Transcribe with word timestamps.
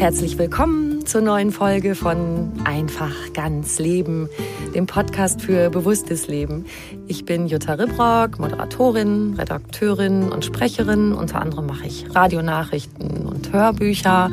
Herzlich 0.00 0.38
willkommen 0.38 1.04
zur 1.04 1.20
neuen 1.20 1.52
Folge 1.52 1.94
von 1.94 2.54
Einfach 2.64 3.34
ganz 3.34 3.78
Leben, 3.78 4.30
dem 4.74 4.86
Podcast 4.86 5.42
für 5.42 5.68
bewusstes 5.68 6.26
Leben. 6.26 6.64
Ich 7.06 7.26
bin 7.26 7.46
Jutta 7.46 7.74
Ribrock, 7.74 8.38
Moderatorin, 8.38 9.34
Redakteurin 9.34 10.32
und 10.32 10.42
Sprecherin. 10.42 11.12
Unter 11.12 11.42
anderem 11.42 11.66
mache 11.66 11.86
ich 11.86 12.14
Radionachrichten 12.14 13.26
und 13.26 13.52
Hörbücher. 13.52 14.30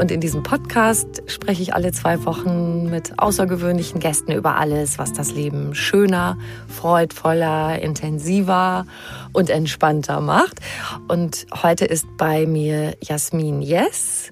Und 0.00 0.10
in 0.10 0.22
diesem 0.22 0.42
Podcast 0.42 1.22
spreche 1.26 1.60
ich 1.60 1.74
alle 1.74 1.92
zwei 1.92 2.24
Wochen 2.24 2.88
mit 2.88 3.18
außergewöhnlichen 3.18 4.00
Gästen 4.00 4.32
über 4.32 4.56
alles, 4.56 4.98
was 4.98 5.12
das 5.12 5.34
Leben 5.34 5.74
schöner, 5.74 6.38
freudvoller, 6.68 7.82
intensiver 7.82 8.86
und 9.34 9.50
entspannter 9.50 10.22
macht. 10.22 10.60
Und 11.06 11.46
heute 11.62 11.84
ist 11.84 12.06
bei 12.16 12.46
mir 12.46 12.94
Jasmin 13.02 13.60
Yes. 13.60 14.30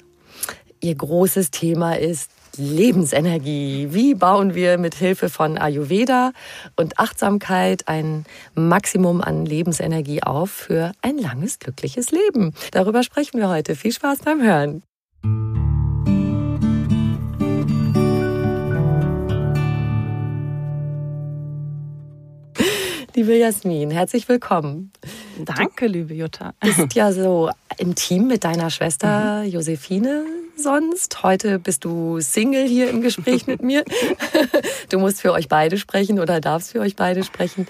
Ihr 0.82 0.94
großes 0.94 1.50
Thema 1.50 1.94
ist 1.98 2.30
Lebensenergie. 2.56 3.88
Wie 3.90 4.14
bauen 4.14 4.54
wir 4.54 4.78
mit 4.78 4.94
Hilfe 4.94 5.28
von 5.28 5.58
Ayurveda 5.58 6.32
und 6.76 6.98
Achtsamkeit 6.98 7.86
ein 7.86 8.24
Maximum 8.54 9.20
an 9.20 9.44
Lebensenergie 9.44 10.22
auf 10.22 10.50
für 10.50 10.92
ein 11.02 11.18
langes, 11.18 11.58
glückliches 11.58 12.10
Leben? 12.10 12.54
Darüber 12.72 13.02
sprechen 13.02 13.38
wir 13.38 13.48
heute. 13.48 13.76
Viel 13.76 13.92
Spaß 13.92 14.20
beim 14.20 14.42
Hören. 14.42 14.82
Liebe 23.14 23.36
Jasmin, 23.36 23.90
herzlich 23.90 24.28
willkommen. 24.28 24.92
Danke, 25.44 25.86
liebe 25.86 26.14
Jutta. 26.14 26.54
Du 26.60 26.72
bist 26.72 26.94
ja 26.94 27.12
so 27.12 27.50
intim 27.76 28.28
mit 28.28 28.44
deiner 28.44 28.70
Schwester 28.70 29.42
mhm. 29.42 29.50
Josephine 29.50 30.24
sonst. 30.56 31.22
Heute 31.22 31.58
bist 31.58 31.84
du 31.84 32.20
Single 32.20 32.68
hier 32.68 32.88
im 32.88 33.02
Gespräch 33.02 33.46
mit 33.46 33.62
mir. 33.62 33.84
Du 34.90 34.98
musst 34.98 35.20
für 35.20 35.32
euch 35.32 35.48
beide 35.48 35.78
sprechen 35.78 36.20
oder 36.20 36.40
darfst 36.40 36.72
für 36.72 36.80
euch 36.80 36.96
beide 36.96 37.24
sprechen. 37.24 37.66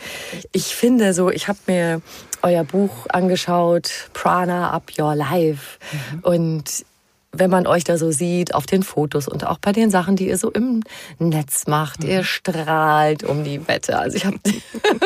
Ich 0.53 0.75
finde 0.75 1.15
so, 1.15 1.31
ich 1.31 1.49
habe 1.49 1.59
mir 1.67 2.03
euer 2.43 2.65
Buch 2.65 3.07
angeschaut, 3.09 4.11
Prana 4.13 4.71
Up 4.71 4.91
Your 4.99 5.15
Life. 5.15 5.79
Mhm. 5.93 6.21
Und 6.21 6.85
wenn 7.33 7.51
man 7.51 7.67
euch 7.67 7.85
da 7.85 7.97
so 7.97 8.11
sieht 8.11 8.55
auf 8.55 8.67
den 8.67 8.83
Fotos 8.83 9.29
und 9.29 9.47
auch 9.47 9.59
bei 9.59 9.73
den 9.73 9.91
Sachen, 9.91 10.17
die 10.17 10.29
ihr 10.29 10.39
so 10.39 10.51
im 10.51 10.83
Netz 11.19 11.67
macht, 11.67 12.03
ihr 12.05 12.19
mhm. 12.19 12.25
strahlt 12.25 13.23
um 13.23 13.45
die 13.45 13.67
Wette. 13.69 13.99
Also 13.99 14.17
ich 14.17 14.25
habe, 14.25 14.39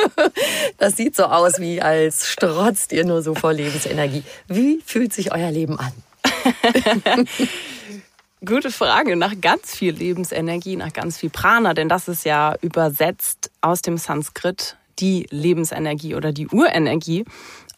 das 0.79 0.97
sieht 0.97 1.17
so 1.17 1.25
aus, 1.25 1.59
wie 1.61 1.83
als 1.83 2.27
strotzt 2.27 2.93
ihr 2.93 3.05
nur 3.05 3.23
so 3.23 3.35
vor 3.35 3.53
Lebensenergie. 3.53 4.25
Wie 4.49 4.81
fühlt 4.85 5.13
sich 5.13 5.33
euer 5.33 5.51
Leben 5.51 5.79
an? 5.79 5.93
Gute 8.45 8.71
Frage. 8.71 9.17
Nach 9.17 9.33
ganz 9.41 9.75
viel 9.75 9.95
Lebensenergie, 9.95 10.77
nach 10.77 10.93
ganz 10.93 11.19
viel 11.19 11.31
Prana, 11.31 11.75
denn 11.75 11.89
das 11.89 12.09
ist 12.09 12.25
ja 12.25 12.55
übersetzt 12.61 13.51
aus 13.61 13.81
dem 13.81 13.97
Sanskrit 13.97 14.77
die 14.99 15.27
Lebensenergie 15.31 16.15
oder 16.15 16.33
die 16.33 16.49
Urenergie. 16.49 17.25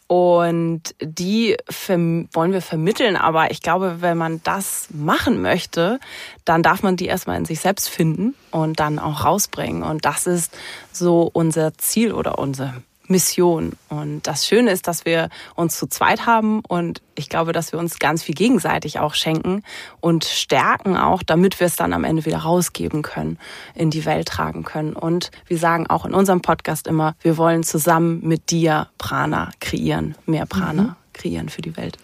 Und 0.07 0.95
die 1.01 1.57
wollen 1.69 2.53
wir 2.53 2.61
vermitteln. 2.61 3.17
Aber 3.17 3.51
ich 3.51 3.61
glaube, 3.61 3.97
wenn 3.99 4.17
man 4.17 4.41
das 4.43 4.87
machen 4.89 5.41
möchte, 5.41 5.99
dann 6.45 6.63
darf 6.63 6.81
man 6.81 6.95
die 6.95 7.07
erstmal 7.07 7.37
in 7.37 7.45
sich 7.45 7.59
selbst 7.59 7.89
finden 7.89 8.33
und 8.51 8.79
dann 8.79 8.99
auch 8.99 9.25
rausbringen. 9.25 9.83
Und 9.83 10.05
das 10.05 10.25
ist 10.25 10.57
so 10.93 11.29
unser 11.31 11.73
Ziel 11.77 12.13
oder 12.13 12.39
unser 12.39 12.75
Mission. 13.07 13.73
Und 13.89 14.27
das 14.27 14.47
Schöne 14.47 14.71
ist, 14.71 14.87
dass 14.87 15.05
wir 15.05 15.29
uns 15.55 15.77
zu 15.77 15.87
zweit 15.87 16.25
haben 16.25 16.61
und 16.67 17.01
ich 17.15 17.29
glaube, 17.29 17.51
dass 17.51 17.71
wir 17.71 17.79
uns 17.79 17.99
ganz 17.99 18.23
viel 18.23 18.35
gegenseitig 18.35 18.99
auch 18.99 19.15
schenken 19.15 19.63
und 19.99 20.25
stärken 20.25 20.97
auch, 20.97 21.23
damit 21.23 21.59
wir 21.59 21.67
es 21.67 21.75
dann 21.75 21.93
am 21.93 22.03
Ende 22.03 22.25
wieder 22.25 22.39
rausgeben 22.39 23.01
können, 23.01 23.39
in 23.73 23.89
die 23.89 24.05
Welt 24.05 24.27
tragen 24.27 24.63
können. 24.63 24.93
Und 24.93 25.31
wir 25.47 25.57
sagen 25.57 25.87
auch 25.87 26.05
in 26.05 26.13
unserem 26.13 26.41
Podcast 26.41 26.87
immer, 26.87 27.15
wir 27.21 27.37
wollen 27.37 27.63
zusammen 27.63 28.21
mit 28.23 28.51
dir 28.51 28.87
Prana 28.97 29.51
kreieren, 29.59 30.15
mehr 30.25 30.45
Prana 30.45 30.81
mhm. 30.81 30.95
kreieren 31.13 31.49
für 31.49 31.61
die 31.61 31.75
Welt 31.75 31.97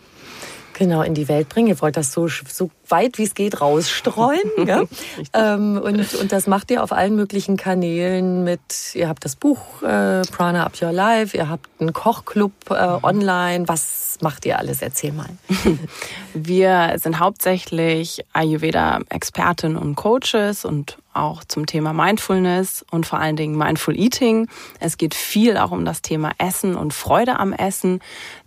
genau 0.74 1.02
in 1.02 1.14
die 1.14 1.28
Welt 1.28 1.50
bringen. 1.50 1.68
Ihr 1.68 1.82
wollt 1.82 1.98
das 1.98 2.12
so, 2.12 2.28
so 2.28 2.70
weit 2.88 3.18
wie 3.18 3.24
es 3.24 3.34
geht 3.34 3.62
rausstreuen. 3.62 4.40
ja? 4.66 4.84
ähm, 5.34 5.82
und, 5.84 6.14
und 6.16 6.32
das 6.32 6.48
macht 6.48 6.72
ihr 6.72 6.84
auf 6.84 6.92
allen 6.92 7.16
möglichen 7.16 7.58
Kanälen 7.58 8.44
mit, 8.44 8.94
ihr 8.94 9.08
habt 9.08 9.26
das 9.26 9.36
Buch 9.36 9.82
äh, 9.82 10.22
Prana 10.22 10.66
Up 10.66 10.74
Your 10.82 10.92
Life, 10.92 11.36
ihr 11.36 11.50
habt 11.50 11.70
einen 11.80 11.94
Kochclub 11.94 12.52
äh, 12.70 12.74
mhm. 12.74 13.04
online. 13.04 13.68
Was 13.68 14.18
macht 14.22 14.46
ihr 14.46 14.58
alles? 14.60 14.82
Erzähl 14.82 15.12
mal. 15.12 15.30
Wir 16.34 16.96
sind 16.98 17.20
hauptsächlich 17.20 18.26
Ayurveda-Experten 18.34 19.76
und 19.78 19.96
Coaches 19.96 20.66
und 20.66 20.98
auch 21.16 21.44
zum 21.44 21.66
Thema 21.66 21.94
Mindfulness 21.94 22.86
und 22.92 23.06
vor 23.06 23.20
allen 23.20 23.36
Dingen 23.36 23.58
Mindful 23.58 23.98
Eating. 23.98 24.48
Es 24.80 24.98
geht 24.98 25.16
viel 25.16 25.58
auch 25.58 25.72
um 25.72 25.86
das 25.86 26.02
Thema 26.02 26.32
Essen 26.38 26.76
und 26.76 26.94
Freude 26.94 27.40
am 27.40 27.54
Essen, 27.54 28.00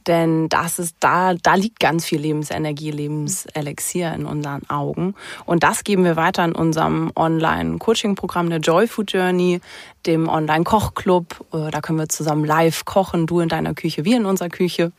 denn 0.07 0.49
das 0.49 0.79
ist 0.79 0.97
da, 1.01 1.35
da 1.35 1.55
liegt 1.55 1.81
ganz 1.81 2.05
viel 2.05 2.21
Lebensenergie, 2.21 2.91
Lebenselixier 2.91 4.13
in 4.15 4.25
unseren 4.25 4.69
Augen. 4.71 5.15
Und 5.45 5.63
das 5.63 5.85
geben 5.85 6.05
wir 6.05 6.17
weiter 6.17 6.45
in 6.45 6.53
unserem 6.53 7.11
Online-Coaching-Programm 7.17 8.51
der 8.51 8.61
Joy 8.61 8.87
Food 8.87 9.13
Journey, 9.13 9.61
dem 10.07 10.29
Online-Kochclub. 10.29 11.45
Äh, 11.53 11.71
da 11.71 11.81
können 11.81 11.99
wir 11.99 12.09
zusammen 12.09 12.45
live 12.45 12.85
kochen, 12.85 13.27
du 13.27 13.41
in 13.41 13.49
deiner 13.49 13.75
Küche, 13.75 14.05
wir 14.05 14.17
in 14.17 14.27
unserer 14.27 14.49
Küche. 14.49 14.93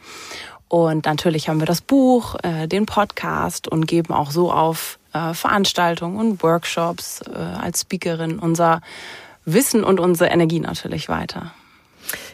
Und 0.69 1.05
natürlich 1.05 1.47
haben 1.47 1.59
wir 1.59 1.65
das 1.65 1.81
Buch, 1.81 2.35
äh, 2.43 2.67
den 2.67 2.85
Podcast 2.85 3.67
und 3.67 3.87
geben 3.87 4.13
auch 4.13 4.31
so 4.31 4.51
auf 4.51 4.99
äh, 5.13 5.33
Veranstaltungen 5.33 6.17
und 6.17 6.43
Workshops 6.43 7.21
als 7.21 7.81
Speakerin 7.81 8.39
unser 8.39 8.81
Wissen 9.45 9.83
und 9.83 9.99
unsere 9.99 10.29
Energie 10.29 10.59
natürlich 10.59 11.07
weiter. 11.07 11.53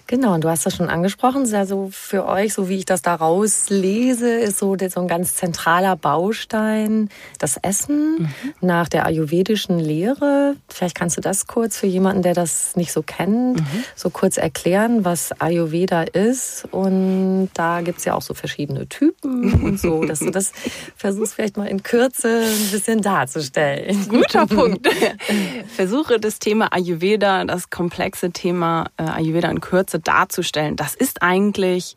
Genau, 0.08 0.34
und 0.34 0.44
du 0.44 0.50
hast 0.50 0.66
das 0.66 0.76
schon 0.76 0.90
angesprochen, 0.90 1.52
also 1.56 1.90
für 1.92 2.26
euch, 2.28 2.54
so 2.54 2.68
wie 2.68 2.78
ich 2.78 2.86
das 2.86 3.02
da 3.02 3.16
rauslese, 3.16 4.30
ist 4.30 4.60
so, 4.60 4.76
so 4.90 5.00
ein 5.00 5.08
ganz 5.08 5.36
zentraler 5.36 5.96
Baustein 5.96 7.10
das 7.40 7.58
Essen 7.58 8.20
mhm. 8.20 8.30
nach 8.60 8.90
der 8.90 9.06
ayurvedischen 9.06 9.80
Lehre. 9.80 10.56
Vielleicht 10.68 10.96
kannst 10.96 11.16
du 11.16 11.22
das 11.22 11.48
kurz 11.48 11.78
für 11.78 11.88
jemanden, 11.88 12.22
der 12.22 12.34
das 12.34 12.76
nicht 12.76 12.92
so 12.92 13.02
kennt, 13.02 13.62
mhm. 13.62 13.84
so 13.96 14.10
kurz 14.10 14.38
erklären, 14.38 15.06
was 15.06 15.32
Ayurveda 15.40 16.04
ist. 16.04 16.68
Und 16.72 17.50
da 17.54 17.82
gibt's 17.82 18.04
ja 18.04 18.14
auch 18.14 18.22
so 18.22 18.34
verschiedene 18.34 18.88
Typen 18.90 19.64
und 19.64 19.80
so, 19.80 20.04
dass 20.04 20.20
du 20.20 20.32
das 20.32 20.52
versuchst 20.98 21.36
vielleicht 21.36 21.56
mal 21.56 21.68
in 21.68 21.82
Kürze 21.82 22.44
ein 22.44 22.72
bisschen 22.72 23.02
darzustellen. 23.02 24.08
Guter 24.10 24.46
Punkt. 24.54 24.88
Versuche 25.76 26.20
das 26.20 26.40
Thema 26.40 26.74
Ayurveda, 26.74 27.46
das 27.46 27.70
komplexe 27.70 28.32
Thema 28.32 28.88
äh, 28.98 29.04
Ayurveda 29.04 29.50
in 29.50 29.62
Kürze 29.62 29.93
darzustellen. 30.00 30.76
Das 30.76 30.96
ist 30.96 31.22
eigentlich 31.22 31.96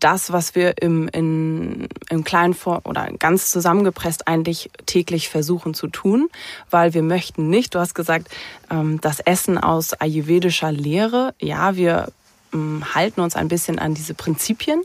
das, 0.00 0.32
was 0.32 0.54
wir 0.54 0.80
im, 0.82 1.08
in, 1.08 1.88
im 2.10 2.24
kleinen 2.24 2.54
Vor 2.54 2.82
oder 2.84 3.08
ganz 3.18 3.50
zusammengepresst 3.50 4.28
eigentlich 4.28 4.70
täglich 4.86 5.28
versuchen 5.28 5.74
zu 5.74 5.88
tun, 5.88 6.28
weil 6.70 6.94
wir 6.94 7.02
möchten 7.02 7.48
nicht, 7.48 7.74
du 7.74 7.78
hast 7.78 7.94
gesagt, 7.94 8.28
ähm, 8.70 9.00
das 9.00 9.20
Essen 9.20 9.58
aus 9.58 9.94
ayurvedischer 9.94 10.72
Lehre, 10.72 11.34
ja, 11.40 11.76
wir 11.76 12.08
halten 12.52 13.20
uns 13.20 13.36
ein 13.36 13.48
bisschen 13.48 13.78
an 13.78 13.94
diese 13.94 14.14
Prinzipien, 14.14 14.82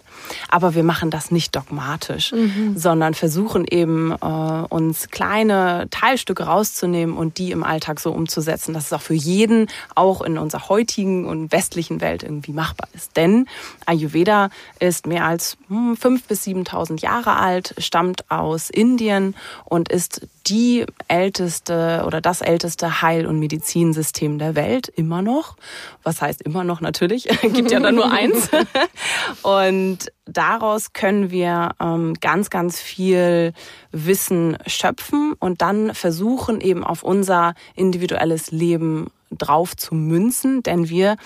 aber 0.49 0.75
wir 0.75 0.83
machen 0.83 1.09
das 1.09 1.31
nicht 1.31 1.55
dogmatisch, 1.55 2.31
mhm. 2.31 2.77
sondern 2.77 3.13
versuchen 3.13 3.65
eben 3.69 4.11
äh, 4.11 4.15
uns 4.15 5.09
kleine 5.09 5.87
Teilstücke 5.89 6.43
rauszunehmen 6.43 7.15
und 7.15 7.37
die 7.37 7.51
im 7.51 7.63
Alltag 7.63 7.99
so 7.99 8.11
umzusetzen, 8.11 8.73
dass 8.73 8.87
es 8.87 8.93
auch 8.93 9.01
für 9.01 9.13
jeden, 9.13 9.67
auch 9.95 10.21
in 10.21 10.37
unserer 10.37 10.69
heutigen 10.69 11.25
und 11.25 11.51
westlichen 11.51 12.01
Welt 12.01 12.23
irgendwie 12.23 12.53
machbar 12.53 12.87
ist. 12.93 13.15
Denn 13.17 13.47
Ayurveda 13.85 14.49
ist 14.79 15.07
mehr 15.07 15.25
als 15.25 15.57
hm, 15.67 15.93
5.000 15.93 16.21
bis 16.27 16.43
7.000 16.45 17.01
Jahre 17.01 17.37
alt, 17.37 17.75
stammt 17.77 18.29
aus 18.29 18.69
Indien 18.69 19.35
und 19.65 19.89
ist 19.89 20.27
die 20.47 20.85
älteste 21.07 22.03
oder 22.05 22.19
das 22.19 22.41
älteste 22.41 23.01
Heil- 23.01 23.25
und 23.25 23.39
Medizinsystem 23.39 24.39
der 24.39 24.55
Welt, 24.55 24.89
immer 24.89 25.21
noch. 25.21 25.55
Was 26.03 26.21
heißt 26.21 26.41
immer 26.41 26.63
noch 26.63 26.81
natürlich? 26.81 27.29
Gibt 27.55 27.71
ja 27.71 27.79
dann 27.79 27.95
nur 27.95 28.11
eins. 28.11 28.49
Und 29.43 30.11
daraus 30.25 30.93
können 30.93 31.31
wir 31.31 31.71
ähm, 31.79 32.15
ganz, 32.19 32.49
ganz 32.49 32.79
viel 32.79 33.53
Wissen 33.91 34.57
schöpfen 34.65 35.33
und 35.39 35.61
dann 35.61 35.93
versuchen 35.93 36.61
eben 36.61 36.83
auf 36.83 37.03
unser 37.03 37.53
individuelles 37.75 38.51
Leben 38.51 39.07
drauf 39.31 39.75
zu 39.75 39.95
münzen, 39.95 40.63
denn 40.63 40.89
wir 40.89 41.17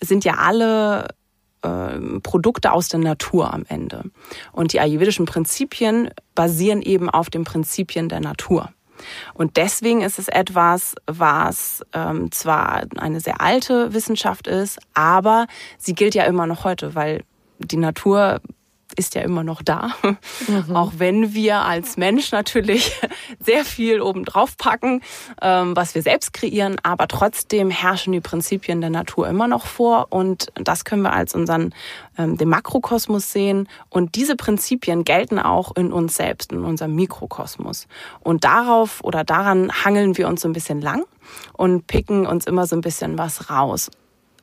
sind 0.00 0.24
ja 0.24 0.34
alle 0.34 1.08
ähm, 1.62 2.20
Produkte 2.22 2.72
aus 2.72 2.88
der 2.88 3.00
Natur 3.00 3.52
am 3.52 3.64
Ende. 3.68 4.04
Und 4.52 4.72
die 4.72 4.80
ayurvedischen 4.80 5.26
Prinzipien 5.26 6.10
basieren 6.34 6.82
eben 6.82 7.10
auf 7.10 7.30
den 7.30 7.44
Prinzipien 7.44 8.08
der 8.08 8.20
Natur. 8.20 8.70
Und 9.34 9.56
deswegen 9.56 10.02
ist 10.02 10.18
es 10.18 10.28
etwas, 10.28 10.94
was 11.06 11.82
ähm, 11.92 12.30
zwar 12.32 12.84
eine 12.96 13.20
sehr 13.20 13.40
alte 13.40 13.92
Wissenschaft 13.92 14.46
ist, 14.46 14.78
aber 14.94 15.46
sie 15.78 15.94
gilt 15.94 16.14
ja 16.14 16.24
immer 16.24 16.46
noch 16.46 16.64
heute, 16.64 16.94
weil 16.94 17.22
die 17.58 17.76
Natur 17.76 18.40
ist 18.96 19.14
ja 19.14 19.22
immer 19.22 19.44
noch 19.44 19.62
da. 19.62 19.90
Mhm. 20.48 20.74
Auch 20.74 20.92
wenn 20.96 21.34
wir 21.34 21.60
als 21.60 21.96
Mensch 21.96 22.32
natürlich 22.32 22.92
sehr 23.38 23.64
viel 23.64 24.00
obendrauf 24.00 24.56
packen, 24.56 25.02
ähm, 25.40 25.76
was 25.76 25.94
wir 25.94 26.02
selbst 26.02 26.32
kreieren, 26.32 26.76
aber 26.82 27.08
trotzdem 27.08 27.70
herrschen 27.70 28.12
die 28.12 28.20
Prinzipien 28.20 28.80
der 28.80 28.90
Natur 28.90 29.28
immer 29.28 29.48
noch 29.48 29.66
vor 29.66 30.08
und 30.10 30.52
das 30.54 30.84
können 30.84 31.02
wir 31.02 31.12
als 31.12 31.34
unseren, 31.34 31.74
ähm, 32.18 32.36
den 32.36 32.48
Makrokosmos 32.48 33.32
sehen 33.32 33.68
und 33.90 34.14
diese 34.14 34.36
Prinzipien 34.36 35.04
gelten 35.04 35.38
auch 35.38 35.76
in 35.76 35.92
uns 35.92 36.16
selbst, 36.16 36.52
in 36.52 36.64
unserem 36.64 36.94
Mikrokosmos. 36.94 37.86
Und 38.20 38.44
darauf 38.44 39.02
oder 39.04 39.24
daran 39.24 39.70
hangeln 39.84 40.16
wir 40.16 40.28
uns 40.28 40.40
so 40.40 40.48
ein 40.48 40.52
bisschen 40.52 40.80
lang 40.80 41.04
und 41.52 41.86
picken 41.86 42.26
uns 42.26 42.46
immer 42.46 42.66
so 42.66 42.76
ein 42.76 42.80
bisschen 42.80 43.18
was 43.18 43.50
raus 43.50 43.90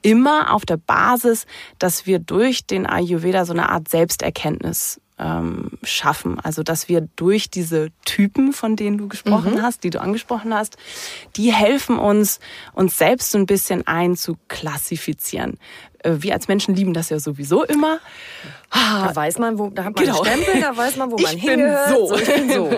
immer 0.03 0.53
auf 0.53 0.65
der 0.65 0.77
Basis, 0.77 1.45
dass 1.79 2.05
wir 2.05 2.19
durch 2.19 2.67
den 2.67 2.85
Ayurveda 2.85 3.45
so 3.45 3.53
eine 3.53 3.69
Art 3.69 3.89
Selbsterkenntnis 3.89 5.01
ähm, 5.23 5.71
schaffen. 5.83 6.39
Also 6.39 6.63
dass 6.63 6.89
wir 6.89 7.07
durch 7.15 7.49
diese 7.49 7.89
Typen, 8.05 8.51
von 8.51 8.75
denen 8.75 8.97
du 8.97 9.07
gesprochen 9.07 9.55
mhm. 9.55 9.61
hast, 9.61 9.83
die 9.83 9.89
du 9.89 10.01
angesprochen 10.01 10.53
hast, 10.53 10.77
die 11.37 11.53
helfen 11.53 11.97
uns, 11.97 12.39
uns 12.73 12.97
selbst 12.97 13.31
so 13.31 13.37
ein 13.37 13.45
bisschen 13.45 13.87
einzuklassifizieren. 13.87 15.57
Äh, 15.99 16.15
wir 16.19 16.33
als 16.33 16.49
Menschen 16.49 16.75
lieben 16.75 16.93
das 16.93 17.09
ja 17.09 17.19
sowieso 17.19 17.63
immer. 17.63 17.99
Da 18.69 19.15
weiß 19.15 19.39
man, 19.39 19.57
wo, 19.59 19.69
da 19.69 19.85
hat 19.85 19.95
man 19.95 20.03
genau. 20.03 20.23
Stempel, 20.23 20.59
da 20.59 20.75
weiß 20.75 20.97
man, 20.97 21.11
wo 21.11 21.17
man 21.19 21.37
ich 21.37 21.41
hingehört. 21.41 21.87
Bin 21.87 21.95
so. 21.95 22.07
so. 22.07 22.15
Ich 22.15 22.25
bin 22.25 22.51
so. 22.51 22.69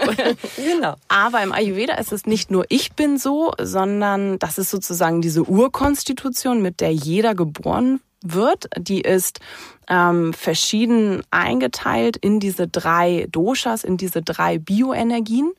genau. 0.57 0.95
Aber 1.07 1.41
im 1.41 1.51
Ayurveda 1.51 1.95
ist 1.95 2.11
es 2.11 2.25
nicht 2.25 2.51
nur 2.51 2.65
ich 2.69 2.93
bin 2.93 3.17
so, 3.17 3.53
sondern 3.59 4.37
das 4.37 4.59
ist 4.59 4.69
sozusagen 4.69 5.21
diese 5.21 5.43
Urkonstitution, 5.43 6.61
mit 6.61 6.79
der 6.79 6.93
jeder 6.93 7.33
geboren 7.33 8.01
wird. 8.33 8.69
Die 8.77 9.01
ist 9.01 9.39
ähm, 9.87 10.33
verschieden 10.33 11.21
eingeteilt 11.31 12.17
in 12.17 12.39
diese 12.39 12.67
drei 12.67 13.27
Doshas, 13.31 13.83
in 13.83 13.97
diese 13.97 14.21
drei 14.21 14.57
Bioenergien. 14.57 15.51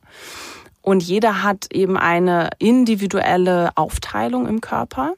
Und 0.82 1.02
jeder 1.02 1.42
hat 1.42 1.66
eben 1.72 1.96
eine 1.96 2.50
individuelle 2.58 3.70
Aufteilung 3.76 4.46
im 4.46 4.60
Körper. 4.60 5.14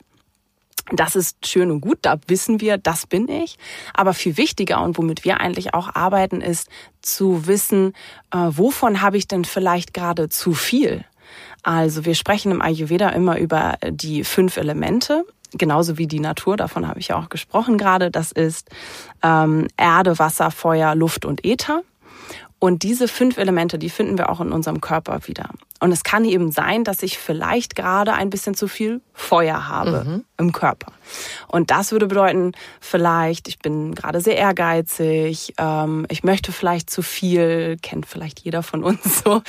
Das 0.91 1.17
ist 1.17 1.47
schön 1.47 1.71
und 1.71 1.83
gut, 1.83 1.99
da 2.03 2.17
wissen 2.27 2.62
wir, 2.62 2.79
das 2.79 3.06
bin 3.06 3.29
ich. 3.29 3.59
Aber 3.93 4.15
viel 4.15 4.39
wichtiger 4.39 4.83
und 4.83 4.97
womit 4.97 5.25
wir 5.25 5.41
eigentlich 5.41 5.75
auch 5.75 5.95
arbeiten, 5.95 6.41
ist 6.41 6.69
zu 7.03 7.47
wissen, 7.47 7.93
äh, 8.33 8.39
wovon 8.50 9.03
habe 9.03 9.19
ich 9.19 9.29
denn 9.29 9.45
vielleicht 9.45 9.93
gerade 9.93 10.31
zu 10.31 10.55
viel? 10.55 11.05
Also 11.62 12.06
wir 12.06 12.15
sprechen 12.15 12.53
im 12.53 12.62
Ayurveda 12.62 13.11
immer 13.11 13.39
über 13.39 13.77
die 13.91 14.25
fünf 14.25 14.56
Elemente, 14.56 15.27
genauso 15.53 15.99
wie 15.99 16.06
die 16.06 16.21
Natur, 16.21 16.56
davon 16.56 16.87
habe 16.87 17.00
ich 17.00 17.09
ja 17.09 17.19
auch 17.19 17.29
gesprochen 17.29 17.79
gerade. 17.79 18.11
Das 18.11 18.33
ist 18.33 18.69
ähm, 19.23 19.69
Erde, 19.77 20.19
Wasser, 20.19 20.50
Feuer, 20.50 20.95
Luft 20.95 21.25
und 21.25 21.45
Äther. 21.45 21.83
Und 22.61 22.83
diese 22.83 23.06
fünf 23.06 23.39
Elemente, 23.39 23.79
die 23.79 23.89
finden 23.89 24.19
wir 24.19 24.31
auch 24.31 24.41
in 24.41 24.50
unserem 24.50 24.81
Körper 24.81 25.21
wieder. 25.29 25.50
Und 25.79 25.93
es 25.93 26.03
kann 26.03 26.25
eben 26.25 26.50
sein, 26.50 26.83
dass 26.83 27.05
ich 27.05 27.17
vielleicht 27.17 27.77
gerade 27.77 28.15
ein 28.15 28.31
bisschen 28.31 28.55
zu 28.55 28.67
viel 28.67 29.00
Feuer 29.12 29.69
habe 29.69 30.05
mhm. 30.05 30.25
im 30.39 30.53
Körper. 30.53 30.91
Und 31.47 31.71
das 31.71 31.93
würde 31.93 32.09
bedeuten, 32.09 32.53
vielleicht, 32.81 33.47
ich 33.47 33.61
bin 33.61 33.95
gerade 33.95 34.21
sehr 34.21 34.37
ehrgeizig, 34.37 35.55
ähm, 35.56 36.05
ich 36.09 36.25
möchte 36.25 36.50
vielleicht 36.50 36.91
zu 36.91 37.03
viel, 37.03 37.77
kennt 37.81 38.06
vielleicht 38.06 38.41
jeder 38.41 38.65
von 38.65 38.83
uns 38.83 39.23
so. 39.23 39.43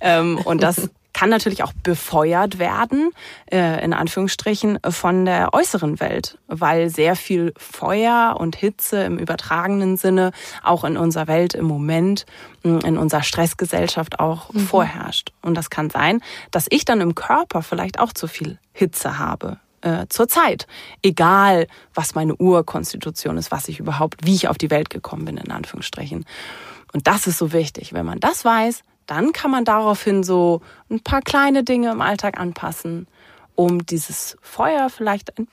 Ähm, 0.00 0.38
und 0.38 0.62
das 0.62 0.88
kann 1.14 1.30
natürlich 1.30 1.62
auch 1.62 1.72
befeuert 1.82 2.58
werden, 2.58 3.10
äh, 3.50 3.82
in 3.82 3.94
Anführungsstrichen, 3.94 4.78
von 4.90 5.24
der 5.24 5.54
äußeren 5.54 6.00
Welt, 6.00 6.38
weil 6.48 6.90
sehr 6.90 7.16
viel 7.16 7.54
Feuer 7.56 8.36
und 8.38 8.56
Hitze 8.56 9.04
im 9.04 9.18
übertragenen 9.18 9.96
Sinne 9.96 10.32
auch 10.62 10.84
in 10.84 10.98
unserer 10.98 11.28
Welt 11.28 11.54
im 11.54 11.64
Moment, 11.64 12.26
in 12.62 12.98
unserer 12.98 13.22
Stressgesellschaft 13.22 14.20
auch 14.20 14.52
mhm. 14.52 14.66
vorherrscht. 14.66 15.32
Und 15.40 15.54
das 15.54 15.70
kann 15.70 15.88
sein, 15.88 16.20
dass 16.50 16.66
ich 16.68 16.84
dann 16.84 17.00
im 17.00 17.14
Körper 17.14 17.62
vielleicht 17.62 17.98
auch 17.98 18.12
zu 18.12 18.26
viel 18.26 18.58
Hitze 18.72 19.18
habe 19.18 19.58
äh, 19.82 20.06
zur 20.08 20.28
Zeit. 20.28 20.66
Egal, 21.02 21.66
was 21.94 22.14
meine 22.14 22.34
Urkonstitution 22.34 23.36
ist, 23.36 23.50
was 23.50 23.68
ich 23.68 23.78
überhaupt, 23.78 24.26
wie 24.26 24.34
ich 24.34 24.48
auf 24.48 24.58
die 24.58 24.70
Welt 24.70 24.90
gekommen 24.90 25.26
bin, 25.26 25.36
in 25.36 25.50
Anführungsstrichen. 25.50 26.24
Und 26.92 27.06
das 27.06 27.26
ist 27.26 27.38
so 27.38 27.52
wichtig. 27.52 27.92
Wenn 27.92 28.06
man 28.06 28.20
das 28.20 28.44
weiß, 28.44 28.82
dann 29.06 29.32
kann 29.32 29.50
man 29.50 29.64
daraufhin 29.64 30.22
so 30.22 30.60
ein 30.90 31.00
paar 31.00 31.22
kleine 31.22 31.64
Dinge 31.64 31.90
im 31.90 32.00
Alltag 32.00 32.38
anpassen, 32.38 33.06
um 33.54 33.84
dieses 33.86 34.36
Feuer 34.40 34.90
vielleicht 34.90 35.38
ein 35.38 35.48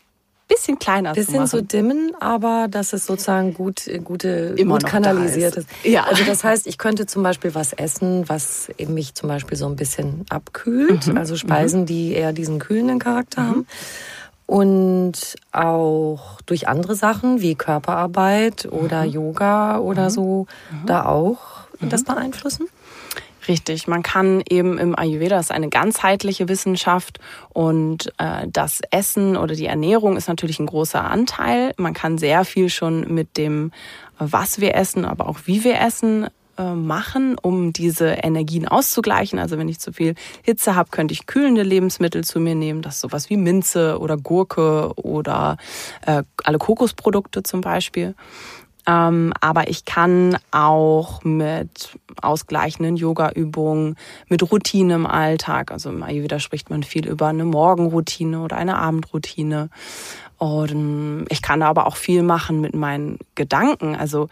bisschen 0.48 0.79
kleiner 0.79 1.13
bisschen 1.13 1.25
zu 1.25 1.31
machen. 1.34 1.43
Bisschen 1.43 1.60
so 1.60 1.65
dimmen, 1.65 2.15
aber 2.20 2.67
dass 2.70 2.93
es 2.93 3.05
sozusagen 3.05 3.53
gut, 3.53 3.89
gute, 4.03 4.55
Immer 4.58 4.79
gut 4.79 4.86
kanalisiert 4.86 5.55
ist. 5.55 5.70
ist. 5.70 5.86
Ja. 5.86 6.03
Also 6.03 6.24
das 6.24 6.43
heißt, 6.43 6.67
ich 6.67 6.77
könnte 6.77 7.05
zum 7.05 7.24
Beispiel 7.24 7.55
was 7.55 7.74
essen, 7.74 8.27
was 8.27 8.70
eben 8.77 8.93
mich 8.93 9.13
zum 9.15 9.29
Beispiel 9.29 9.58
so 9.58 9.65
ein 9.67 9.75
bisschen 9.75 10.25
abkühlt. 10.29 11.08
Mhm. 11.08 11.17
Also 11.17 11.36
Speisen, 11.36 11.81
mhm. 11.81 11.86
die 11.86 12.13
eher 12.13 12.34
diesen 12.34 12.60
kühlenden 12.60 13.00
Charakter 13.00 13.41
mhm. 13.41 13.48
haben. 13.48 13.67
Und 14.46 15.36
auch 15.53 16.41
durch 16.46 16.67
andere 16.67 16.96
Sachen 16.96 17.39
wie 17.39 17.55
Körperarbeit 17.55 18.65
oder 18.70 19.05
mhm. 19.05 19.12
Yoga 19.12 19.79
oder 19.79 20.05
mhm. 20.05 20.10
so 20.10 20.48
mhm. 20.72 20.86
da 20.88 21.05
auch 21.05 21.39
das 21.79 22.03
beeinflussen? 22.03 22.67
Richtig, 23.48 23.88
man 23.88 24.03
kann 24.03 24.43
eben 24.50 24.77
im 24.77 24.98
Ayurveda, 24.98 25.38
das 25.38 25.48
ist 25.48 25.51
eine 25.51 25.69
ganzheitliche 25.69 26.48
Wissenschaft 26.48 27.19
und 27.50 28.13
äh, 28.17 28.48
das 28.48 28.81
Essen 28.91 29.36
oder 29.36 29.55
die 29.55 29.65
Ernährung 29.65 30.15
ist 30.15 30.27
natürlich 30.27 30.60
ein 30.60 30.67
großer 30.67 31.03
Anteil. 31.03 31.74
Man 31.77 31.93
kann 31.93 32.19
sehr 32.19 32.45
viel 32.45 32.69
schon 32.69 33.13
mit 33.13 33.38
dem, 33.38 33.71
was 34.19 34.62
wir 34.62 34.75
essen, 34.75 35.05
aber 35.05 35.27
auch 35.27 35.39
wie 35.45 35.63
wir 35.63 35.79
essen, 35.81 36.27
äh, 36.57 36.75
machen, 36.75 37.38
um 37.41 37.74
diese 37.74 38.07
Energien 38.10 38.67
auszugleichen. 38.67 39.39
Also 39.39 39.57
wenn 39.57 39.69
ich 39.69 39.79
zu 39.79 39.93
viel 39.93 40.15
Hitze 40.43 40.75
habe, 40.75 40.89
könnte 40.91 41.13
ich 41.13 41.25
kühlende 41.25 41.63
Lebensmittel 41.63 42.24
zu 42.24 42.39
mir 42.39 42.55
nehmen. 42.55 42.81
Das 42.81 42.95
ist 42.95 43.01
sowas 43.01 43.29
wie 43.29 43.38
Minze 43.38 43.98
oder 44.00 44.17
Gurke 44.17 44.93
oder 44.95 45.57
äh, 46.05 46.24
alle 46.43 46.57
Kokosprodukte 46.57 47.41
zum 47.43 47.62
Beispiel. 47.62 48.15
Ähm, 48.88 49.33
aber 49.39 49.69
ich 49.69 49.85
kann 49.85 50.38
auch 50.51 51.23
mit 51.23 51.97
ausgleichenden 52.21 52.95
Yoga-Übungen, 52.95 53.95
mit 54.27 54.51
Routine 54.51 54.95
im 54.95 55.05
Alltag, 55.05 55.71
also 55.71 55.89
im 55.89 56.03
Ayurveda 56.03 56.39
spricht 56.39 56.69
man 56.69 56.83
viel 56.83 57.07
über 57.07 57.27
eine 57.27 57.45
Morgenroutine 57.45 58.41
oder 58.41 58.57
eine 58.57 58.77
Abendroutine. 58.77 59.69
Und 60.38 61.27
ich 61.29 61.43
kann 61.43 61.61
aber 61.61 61.85
auch 61.85 61.95
viel 61.95 62.23
machen 62.23 62.61
mit 62.61 62.73
meinen 62.73 63.19
Gedanken. 63.35 63.95
Also 63.95 64.27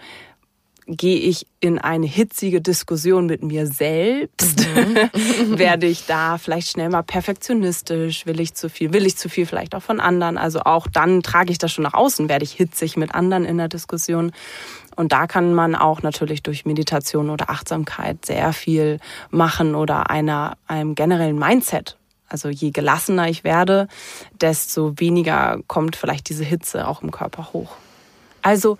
gehe 0.90 1.18
ich 1.18 1.46
in 1.60 1.78
eine 1.78 2.08
hitzige 2.08 2.62
Diskussion 2.62 3.28
mit 3.28 3.44
mir 3.44 3.68
selbst? 3.68 4.68
Mhm. 4.76 5.58
Werde 5.60 5.86
ich 5.88 6.06
da 6.06 6.38
vielleicht 6.38 6.70
schnell 6.72 6.90
mal 6.90 7.04
perfektionistisch? 7.04 8.26
Will 8.26 8.40
ich 8.40 8.56
zu 8.56 8.70
viel? 8.70 8.92
Will 8.94 9.06
ich 9.06 9.16
zu 9.16 9.30
viel 9.30 9.46
vielleicht 9.46 9.76
auch 9.76 9.84
von 9.84 10.00
anderen? 10.00 10.38
Also 10.38 10.62
auch 10.62 10.88
dann 10.88 11.22
trage 11.22 11.52
ich 11.52 11.58
das 11.58 11.72
schon 11.72 11.84
nach 11.84 11.94
außen, 11.94 12.28
werde 12.30 12.44
ich 12.44 12.54
hitzig 12.54 12.98
mit 12.98 13.14
anderen 13.14 13.46
in 13.46 13.58
der 13.58 13.68
Diskussion. 13.68 14.32
Und 14.96 15.12
da 15.12 15.28
kann 15.28 15.54
man 15.54 15.76
auch 15.76 16.02
natürlich 16.02 16.44
durch 16.44 16.66
Meditation 16.66 17.30
oder 17.30 17.50
Achtsamkeit 17.50 18.26
sehr 18.26 18.52
viel 18.52 19.00
machen 19.30 19.76
oder 19.76 20.10
einer, 20.10 20.58
einem 20.68 20.96
generellen 20.96 21.38
Mindset. 21.38 21.98
Also 22.28 22.50
je 22.50 22.72
gelassener 22.72 23.28
ich 23.28 23.44
werde, 23.44 23.88
desto 24.40 25.00
weniger 25.00 25.60
kommt 25.68 25.96
vielleicht 25.96 26.30
diese 26.30 26.44
Hitze 26.44 26.88
auch 26.88 27.02
im 27.02 27.12
Körper 27.12 27.54
hoch. 27.54 27.76
Also 28.42 28.78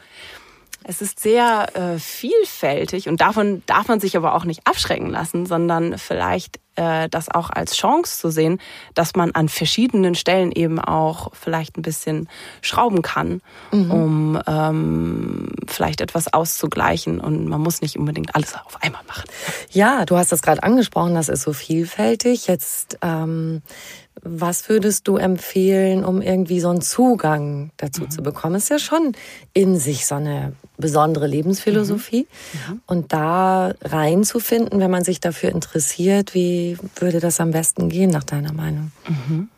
es 0.84 1.02
ist 1.02 1.20
sehr 1.20 1.76
äh, 1.76 2.00
vielfältig 2.00 3.10
und 3.10 3.22
davon 3.22 3.64
darf 3.66 3.88
man 3.88 4.00
sich 4.00 4.16
aber 4.18 4.34
auch 4.34 4.46
nicht 4.46 4.66
abschrecken 4.66 5.10
lassen, 5.10 5.46
sondern 5.46 5.98
vielleicht 5.98 6.60
äh, 6.80 7.10
das 7.10 7.30
auch 7.30 7.50
als 7.50 7.76
Chance 7.76 8.20
zu 8.20 8.30
sehen, 8.30 8.60
dass 8.94 9.16
man 9.16 9.32
an 9.32 9.50
verschiedenen 9.50 10.16
Stellen 10.16 10.52
eben 10.54 10.80
auch 10.80 11.32
vielleicht 11.34 11.78
ein 11.78 11.82
bisschen 11.82 12.30
schrauben 12.62 13.02
kann, 13.02 13.42
mhm. 13.72 13.92
um 13.92 14.42
ähm, 14.48 15.50
vielleicht 15.68 16.00
etwas 16.00 16.32
auszugleichen 16.34 17.20
und 17.20 17.48
man 17.50 17.60
muss 17.60 17.82
nicht 17.82 17.98
unbedingt 17.98 18.34
alles 18.34 18.56
auf 18.56 18.82
einmal 18.82 19.02
machen. 19.08 19.26
Ja, 19.72 20.06
du 20.06 20.16
hast 20.16 20.32
das 20.32 20.42
gerade 20.42 20.64
angesprochen, 20.64 21.16
das 21.16 21.28
ist 21.28 21.42
so 21.42 21.52
vielfältig. 21.52 22.48
Jetzt 22.48 22.98
ähm, 23.02 23.62
was 24.22 24.68
würdest 24.68 25.08
du 25.08 25.18
empfehlen, 25.18 26.04
um 26.04 26.22
irgendwie 26.22 26.60
so 26.60 26.70
einen 26.70 26.82
Zugang 26.82 27.72
dazu 27.78 28.04
mhm. 28.04 28.12
zu 28.12 28.22
bekommen? 28.22 28.56
Ist 28.56 28.70
ja 28.70 28.80
schon 28.80 29.14
in 29.54 29.78
sich 29.78 30.06
so 30.06 30.16
eine 30.16 30.54
besondere 30.78 31.28
Lebensphilosophie. 31.28 32.28
Mhm. 32.54 32.74
Mhm. 32.74 32.82
Und 32.88 33.14
da 33.14 33.74
reinzufinden, 33.82 34.80
wenn 34.80 34.92
man 34.92 35.04
sich 35.04 35.20
dafür 35.20 35.50
interessiert, 35.50 36.34
wie 36.34 36.69
würde 36.96 37.20
das 37.20 37.40
am 37.40 37.52
besten 37.52 37.90
gehen, 37.90 38.10
nach 38.12 38.24
deiner 38.24 38.54
Meinung? 38.54 38.92
Mhm. 39.08 39.50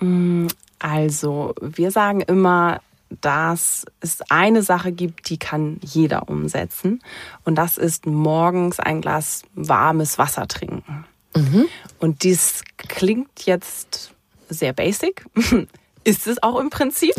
Mm, 0.00 0.48
also, 0.78 1.54
wir 1.60 1.90
sagen 1.90 2.20
immer, 2.20 2.80
dass 3.20 3.84
es 4.00 4.22
eine 4.30 4.62
Sache 4.62 4.92
gibt, 4.92 5.28
die 5.28 5.38
kann 5.38 5.78
jeder 5.82 6.28
umsetzen. 6.28 7.02
Und 7.44 7.56
das 7.56 7.76
ist 7.76 8.06
morgens 8.06 8.78
ein 8.78 9.00
Glas 9.00 9.42
warmes 9.54 10.18
Wasser 10.18 10.46
trinken. 10.46 11.04
Mhm. 11.34 11.66
Und 11.98 12.22
dies 12.22 12.62
klingt 12.76 13.46
jetzt 13.46 14.14
sehr 14.48 14.72
basic, 14.72 15.24
ist 16.04 16.26
es 16.26 16.42
auch 16.42 16.58
im 16.58 16.70
Prinzip, 16.70 17.14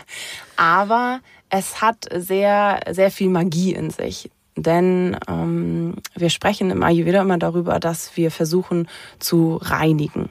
aber 0.56 1.20
es 1.50 1.80
hat 1.80 2.06
sehr, 2.14 2.80
sehr 2.90 3.10
viel 3.10 3.28
Magie 3.28 3.74
in 3.74 3.90
sich. 3.90 4.30
Denn 4.62 5.16
ähm, 5.28 5.94
wir 6.14 6.30
sprechen 6.30 6.70
im 6.70 6.82
Ayurveda 6.82 7.22
immer 7.22 7.38
darüber, 7.38 7.80
dass 7.80 8.16
wir 8.16 8.30
versuchen 8.30 8.88
zu 9.18 9.58
reinigen. 9.62 10.30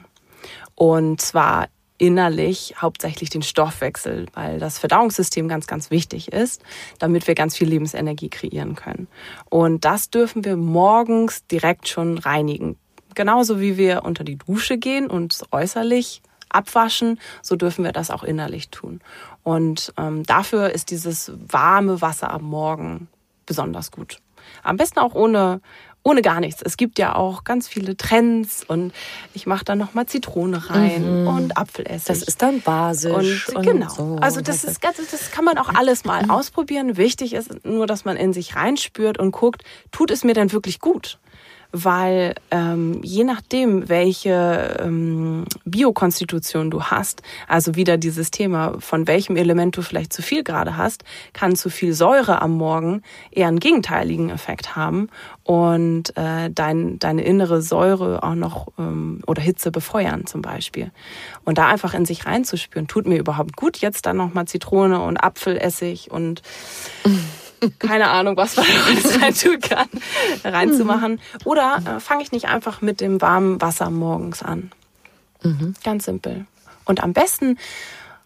Und 0.74 1.20
zwar 1.20 1.68
innerlich 1.98 2.74
hauptsächlich 2.80 3.28
den 3.28 3.42
Stoffwechsel, 3.42 4.26
weil 4.32 4.58
das 4.58 4.78
Verdauungssystem 4.78 5.48
ganz, 5.48 5.66
ganz 5.66 5.90
wichtig 5.90 6.32
ist, 6.32 6.62
damit 6.98 7.26
wir 7.26 7.34
ganz 7.34 7.56
viel 7.56 7.68
Lebensenergie 7.68 8.30
kreieren 8.30 8.74
können. 8.74 9.06
Und 9.50 9.84
das 9.84 10.08
dürfen 10.08 10.44
wir 10.44 10.56
morgens 10.56 11.46
direkt 11.46 11.88
schon 11.88 12.16
reinigen 12.16 12.76
genauso 13.14 13.60
wie 13.60 13.76
wir 13.76 14.04
unter 14.04 14.24
die 14.24 14.36
Dusche 14.36 14.78
gehen 14.78 15.08
und 15.08 15.42
äußerlich 15.50 16.22
abwaschen, 16.48 17.20
so 17.42 17.56
dürfen 17.56 17.84
wir 17.84 17.92
das 17.92 18.10
auch 18.10 18.24
innerlich 18.24 18.70
tun. 18.70 19.00
Und 19.42 19.92
ähm, 19.96 20.24
dafür 20.24 20.70
ist 20.70 20.90
dieses 20.90 21.32
warme 21.48 22.00
Wasser 22.00 22.30
am 22.30 22.42
Morgen 22.42 23.08
besonders 23.50 23.90
gut. 23.90 24.18
Am 24.62 24.76
besten 24.76 25.00
auch 25.00 25.16
ohne 25.16 25.60
ohne 26.02 26.22
gar 26.22 26.40
nichts. 26.40 26.62
Es 26.62 26.76
gibt 26.76 26.98
ja 26.98 27.14
auch 27.14 27.44
ganz 27.44 27.68
viele 27.68 27.96
Trends 27.96 28.64
und 28.64 28.92
ich 29.34 29.46
mache 29.46 29.64
da 29.64 29.76
noch 29.76 29.92
mal 29.92 30.06
Zitrone 30.06 30.70
rein 30.70 31.22
mhm. 31.22 31.26
und 31.26 31.58
Apfelessig. 31.58 32.06
Das 32.06 32.22
ist 32.22 32.40
dann 32.40 32.62
basisch. 32.62 33.48
Und, 33.48 33.56
und 33.56 33.66
genau. 33.66 33.90
So. 33.90 34.16
Also 34.20 34.40
das 34.40 34.64
ist 34.64 34.80
ganz, 34.80 34.96
das 34.96 35.30
kann 35.30 35.44
man 35.44 35.58
auch 35.58 35.68
alles 35.68 36.04
mal 36.04 36.22
mhm. 36.22 36.30
ausprobieren. 36.30 36.96
Wichtig 36.96 37.34
ist 37.34 37.66
nur, 37.66 37.86
dass 37.86 38.06
man 38.06 38.16
in 38.16 38.32
sich 38.32 38.56
reinspürt 38.56 39.18
und 39.18 39.32
guckt, 39.32 39.62
tut 39.90 40.10
es 40.10 40.24
mir 40.24 40.32
denn 40.32 40.52
wirklich 40.52 40.80
gut? 40.80 41.18
Weil 41.72 42.34
ähm, 42.50 43.00
je 43.02 43.24
nachdem, 43.24 43.88
welche 43.88 44.76
ähm, 44.80 45.44
Biokonstitution 45.64 46.70
du 46.70 46.82
hast, 46.84 47.22
also 47.46 47.76
wieder 47.76 47.96
dieses 47.96 48.30
Thema, 48.30 48.74
von 48.80 49.06
welchem 49.06 49.36
Element 49.36 49.76
du 49.76 49.82
vielleicht 49.82 50.12
zu 50.12 50.22
viel 50.22 50.42
gerade 50.42 50.76
hast, 50.76 51.04
kann 51.32 51.56
zu 51.56 51.70
viel 51.70 51.92
Säure 51.92 52.42
am 52.42 52.52
Morgen 52.52 53.02
eher 53.30 53.48
einen 53.48 53.60
gegenteiligen 53.60 54.30
Effekt 54.30 54.74
haben 54.76 55.08
und 55.44 56.16
äh, 56.16 56.50
dein, 56.50 56.98
deine 56.98 57.22
innere 57.22 57.62
Säure 57.62 58.22
auch 58.22 58.34
noch 58.34 58.68
ähm, 58.78 59.20
oder 59.26 59.42
Hitze 59.42 59.70
befeuern 59.70 60.26
zum 60.26 60.42
Beispiel. 60.42 60.90
Und 61.44 61.58
da 61.58 61.68
einfach 61.68 61.94
in 61.94 62.04
sich 62.04 62.26
reinzuspüren, 62.26 62.88
tut 62.88 63.06
mir 63.06 63.18
überhaupt 63.18 63.56
gut, 63.56 63.78
jetzt 63.78 64.06
dann 64.06 64.16
nochmal 64.16 64.46
Zitrone 64.46 65.00
und 65.00 65.16
Apfelessig 65.18 66.10
und 66.10 66.42
keine 67.78 68.08
Ahnung, 68.08 68.36
was 68.36 68.56
man 68.56 68.66
alles 68.86 69.20
rein 69.20 69.34
tun 69.34 69.60
kann, 69.60 69.88
reinzumachen. 70.44 71.20
Oder 71.44 71.82
äh, 71.84 72.00
fange 72.00 72.22
ich 72.22 72.32
nicht 72.32 72.46
einfach 72.46 72.80
mit 72.80 73.00
dem 73.00 73.20
warmen 73.20 73.60
Wasser 73.60 73.90
morgens 73.90 74.42
an? 74.42 74.70
Mhm. 75.42 75.74
Ganz 75.84 76.04
simpel. 76.04 76.46
Und 76.84 77.02
am 77.02 77.12
besten 77.12 77.58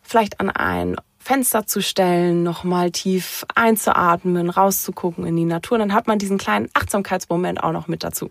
vielleicht 0.03 0.41
an 0.41 0.51
ein 0.51 0.97
Fenster 1.19 1.67
zu 1.67 1.81
stellen, 1.81 2.43
nochmal 2.43 2.91
tief 2.91 3.47
einzuatmen, 3.55 4.51
rauszugucken 4.51 5.27
in 5.27 5.37
die 5.37 5.47
Natur. 5.47 5.79
Dann 5.79 5.95
hat 5.95 6.07
man 6.07 6.19
diesen 6.19 6.37
kleinen 6.37 6.69
Achtsamkeitsmoment 6.75 7.63
auch 7.63 7.73
noch 7.73 7.89
mit 7.89 8.05
dazu. 8.05 8.31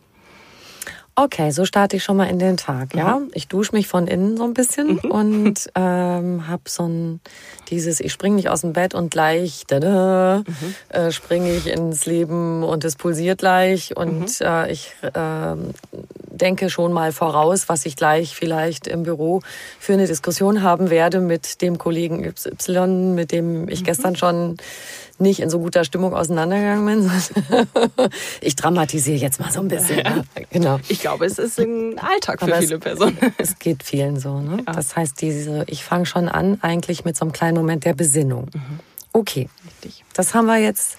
Okay, 1.15 1.51
so 1.51 1.63
starte 1.63 1.97
ich 1.97 2.03
schon 2.03 2.17
mal 2.17 2.25
in 2.25 2.39
den 2.39 2.57
Tag, 2.57 2.95
ja. 2.95 3.19
Mhm. 3.19 3.29
Ich 3.33 3.47
dusche 3.47 3.75
mich 3.75 3.87
von 3.87 4.07
innen 4.07 4.35
so 4.35 4.45
ein 4.45 4.55
bisschen 4.55 4.99
mhm. 5.03 5.11
und 5.11 5.69
ähm, 5.75 6.47
habe 6.47 6.63
so 6.65 6.87
ein 6.87 7.21
dieses, 7.69 7.99
ich 7.99 8.11
springe 8.11 8.35
nicht 8.35 8.49
aus 8.49 8.61
dem 8.61 8.73
Bett 8.73 8.95
und 8.95 9.11
gleich 9.11 9.63
mhm. 9.71 10.43
äh, 10.89 11.11
springe 11.11 11.51
ich 11.53 11.67
ins 11.67 12.07
Leben 12.07 12.63
und 12.63 12.83
es 12.83 12.95
pulsiert 12.95 13.39
gleich 13.39 13.95
und 13.95 14.39
mhm. 14.39 14.45
äh, 14.45 14.71
ich 14.71 14.95
äh, 15.01 15.55
denke 16.31 16.71
schon 16.71 16.91
mal 16.91 17.11
voraus, 17.11 17.69
was 17.69 17.85
ich 17.85 17.95
gleich 17.95 18.35
vielleicht 18.35 18.87
im 18.87 19.03
Büro 19.03 19.41
für 19.79 19.93
eine 19.93 20.07
Diskussion 20.07 20.63
haben 20.63 20.89
werde 20.89 21.19
mit 21.19 21.61
dem 21.61 21.77
Kollegen 21.77 22.23
Y, 22.23 23.13
mit 23.13 23.31
dem 23.31 23.69
ich 23.69 23.81
mhm. 23.81 23.85
gestern 23.85 24.15
schon 24.15 24.57
nicht 25.23 25.39
in 25.39 25.49
so 25.49 25.59
guter 25.59 25.83
Stimmung 25.83 26.13
auseinandergegangen 26.13 26.85
bin. 26.85 27.11
ich 28.41 28.55
dramatisiere 28.55 29.17
jetzt 29.17 29.39
mal 29.39 29.51
so 29.51 29.61
ein 29.61 29.67
bisschen. 29.67 29.99
Ja. 29.99 30.15
Ne? 30.17 30.25
Genau. 30.51 30.79
Ich 30.87 30.99
glaube, 30.99 31.25
es 31.25 31.39
ist 31.39 31.59
ein 31.59 31.97
Alltag 31.97 32.39
für 32.39 32.45
Aber 32.45 32.61
viele 32.61 32.75
es, 32.75 32.81
Personen. 32.81 33.17
Es 33.37 33.57
geht 33.57 33.81
vielen 33.81 34.19
so. 34.19 34.39
Ne? 34.39 34.63
Ja. 34.67 34.73
Das 34.73 34.95
heißt, 34.95 35.19
diese, 35.19 35.63
ich 35.67 35.83
fange 35.83 36.05
schon 36.05 36.29
an 36.29 36.59
eigentlich 36.61 37.03
mit 37.03 37.17
so 37.17 37.25
einem 37.25 37.31
kleinen 37.31 37.57
Moment 37.57 37.85
der 37.85 37.95
Besinnung. 37.95 38.49
Mhm. 38.53 38.79
Okay, 39.11 39.49
Richtig. 39.65 40.03
das 40.13 40.33
haben 40.33 40.45
wir 40.45 40.57
jetzt 40.57 40.97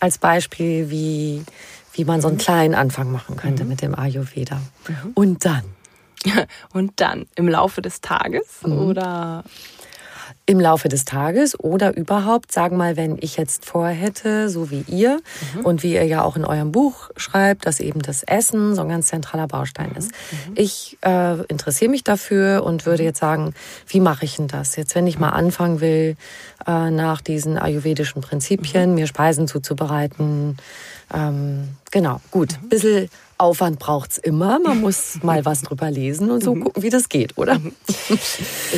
als 0.00 0.18
Beispiel, 0.18 0.90
wie, 0.90 1.44
wie 1.92 2.04
man 2.04 2.20
so 2.20 2.28
einen 2.28 2.36
mhm. 2.36 2.40
kleinen 2.40 2.74
Anfang 2.74 3.10
machen 3.10 3.36
könnte 3.36 3.64
mhm. 3.64 3.70
mit 3.70 3.82
dem 3.82 3.94
Ayurveda. 3.94 4.60
Mhm. 4.88 5.12
Und 5.14 5.44
dann? 5.44 5.64
Und 6.72 6.92
dann 6.96 7.26
im 7.36 7.48
Laufe 7.48 7.82
des 7.82 8.00
Tages 8.00 8.44
mhm. 8.64 8.78
oder 8.78 9.44
im 10.46 10.60
Laufe 10.60 10.88
des 10.88 11.04
Tages 11.04 11.58
oder 11.58 11.96
überhaupt, 11.96 12.52
sagen 12.52 12.76
mal, 12.76 12.96
wenn 12.96 13.16
ich 13.20 13.36
jetzt 13.36 13.64
vorhätte, 13.64 14.48
so 14.48 14.70
wie 14.70 14.84
ihr 14.86 15.20
mhm. 15.54 15.64
und 15.64 15.82
wie 15.82 15.94
ihr 15.94 16.04
ja 16.04 16.22
auch 16.22 16.36
in 16.36 16.44
eurem 16.44 16.72
Buch 16.72 17.10
schreibt, 17.16 17.66
dass 17.66 17.80
eben 17.80 18.00
das 18.00 18.22
Essen 18.22 18.74
so 18.74 18.82
ein 18.82 18.88
ganz 18.88 19.08
zentraler 19.08 19.48
Baustein 19.48 19.92
ist. 19.96 20.10
Mhm. 20.10 20.52
Ich 20.54 20.98
äh, 21.02 21.42
interessiere 21.46 21.90
mich 21.90 22.04
dafür 22.04 22.64
und 22.64 22.86
würde 22.86 23.02
jetzt 23.02 23.18
sagen, 23.18 23.54
wie 23.88 24.00
mache 24.00 24.24
ich 24.24 24.36
denn 24.36 24.48
das? 24.48 24.76
Jetzt, 24.76 24.94
wenn 24.94 25.06
ich 25.06 25.18
mal 25.18 25.30
anfangen 25.30 25.80
will, 25.80 26.16
äh, 26.66 26.90
nach 26.90 27.20
diesen 27.20 27.58
ayurvedischen 27.58 28.22
Prinzipien, 28.22 28.90
mhm. 28.90 28.94
mir 28.94 29.06
Speisen 29.06 29.48
zuzubereiten, 29.48 30.56
ähm, 31.14 31.68
genau, 31.90 32.20
gut, 32.30 32.58
mhm. 32.62 32.68
bisschen 32.68 33.08
Aufwand 33.38 33.78
braucht's 33.78 34.18
immer. 34.18 34.58
Man 34.58 34.80
muss 34.80 35.18
mal 35.22 35.44
was 35.44 35.62
drüber 35.62 35.90
lesen 35.90 36.30
und 36.30 36.44
so 36.44 36.54
mhm. 36.54 36.64
gucken, 36.64 36.82
wie 36.82 36.90
das 36.90 37.08
geht, 37.08 37.36
oder? 37.36 37.58
Mhm. 37.58 37.72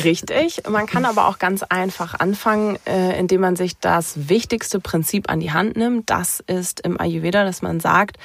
Richtig. 0.03 0.63
Man 0.69 0.85
kann 0.85 1.05
aber 1.05 1.27
auch 1.27 1.37
ganz 1.37 1.49
ganz 1.49 1.63
einfach 1.63 2.13
anfangen, 2.19 2.77
äh, 2.85 3.19
indem 3.19 3.41
man 3.41 3.55
sich 3.55 3.77
das 3.79 4.29
wichtigste 4.29 4.79
Prinzip 4.79 5.29
an 5.31 5.39
die 5.39 5.51
Hand 5.51 5.75
nimmt. 5.75 6.09
Das 6.09 6.41
ist 6.45 6.81
im 6.81 6.99
Ayurveda, 6.99 7.43
dass 7.43 7.63
man 7.63 7.79
sagt, 7.79 8.17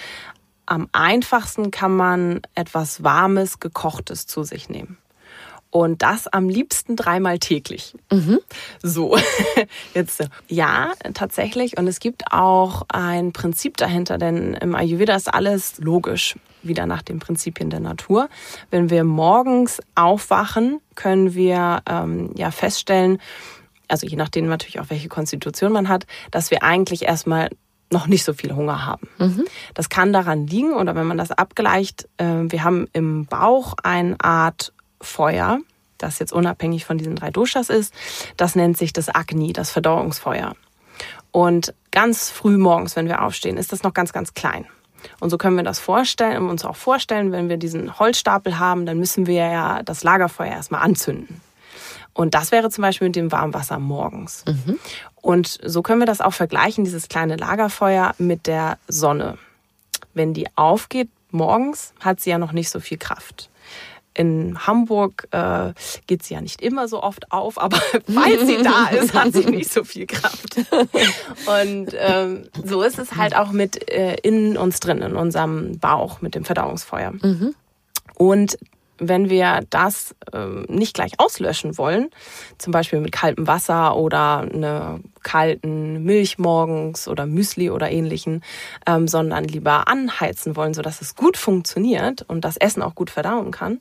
am 0.67 0.89
einfachsten 0.93 1.71
kann 1.71 1.97
man 1.97 2.43
etwas 2.55 3.03
Warmes, 3.03 3.61
Gekochtes 3.61 4.27
zu 4.27 4.45
sich 4.45 4.69
nehmen. 4.69 4.99
Und 5.77 6.03
das 6.03 6.29
am 6.29 6.49
liebsten 6.49 6.95
dreimal 6.95 7.41
täglich. 7.41 7.97
Mhm. 8.09 8.39
So, 8.81 9.19
jetzt 9.95 10.23
ja, 10.47 10.93
tatsächlich. 11.15 11.77
Und 11.77 11.89
es 11.89 11.99
gibt 11.99 12.31
auch 12.31 12.83
ein 12.91 13.33
Prinzip 13.33 13.77
dahinter, 13.77 14.17
denn 14.17 14.55
im 14.55 14.77
Ayurveda 14.77 15.17
ist 15.17 15.35
alles 15.35 15.79
logisch, 15.79 16.37
wieder 16.63 16.87
nach 16.87 17.03
den 17.03 17.19
Prinzipien 17.19 17.71
der 17.71 17.81
Natur. 17.81 18.29
Wenn 18.71 18.89
wir 18.89 19.03
morgens 19.03 19.81
aufwachen, 19.97 20.79
können 20.95 21.35
wir 21.35 21.83
ähm, 21.91 22.31
ja 22.37 22.53
feststellen, 22.53 23.19
also 23.89 24.07
je 24.07 24.17
nachdem 24.17 24.47
natürlich 24.47 24.79
auch 24.79 24.91
welche 24.91 25.09
Konstitution 25.09 25.73
man 25.73 25.89
hat, 25.89 26.07
dass 26.31 26.53
wir 26.53 26.63
eigentlich 26.63 27.03
erstmal 27.03 27.51
noch 27.91 28.07
nicht 28.07 28.23
so 28.23 28.33
viel 28.33 28.55
Hunger 28.55 28.87
haben. 28.87 29.09
Mhm. 29.19 29.45
Das 29.75 29.89
kann 29.89 30.13
daran 30.13 30.47
liegen, 30.47 30.75
oder 30.75 30.95
wenn 30.95 31.07
man 31.09 31.19
das 31.19 31.33
abgleicht, 31.33 32.09
äh, 32.19 32.45
wir 32.47 32.63
haben 32.63 32.87
im 32.93 33.27
Bauch 33.27 33.75
eine 33.83 34.15
Art 34.21 34.73
Feuer, 35.05 35.61
das 35.99 36.19
jetzt 36.19 36.33
unabhängig 36.33 36.85
von 36.85 36.99
diesen 36.99 37.17
drei 37.17 37.31
Doshas 37.31 37.71
ist. 37.71 37.95
Das 38.37 38.55
nennt 38.55 38.77
sich 38.77 38.93
das 38.93 39.15
Agni, 39.15 39.53
das 39.53 39.71
Verdauungsfeuer. 39.71 40.55
Und 41.31 41.75
ganz 41.91 42.31
früh 42.31 42.57
morgens, 42.57 42.97
wenn 42.97 43.09
wir 43.09 43.23
aufstehen, 43.23 43.57
ist 43.57 43.73
das 43.73 43.83
noch 43.83 43.95
ganz, 43.95 44.13
ganz 44.13 44.35
klein. 44.35 44.67
Und 45.21 45.31
so 45.31 45.39
können 45.39 45.57
wir 45.57 45.65
das 45.65 45.81
vorstellen, 45.81 46.49
uns 46.49 46.65
auch 46.65 46.77
vorstellen, 46.77 47.33
wenn 47.33 47.49
wir 47.49 47.57
diesen 47.57 47.99
Holzstapel 47.99 48.59
haben, 48.59 48.87
dann 48.87 48.99
müssen 48.99 49.27
wir 49.27 49.47
ja 49.47 49.83
das 49.83 50.03
Lagerfeuer 50.03 50.53
erstmal 50.53 50.83
anzünden. 50.83 51.41
Und 52.13 52.35
das 52.35 52.53
wäre 52.53 52.71
zum 52.71 52.83
Beispiel 52.83 53.09
mit 53.09 53.17
dem 53.17 53.33
Warmwasser 53.33 53.79
morgens. 53.79 54.45
Mhm. 54.47 54.79
Und 55.17 55.59
so 55.65 55.83
können 55.83 56.01
wir 56.01 56.07
das 56.07 56.21
auch 56.21 56.33
vergleichen, 56.33 56.85
dieses 56.85 57.09
kleine 57.09 57.37
Lagerfeuer 57.37 58.15
mit 58.19 58.47
der 58.47 58.79
Sonne. 58.87 59.37
Wenn 60.15 60.33
die 60.33 60.47
aufgeht 60.55 61.11
morgens, 61.33 61.93
hat 62.01 62.21
sie 62.21 62.31
ja 62.31 62.39
noch 62.39 62.53
nicht 62.53 62.71
so 62.71 62.79
viel 62.79 62.99
Kraft 62.99 63.51
in 64.15 64.67
Hamburg 64.67 65.29
äh, 65.33 65.73
geht 66.07 66.23
sie 66.23 66.35
ja 66.35 66.41
nicht 66.41 66.63
immer 66.63 66.89
so 66.89 67.03
oft 67.03 67.31
auf, 67.33 67.61
aber 67.61 67.79
weil 68.07 68.47
sie 68.47 68.63
da 68.63 68.87
ist, 68.97 69.15
hat 69.15 69.33
sie 69.33 69.45
nicht 69.45 69.73
so 69.73 69.85
viel 69.85 70.07
Kraft. 70.07 70.57
Und 71.47 71.89
ähm, 71.99 72.45
so 72.65 72.83
ist 72.83 72.99
es 72.99 73.17
halt 73.17 73.37
auch 73.37 73.53
mit 73.53 73.91
äh, 73.91 74.17
in 74.23 74.57
uns 74.57 74.81
drin, 74.81 75.03
in 75.03 75.17
unserem 75.17 75.79
Bauch, 75.79 76.21
mit 76.21 76.35
dem 76.35 76.45
Verdauungsfeuer. 76.45 77.13
Mhm. 77.13 77.55
Und 78.17 78.59
wenn 78.99 79.29
wir 79.31 79.61
das 79.71 80.15
ähm, 80.33 80.67
nicht 80.69 80.95
gleich 80.95 81.13
auslöschen 81.19 81.77
wollen, 81.79 82.11
zum 82.59 82.73
Beispiel 82.73 83.01
mit 83.01 83.13
kaltem 83.13 83.47
Wasser 83.47 83.97
oder 83.97 84.41
eine 84.41 85.01
kalten 85.23 86.05
Milch 86.05 86.39
morgens 86.39 87.09
oder 87.09 87.27
Müsli 87.27 87.71
oder 87.71 87.91
ähnlichen, 87.91 88.43
ähm, 88.87 89.09
sondern 89.09 89.45
lieber 89.45 89.89
anheizen 89.89 90.57
wollen, 90.57 90.75
sodass 90.75 91.01
es 91.01 91.17
gut 91.17 91.37
funktioniert 91.37 92.23
und 92.29 92.45
das 92.45 92.57
Essen 92.57 92.83
auch 92.83 92.95
gut 92.95 93.11
verdauen 93.11 93.51
kann, 93.51 93.81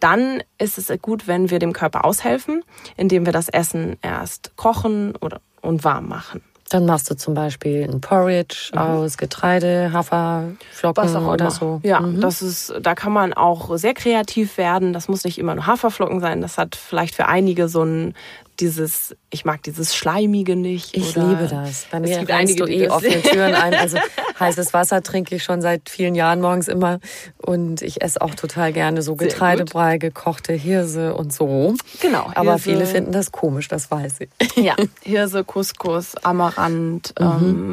dann 0.00 0.42
ist 0.58 0.78
es 0.78 0.92
gut, 1.02 1.26
wenn 1.26 1.50
wir 1.50 1.58
dem 1.58 1.72
Körper 1.72 2.04
aushelfen, 2.04 2.62
indem 2.96 3.26
wir 3.26 3.32
das 3.32 3.48
Essen 3.48 3.96
erst 4.02 4.56
kochen 4.56 5.16
oder 5.16 5.40
und 5.62 5.82
warm 5.82 6.08
machen. 6.08 6.42
Dann 6.70 6.86
machst 6.86 7.10
du 7.10 7.14
zum 7.14 7.34
Beispiel 7.34 7.84
ein 7.84 8.00
Porridge 8.00 8.70
mhm. 8.72 8.78
aus 8.78 9.18
Getreide, 9.18 9.92
Haferflocken 9.92 11.26
oder 11.26 11.50
so. 11.50 11.80
Ja, 11.82 12.00
mhm. 12.00 12.20
das 12.20 12.40
ist, 12.40 12.74
da 12.80 12.94
kann 12.94 13.12
man 13.12 13.34
auch 13.34 13.76
sehr 13.76 13.94
kreativ 13.94 14.56
werden. 14.56 14.92
Das 14.92 15.08
muss 15.08 15.24
nicht 15.24 15.38
immer 15.38 15.54
nur 15.54 15.66
Haferflocken 15.66 16.20
sein. 16.20 16.40
Das 16.40 16.56
hat 16.56 16.74
vielleicht 16.74 17.14
für 17.14 17.26
einige 17.26 17.68
so 17.68 17.84
ein 17.84 18.14
dieses, 18.60 19.16
ich 19.30 19.44
mag 19.44 19.62
dieses 19.62 19.94
Schleimige 19.94 20.56
nicht. 20.56 20.96
Ich 20.96 21.14
liebe 21.14 21.48
das. 21.50 21.86
Bei 21.90 22.00
mir 22.00 22.28
rennst 22.28 22.58
du 22.60 22.66
eh 22.66 22.88
offene 22.88 23.22
Türen 23.22 23.54
ein. 23.54 23.74
Also 23.74 23.98
heißes 24.40 24.72
Wasser 24.72 25.02
trinke 25.02 25.36
ich 25.36 25.44
schon 25.44 25.60
seit 25.60 25.88
vielen 25.88 26.14
Jahren 26.14 26.40
morgens 26.40 26.68
immer. 26.68 27.00
Und 27.38 27.82
ich 27.82 28.02
esse 28.02 28.20
auch 28.20 28.34
total 28.34 28.72
gerne 28.72 29.02
so 29.02 29.16
Getreidebrei, 29.16 29.98
gekochte 29.98 30.52
Hirse 30.52 31.14
und 31.14 31.32
so. 31.32 31.74
Genau. 32.00 32.24
Hirse. 32.24 32.36
Aber 32.36 32.58
viele 32.58 32.86
finden 32.86 33.12
das 33.12 33.32
komisch, 33.32 33.68
das 33.68 33.90
weiß 33.90 34.20
ich. 34.20 34.56
Ja, 34.56 34.76
Hirse, 35.02 35.44
Couscous, 35.44 36.16
Amaranth. 36.24 37.14
Mhm. 37.18 37.26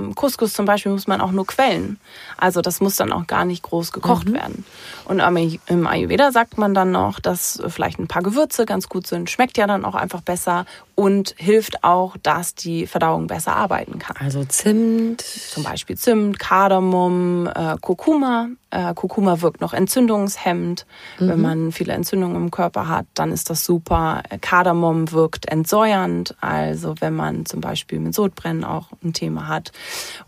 Ähm, 0.08 0.16
Couscous 0.16 0.54
zum 0.54 0.66
Beispiel 0.66 0.92
muss 0.92 1.08
man 1.08 1.22
auch 1.22 1.32
nur 1.32 1.46
quellen. 1.46 2.00
Also 2.42 2.62
das 2.62 2.82
muss 2.82 2.96
dann 2.96 3.14
auch 3.14 3.28
gar 3.28 3.46
nicht 3.46 3.62
groß 3.62 3.92
gekocht 3.92 4.28
mhm. 4.28 4.34
werden. 4.34 4.66
Und 5.06 5.22
im 5.68 5.88
Ayurveda 5.88 6.32
sagt 6.32 6.58
man 6.58 6.74
dann 6.74 6.92
noch, 6.92 7.20
dass 7.20 7.62
vielleicht 7.68 8.00
ein 8.00 8.08
paar 8.08 8.24
Gewürze 8.24 8.66
ganz 8.66 8.90
gut 8.90 9.06
sind. 9.06 9.30
Schmeckt 9.30 9.60
ja 9.60 9.68
dann 9.68 9.86
auch 9.86 9.94
einfach 9.94 10.22
besser 10.22 10.66
und 11.02 11.34
hilft 11.40 11.84
auch, 11.84 12.16
dass 12.22 12.54
die 12.54 12.86
Verdauung 12.86 13.26
besser 13.26 13.56
arbeiten 13.56 13.98
kann. 13.98 14.18
Also 14.20 14.46
Zimt. 14.46 15.22
Zum 15.22 15.64
Beispiel 15.64 15.98
Zimt, 15.98 16.38
Kardamom, 16.38 17.48
äh, 17.48 17.76
Kurkuma. 17.82 18.50
Äh, 18.70 18.94
Kurkuma 18.94 19.42
wirkt 19.42 19.62
noch 19.62 19.74
entzündungshemmend. 19.74 20.86
Mhm. 21.20 21.28
Wenn 21.28 21.42
man 21.42 21.72
viele 21.72 21.94
Entzündungen 21.94 22.36
im 22.36 22.52
Körper 22.52 22.88
hat, 22.88 23.08
dann 23.16 23.32
ist 23.32 23.50
das 23.50 23.66
super. 23.66 24.22
Kardamom 24.42 25.12
wirkt 25.12 25.48
entsäuernd. 25.48 26.36
Also 26.40 26.94
wenn 27.00 27.16
man 27.16 27.48
zum 27.48 27.62
Beispiel 27.62 28.00
mit 28.00 28.14
Sodbrennen 28.14 28.64
auch 28.64 28.90
ein 29.04 29.14
Thema 29.14 29.48
hat 29.48 29.72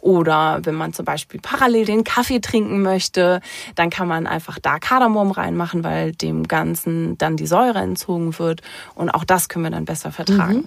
oder 0.02 0.60
wenn 0.64 0.76
man 0.76 0.92
zum 0.92 1.06
Beispiel 1.06 1.40
parallel 1.40 1.86
den 1.86 2.04
Kaffee 2.04 2.40
trinken 2.40 2.82
möchte, 2.82 3.42
dann 3.76 3.92
kann 3.92 4.08
man 4.08 4.26
einfach 4.26 4.58
da 4.58 4.80
Kardamom 4.80 5.30
reinmachen, 5.30 5.84
weil 5.84 6.14
dem 6.14 6.48
Ganzen 6.48 7.16
dann 7.20 7.38
die 7.38 7.48
Säure 7.48 7.78
entzogen 7.78 8.40
wird. 8.40 8.62
Und 8.96 9.12
auch 9.12 9.24
das 9.24 9.50
können 9.50 9.66
wir 9.66 9.72
dann 9.72 9.86
besser 9.86 10.12
vertragen. 10.12 10.54
Mhm. 10.56 10.63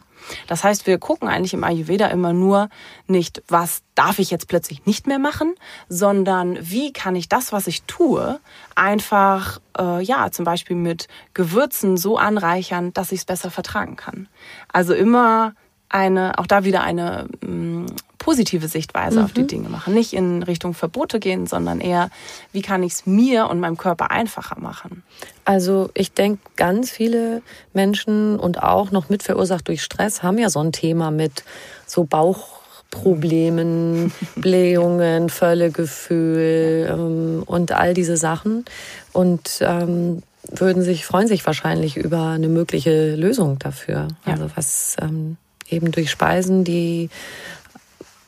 Das 0.47 0.65
heißt, 0.65 0.87
wir 0.87 0.99
gucken 0.99 1.29
eigentlich 1.29 1.55
im 1.55 1.65
Ayurveda 1.65 2.09
immer 2.09 2.33
nur 2.33 2.69
nicht, 3.07 3.43
was 3.49 3.83
darf 3.95 4.19
ich 4.19 4.31
jetzt 4.31 4.49
plötzlich 4.49 4.87
nicht 4.87 5.07
mehr 5.07 5.19
machen, 5.19 5.55
sondern 5.89 6.59
wie 6.61 6.93
kann 6.93 7.17
ich 7.17 7.29
das, 7.29 7.53
was 7.53 7.67
ich 7.67 7.83
tue, 7.85 8.41
einfach, 8.75 9.61
äh, 9.79 10.03
ja, 10.03 10.31
zum 10.31 10.45
Beispiel 10.45 10.77
mit 10.77 11.09
Gewürzen 11.35 11.97
so 11.97 12.19
anreichern, 12.19 12.93
dass 12.93 13.13
ich 13.13 13.21
es 13.21 13.25
besser 13.25 13.51
vertragen 13.51 13.97
kann. 13.97 14.29
Also 14.73 14.95
immer 14.95 15.55
eine, 15.89 16.39
auch 16.39 16.47
da 16.47 16.65
wieder 16.65 16.83
eine 16.83 17.29
mh, 17.43 17.51
mm, 17.51 17.87
positive 18.27 18.67
Sichtweise 18.67 19.21
mhm. 19.21 19.25
auf 19.25 19.33
die 19.33 19.43
mhm. 19.43 19.47
Dinge 19.47 19.69
machen. 19.69 19.95
Nicht 19.95 20.13
in 20.13 20.43
Richtung 20.43 20.75
Verbote 20.75 21.21
gehen, 21.21 21.47
sondern 21.47 21.81
eher, 21.81 22.11
wie 22.51 22.61
kann 22.61 22.83
ich 22.83 22.95
es 22.95 23.07
mir 23.07 23.49
und 23.49 23.61
meinem 23.61 23.77
Körper 23.77 24.11
einfacher 24.11 24.59
machen. 24.59 25.05
Also 25.45 25.91
ich 25.95 26.11
denke, 26.11 26.41
ganz 26.57 26.91
viele 26.91 27.43
Menschen 27.73 28.37
und 28.37 28.65
auch 28.65 28.91
noch 28.91 29.09
mit 29.09 29.23
verursacht 29.23 29.69
durch 29.69 29.81
Stress 29.81 30.25
haben 30.25 30.39
ja 30.39 30.51
so 30.51 30.59
ein 30.59 30.73
Thema 30.73 31.13
mit 31.13 31.45
so 31.87 32.03
Bauchproblemen, 32.03 34.13
Blähungen, 34.35 35.29
Völlegefühl 35.29 36.89
ähm, 36.91 37.45
und 37.47 37.71
all 37.71 37.95
diese 37.95 38.17
Sachen. 38.17 38.65
Und 39.13 39.61
ähm, 39.61 40.25
würden 40.51 40.83
sich, 40.83 41.07
freuen 41.07 41.29
sich 41.29 41.47
wahrscheinlich 41.47 41.97
über 41.97 42.31
eine 42.31 42.49
mögliche 42.49 43.15
Lösung 43.15 43.61
dafür. 43.61 44.09
Ja. 44.27 44.33
Also 44.33 44.51
was 44.57 44.97
ähm, 45.01 45.37
eben 45.71 45.93
durch 45.93 46.11
Speisen, 46.11 46.65
die 46.65 47.09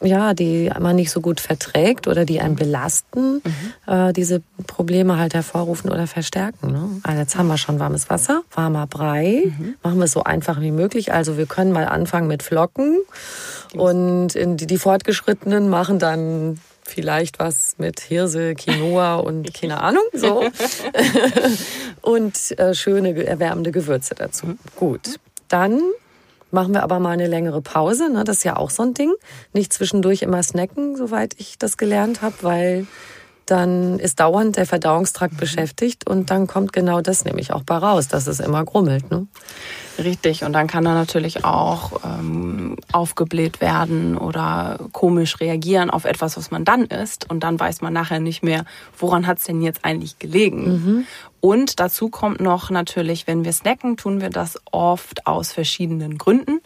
ja, 0.01 0.35
die 0.35 0.71
man 0.79 0.97
nicht 0.97 1.11
so 1.11 1.21
gut 1.21 1.41
verträgt 1.41 2.07
oder 2.07 2.25
die 2.25 2.41
einen 2.41 2.57
belasten, 2.57 3.43
mhm. 3.45 3.93
äh, 3.93 4.13
diese 4.13 4.43
Probleme 4.67 5.19
halt 5.19 5.35
hervorrufen 5.35 5.91
oder 5.91 6.07
verstärken. 6.07 6.73
Ne? 6.73 7.01
Also 7.03 7.21
jetzt 7.21 7.37
haben 7.37 7.49
wir 7.49 7.59
schon 7.59 7.79
warmes 7.79 8.09
Wasser, 8.09 8.43
warmer 8.55 8.87
Brei. 8.87 9.43
Mhm. 9.45 9.75
Machen 9.83 9.99
wir 9.99 10.05
es 10.05 10.13
so 10.13 10.23
einfach 10.23 10.61
wie 10.61 10.71
möglich. 10.71 11.13
Also 11.13 11.37
wir 11.37 11.47
können 11.47 11.73
mal 11.73 11.87
anfangen 11.87 12.29
mit 12.29 12.43
Flocken 12.43 12.99
und 13.75 14.35
die, 14.35 14.67
die 14.67 14.79
Fortgeschrittenen 14.79 15.69
machen 15.69 15.99
dann 15.99 16.61
vielleicht 16.85 17.39
was 17.39 17.75
mit 17.79 18.01
Hirse, 18.01 18.55
Quinoa 18.55 19.17
und 19.17 19.53
keine 19.53 19.83
Ahnung 19.83 20.03
so 20.13 20.45
und 22.03 22.59
äh, 22.59 22.75
schöne 22.75 23.27
erwärmende 23.27 23.73
Gewürze 23.73 24.15
dazu. 24.15 24.47
Mhm. 24.47 24.59
Gut, 24.77 25.19
dann 25.49 25.81
machen 26.51 26.75
wir 26.75 26.83
aber 26.83 26.99
mal 26.99 27.11
eine 27.11 27.27
längere 27.27 27.61
Pause. 27.63 28.11
Ne? 28.11 28.25
Das 28.25 28.39
ist 28.39 28.45
ja 28.45 28.57
auch 28.57 28.71
so 28.71 28.83
ein 28.83 28.95
Ding. 28.95 29.13
Nicht 29.53 29.73
zwischendurch 29.73 30.23
immer 30.23 30.43
snacken, 30.43 30.97
soweit 30.97 31.35
ich 31.39 31.59
das 31.59 31.77
gelernt 31.77 32.23
habe, 32.23 32.35
weil 32.43 32.87
dann 33.51 33.99
ist 33.99 34.21
dauernd 34.21 34.57
der 34.57 34.67
Verdauungstrakt 34.67 35.35
mhm. 35.35 35.39
beschäftigt 35.39 36.09
und 36.09 36.31
dann 36.31 36.47
kommt 36.47 36.73
genau 36.73 37.01
das 37.01 37.25
nämlich 37.25 37.53
auch 37.53 37.63
bei 37.63 37.77
raus, 37.77 38.09
dass 38.09 38.27
es 38.27 38.41
immer 38.41 38.65
grummelt. 38.65 39.11
Ne? 39.11 39.27
Richtig, 39.99 40.45
und 40.45 40.53
dann 40.53 40.69
kann 40.69 40.87
er 40.87 40.95
natürlich 40.95 41.45
auch 41.45 42.01
ähm, 42.05 42.77
aufgebläht 42.93 43.61
werden 43.61 44.17
oder 44.17 44.79
komisch 44.93 45.41
reagieren 45.41 45.91
auf 45.91 46.05
etwas, 46.05 46.37
was 46.37 46.53
man 46.53 46.65
dann 46.65 46.85
isst. 46.85 47.29
Und 47.29 47.41
dann 47.41 47.59
weiß 47.59 47.81
man 47.81 47.93
nachher 47.93 48.21
nicht 48.21 48.45
mehr, 48.45 48.65
woran 48.97 49.27
hat 49.27 49.39
es 49.39 49.45
denn 49.45 49.61
jetzt 49.61 49.85
eigentlich 49.85 50.19
gelegen. 50.21 50.71
Mhm. 50.71 51.07
Und 51.41 51.81
dazu 51.81 52.11
kommt 52.11 52.41
noch 52.41 52.71
natürlich, 52.71 53.27
wenn 53.27 53.45
wir 53.45 53.53
snacken, 53.53 53.97
tun 53.97 54.21
wir 54.21 54.31
das 54.31 54.59
oft 54.71 55.27
aus 55.27 55.53
verschiedenen 55.53 56.17
Gründen. 56.17 56.61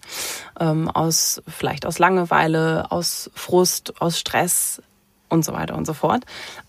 Ähm, 0.61 0.89
aus 0.89 1.43
vielleicht 1.49 1.87
aus 1.87 1.99
Langeweile, 1.99 2.91
aus 2.91 3.31
Frust, 3.35 3.95
aus 4.01 4.19
Stress, 4.19 4.83
und 5.33 5.45
so 5.45 5.53
weiter 5.53 5.75
und 5.77 5.87
so 5.87 5.95
fort. 5.95 6.25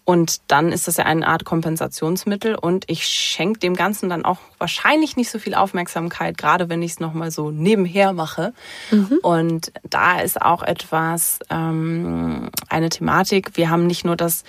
Und 0.05 0.41
dann 0.47 0.71
ist 0.71 0.87
das 0.87 0.97
ja 0.97 1.05
eine 1.05 1.27
Art 1.27 1.45
Kompensationsmittel 1.45 2.55
und 2.55 2.85
ich 2.87 3.05
schenke 3.05 3.59
dem 3.59 3.75
Ganzen 3.75 4.09
dann 4.09 4.25
auch 4.25 4.39
wahrscheinlich 4.57 5.17
nicht 5.17 5.29
so 5.29 5.37
viel 5.37 5.53
Aufmerksamkeit, 5.53 6.37
gerade 6.37 6.69
wenn 6.69 6.81
ich 6.81 6.93
es 6.93 6.99
nochmal 6.99 7.29
so 7.29 7.51
nebenher 7.51 8.13
mache. 8.13 8.53
Mhm. 8.89 9.19
Und 9.21 9.71
da 9.83 10.19
ist 10.21 10.41
auch 10.41 10.63
etwas, 10.63 11.39
ähm, 11.49 12.49
eine 12.69 12.89
Thematik. 12.89 13.51
Wir 13.55 13.69
haben 13.69 13.85
nicht 13.85 14.05
nur 14.05 14.15
das 14.15 14.43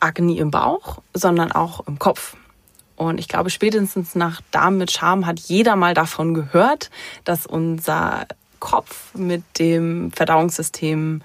Agni 0.00 0.38
im 0.38 0.50
Bauch, 0.50 0.98
sondern 1.12 1.52
auch 1.52 1.86
im 1.86 1.98
Kopf. 1.98 2.36
Und 2.96 3.18
ich 3.18 3.26
glaube, 3.26 3.50
spätestens 3.50 4.14
nach 4.14 4.40
Darm 4.52 4.78
mit 4.78 4.92
Scham 4.92 5.26
hat 5.26 5.40
jeder 5.40 5.74
mal 5.74 5.94
davon 5.94 6.34
gehört, 6.34 6.90
dass 7.24 7.46
unser 7.46 8.26
Kopf 8.60 9.12
mit 9.14 9.42
dem 9.58 10.12
Verdauungssystem 10.12 11.22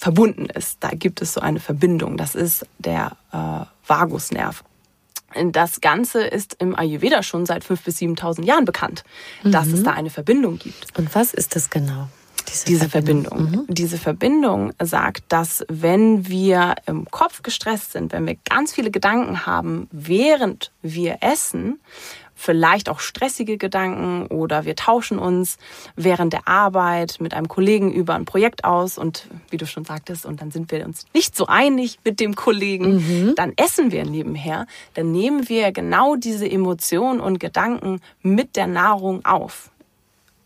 verbunden 0.00 0.46
ist. 0.46 0.78
Da 0.80 0.88
gibt 0.88 1.20
es 1.20 1.34
so 1.34 1.40
eine 1.40 1.60
Verbindung. 1.60 2.16
Das 2.16 2.34
ist 2.34 2.66
der 2.78 3.16
äh, 3.32 3.66
Vagusnerv. 3.86 4.64
Das 5.52 5.80
Ganze 5.80 6.24
ist 6.24 6.56
im 6.58 6.74
Ayurveda 6.74 7.22
schon 7.22 7.46
seit 7.46 7.64
5.000 7.64 7.84
bis 7.84 7.98
7.000 7.98 8.44
Jahren 8.44 8.64
bekannt, 8.64 9.04
mhm. 9.44 9.52
dass 9.52 9.68
es 9.68 9.80
mhm. 9.80 9.84
da 9.84 9.92
eine 9.92 10.10
Verbindung 10.10 10.58
gibt. 10.58 10.98
Und 10.98 11.14
was 11.14 11.34
ist 11.34 11.54
das 11.54 11.70
genau? 11.70 12.08
Diese, 12.48 12.64
diese 12.64 12.88
Verbindung. 12.88 13.36
Verbindung. 13.36 13.66
Mhm. 13.66 13.74
Diese 13.74 13.98
Verbindung 13.98 14.72
sagt, 14.82 15.24
dass 15.28 15.64
wenn 15.68 16.26
wir 16.26 16.76
im 16.86 17.04
Kopf 17.10 17.42
gestresst 17.42 17.92
sind, 17.92 18.12
wenn 18.12 18.26
wir 18.26 18.36
ganz 18.48 18.72
viele 18.72 18.90
Gedanken 18.90 19.46
haben, 19.46 19.86
während 19.92 20.72
wir 20.82 21.18
essen, 21.20 21.78
vielleicht 22.40 22.88
auch 22.88 23.00
stressige 23.00 23.58
Gedanken 23.58 24.26
oder 24.26 24.64
wir 24.64 24.74
tauschen 24.74 25.18
uns 25.18 25.58
während 25.94 26.32
der 26.32 26.48
Arbeit 26.48 27.16
mit 27.20 27.34
einem 27.34 27.48
Kollegen 27.48 27.92
über 27.92 28.14
ein 28.14 28.24
Projekt 28.24 28.64
aus 28.64 28.96
und 28.96 29.28
wie 29.50 29.58
du 29.58 29.66
schon 29.66 29.84
sagtest, 29.84 30.24
und 30.24 30.40
dann 30.40 30.50
sind 30.50 30.72
wir 30.72 30.86
uns 30.86 31.04
nicht 31.12 31.36
so 31.36 31.46
einig 31.46 31.98
mit 32.02 32.18
dem 32.18 32.34
Kollegen, 32.34 32.94
mhm. 32.94 33.34
dann 33.36 33.52
essen 33.56 33.92
wir 33.92 34.06
nebenher, 34.06 34.66
dann 34.94 35.12
nehmen 35.12 35.50
wir 35.50 35.70
genau 35.70 36.16
diese 36.16 36.50
Emotionen 36.50 37.20
und 37.20 37.40
Gedanken 37.40 38.00
mit 38.22 38.56
der 38.56 38.66
Nahrung 38.66 39.24
auf. 39.26 39.70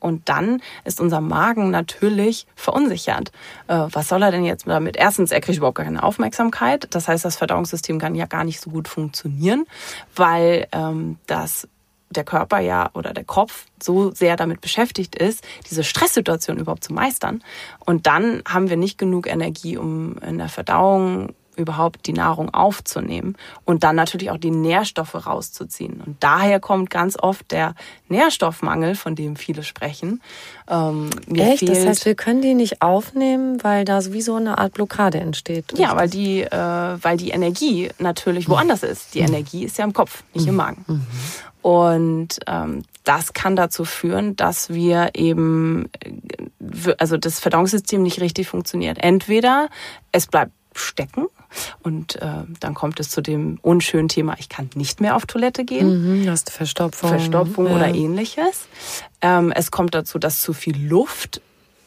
Und 0.00 0.28
dann 0.28 0.60
ist 0.84 1.00
unser 1.00 1.22
Magen 1.22 1.70
natürlich 1.70 2.46
verunsichert. 2.56 3.32
Äh, 3.68 3.86
was 3.90 4.08
soll 4.08 4.22
er 4.22 4.30
denn 4.32 4.44
jetzt 4.44 4.66
damit? 4.66 4.96
Erstens, 4.96 5.30
er 5.30 5.40
kriegt 5.40 5.56
überhaupt 5.56 5.78
keine 5.78 6.02
Aufmerksamkeit. 6.02 6.88
Das 6.90 7.08
heißt, 7.08 7.24
das 7.24 7.36
Verdauungssystem 7.36 7.98
kann 7.98 8.14
ja 8.14 8.26
gar 8.26 8.44
nicht 8.44 8.60
so 8.60 8.68
gut 8.68 8.86
funktionieren, 8.86 9.64
weil 10.14 10.66
ähm, 10.72 11.16
das 11.26 11.68
der 12.16 12.24
Körper 12.24 12.60
ja 12.60 12.90
oder 12.94 13.12
der 13.12 13.24
Kopf 13.24 13.66
so 13.82 14.10
sehr 14.12 14.36
damit 14.36 14.60
beschäftigt 14.60 15.14
ist, 15.14 15.44
diese 15.70 15.84
Stresssituation 15.84 16.58
überhaupt 16.58 16.84
zu 16.84 16.92
meistern. 16.92 17.42
Und 17.84 18.06
dann 18.06 18.42
haben 18.48 18.70
wir 18.70 18.76
nicht 18.76 18.98
genug 18.98 19.26
Energie, 19.26 19.76
um 19.76 20.18
in 20.18 20.38
der 20.38 20.48
Verdauung 20.48 21.34
überhaupt 21.56 22.06
die 22.06 22.12
Nahrung 22.12 22.52
aufzunehmen 22.52 23.36
und 23.64 23.84
dann 23.84 23.96
natürlich 23.96 24.30
auch 24.30 24.36
die 24.36 24.50
Nährstoffe 24.50 25.26
rauszuziehen. 25.26 26.00
Und 26.04 26.16
daher 26.20 26.60
kommt 26.60 26.90
ganz 26.90 27.16
oft 27.18 27.50
der 27.50 27.74
Nährstoffmangel, 28.08 28.94
von 28.94 29.14
dem 29.14 29.36
viele 29.36 29.62
sprechen. 29.62 30.20
Ähm, 30.68 31.10
Echt? 31.34 31.68
das 31.68 31.86
heißt, 31.86 32.06
wir 32.06 32.14
können 32.14 32.42
die 32.42 32.54
nicht 32.54 32.82
aufnehmen, 32.82 33.62
weil 33.62 33.84
da 33.84 34.00
sowieso 34.00 34.36
eine 34.36 34.58
Art 34.58 34.74
Blockade 34.74 35.18
entsteht. 35.18 35.78
Ja, 35.78 35.96
weil 35.96 36.08
die, 36.08 36.42
äh, 36.42 36.50
weil 36.50 37.16
die 37.16 37.30
Energie 37.30 37.90
natürlich 37.98 38.48
woanders 38.48 38.82
ist. 38.82 39.14
Die 39.14 39.20
mhm. 39.20 39.28
Energie 39.28 39.64
ist 39.64 39.78
ja 39.78 39.84
im 39.84 39.92
Kopf, 39.92 40.22
nicht 40.32 40.46
im 40.46 40.52
mhm. 40.52 40.56
Magen. 40.56 40.84
Mhm. 40.86 41.06
Und 41.64 42.40
ähm, 42.46 42.82
das 43.04 43.32
kann 43.32 43.56
dazu 43.56 43.86
führen, 43.86 44.36
dass 44.36 44.68
wir 44.68 45.12
eben, 45.14 45.88
also 46.98 47.16
das 47.16 47.40
Verdauungssystem 47.40 48.02
nicht 48.02 48.20
richtig 48.20 48.48
funktioniert. 48.48 48.98
Entweder 49.00 49.70
es 50.12 50.26
bleibt 50.26 50.52
stecken 50.74 51.24
und 51.82 52.16
äh, 52.16 52.42
dann 52.60 52.74
kommt 52.74 53.00
es 53.00 53.08
zu 53.08 53.22
dem 53.22 53.58
unschönen 53.62 54.08
Thema, 54.08 54.36
ich 54.38 54.50
kann 54.50 54.68
nicht 54.74 55.00
mehr 55.00 55.16
auf 55.16 55.24
Toilette 55.24 55.64
gehen. 55.64 56.24
Mhm, 56.24 56.28
hast 56.28 56.50
Verstopfung. 56.50 57.08
Verstopfung 57.08 57.66
ja. 57.66 57.76
oder 57.76 57.88
ähnliches. 57.94 58.66
Ähm, 59.22 59.50
es 59.50 59.70
kommt 59.70 59.94
dazu, 59.94 60.18
dass 60.18 60.42
zu 60.42 60.52
viel 60.52 60.76
Luft 60.76 61.40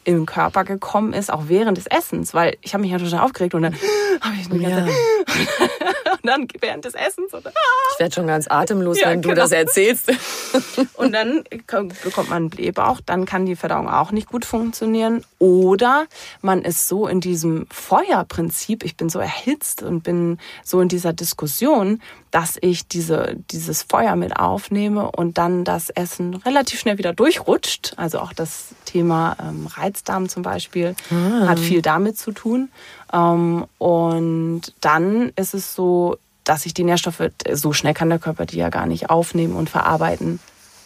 im 0.08 0.24
Körper 0.24 0.64
gekommen 0.64 1.12
ist, 1.12 1.30
auch 1.30 1.44
während 1.48 1.76
des 1.76 1.86
Essens, 1.86 2.32
weil 2.32 2.56
ich 2.62 2.72
habe 2.72 2.80
mich 2.80 2.90
ja 2.90 2.98
total 2.98 3.20
aufgeregt 3.20 3.54
und 3.54 3.60
dann 3.60 3.74
habe 4.22 4.36
ich 4.40 4.50
eine 4.50 4.60
ganze 4.60 4.90
ja. 4.90 4.96
und 6.12 6.26
dann 6.26 6.48
während 6.60 6.86
des 6.86 6.94
Essens 6.94 7.34
und 7.34 7.44
dann, 7.44 7.52
ich 7.92 8.00
werde 8.00 8.14
schon 8.14 8.26
ganz 8.26 8.46
atemlos, 8.48 8.98
ja, 8.98 9.10
wenn 9.10 9.20
genau. 9.20 9.34
du 9.34 9.40
das 9.40 9.52
erzählst. 9.52 10.10
und 10.94 11.12
dann 11.12 11.44
bekommt 11.50 12.30
man 12.30 12.36
einen 12.36 12.50
Blähbauch, 12.50 13.02
dann 13.04 13.26
kann 13.26 13.44
die 13.44 13.54
Verdauung 13.54 13.86
auch 13.86 14.10
nicht 14.10 14.28
gut 14.28 14.46
funktionieren 14.46 15.24
oder 15.38 16.06
man 16.40 16.62
ist 16.62 16.88
so 16.88 17.06
in 17.06 17.20
diesem 17.20 17.66
Feuerprinzip, 17.70 18.84
ich 18.84 18.96
bin 18.96 19.10
so 19.10 19.18
erhitzt 19.18 19.82
und 19.82 20.04
bin 20.04 20.38
so 20.64 20.80
in 20.80 20.88
dieser 20.88 21.12
Diskussion, 21.12 22.00
dass 22.30 22.56
ich 22.60 22.88
diese, 22.88 23.36
dieses 23.50 23.82
Feuer 23.82 24.16
mit 24.16 24.38
aufnehme 24.38 25.10
und 25.10 25.38
dann 25.38 25.64
das 25.64 25.90
Essen 25.90 26.34
relativ 26.34 26.80
schnell 26.80 26.98
wieder 26.98 27.12
durchrutscht. 27.12 27.94
Also 27.96 28.20
auch 28.20 28.32
das 28.32 28.68
Thema 28.84 29.36
ähm, 29.40 29.66
Reizdarm 29.98 30.28
zum 30.28 30.42
Beispiel 30.42 30.94
ah. 31.10 31.48
hat 31.48 31.58
viel 31.58 31.82
damit 31.82 32.18
zu 32.18 32.32
tun. 32.32 32.68
Ähm, 33.12 33.66
und 33.78 34.62
dann 34.80 35.32
ist 35.36 35.54
es 35.54 35.74
so, 35.74 36.16
dass 36.44 36.62
sich 36.62 36.74
die 36.74 36.84
Nährstoffe, 36.84 37.30
so 37.52 37.72
schnell 37.72 37.94
kann 37.94 38.08
der 38.08 38.18
Körper 38.18 38.46
die 38.46 38.56
ja 38.56 38.70
gar 38.70 38.86
nicht 38.86 39.10
aufnehmen 39.10 39.54
und 39.54 39.68
verarbeiten, 39.68 40.40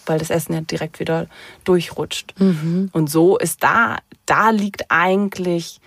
weil 0.07 0.19
das 0.19 0.31
Essen 0.31 0.55
ja 0.55 0.61
direkt 0.61 0.99
wieder 0.99 1.27
durchrutscht. 1.65 2.35
Mhm. 2.39 2.91
Und 2.93 3.11
so 3.11 3.39
ist 3.39 3.63
da, 3.63 3.99
da 4.27 4.51
liegt 4.51 4.91
eigentlich 4.91 5.81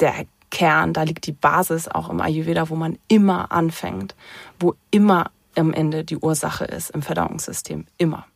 der 0.00 0.26
Kern, 0.50 0.92
da 0.92 1.02
liegt 1.02 1.26
die 1.26 1.32
Basis 1.32 1.88
auch 1.88 2.08
im 2.08 2.20
Ayurveda, 2.20 2.68
wo 2.68 2.74
man 2.74 2.98
immer 3.08 3.52
anfängt, 3.52 4.14
wo 4.58 4.74
immer 4.90 5.30
am 5.54 5.72
Ende 5.72 6.04
die 6.04 6.16
Ursache 6.16 6.64
ist 6.64 6.90
im 6.90 7.02
Verdauungssystem. 7.02 7.86
Immer. 7.98 8.26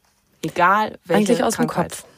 Egal 0.42 0.98
welche 1.04 1.32
Eigentlich 1.32 1.44
aus 1.44 1.56
Krankheit. 1.56 1.90
dem 1.90 1.96
Kopf 1.96 2.09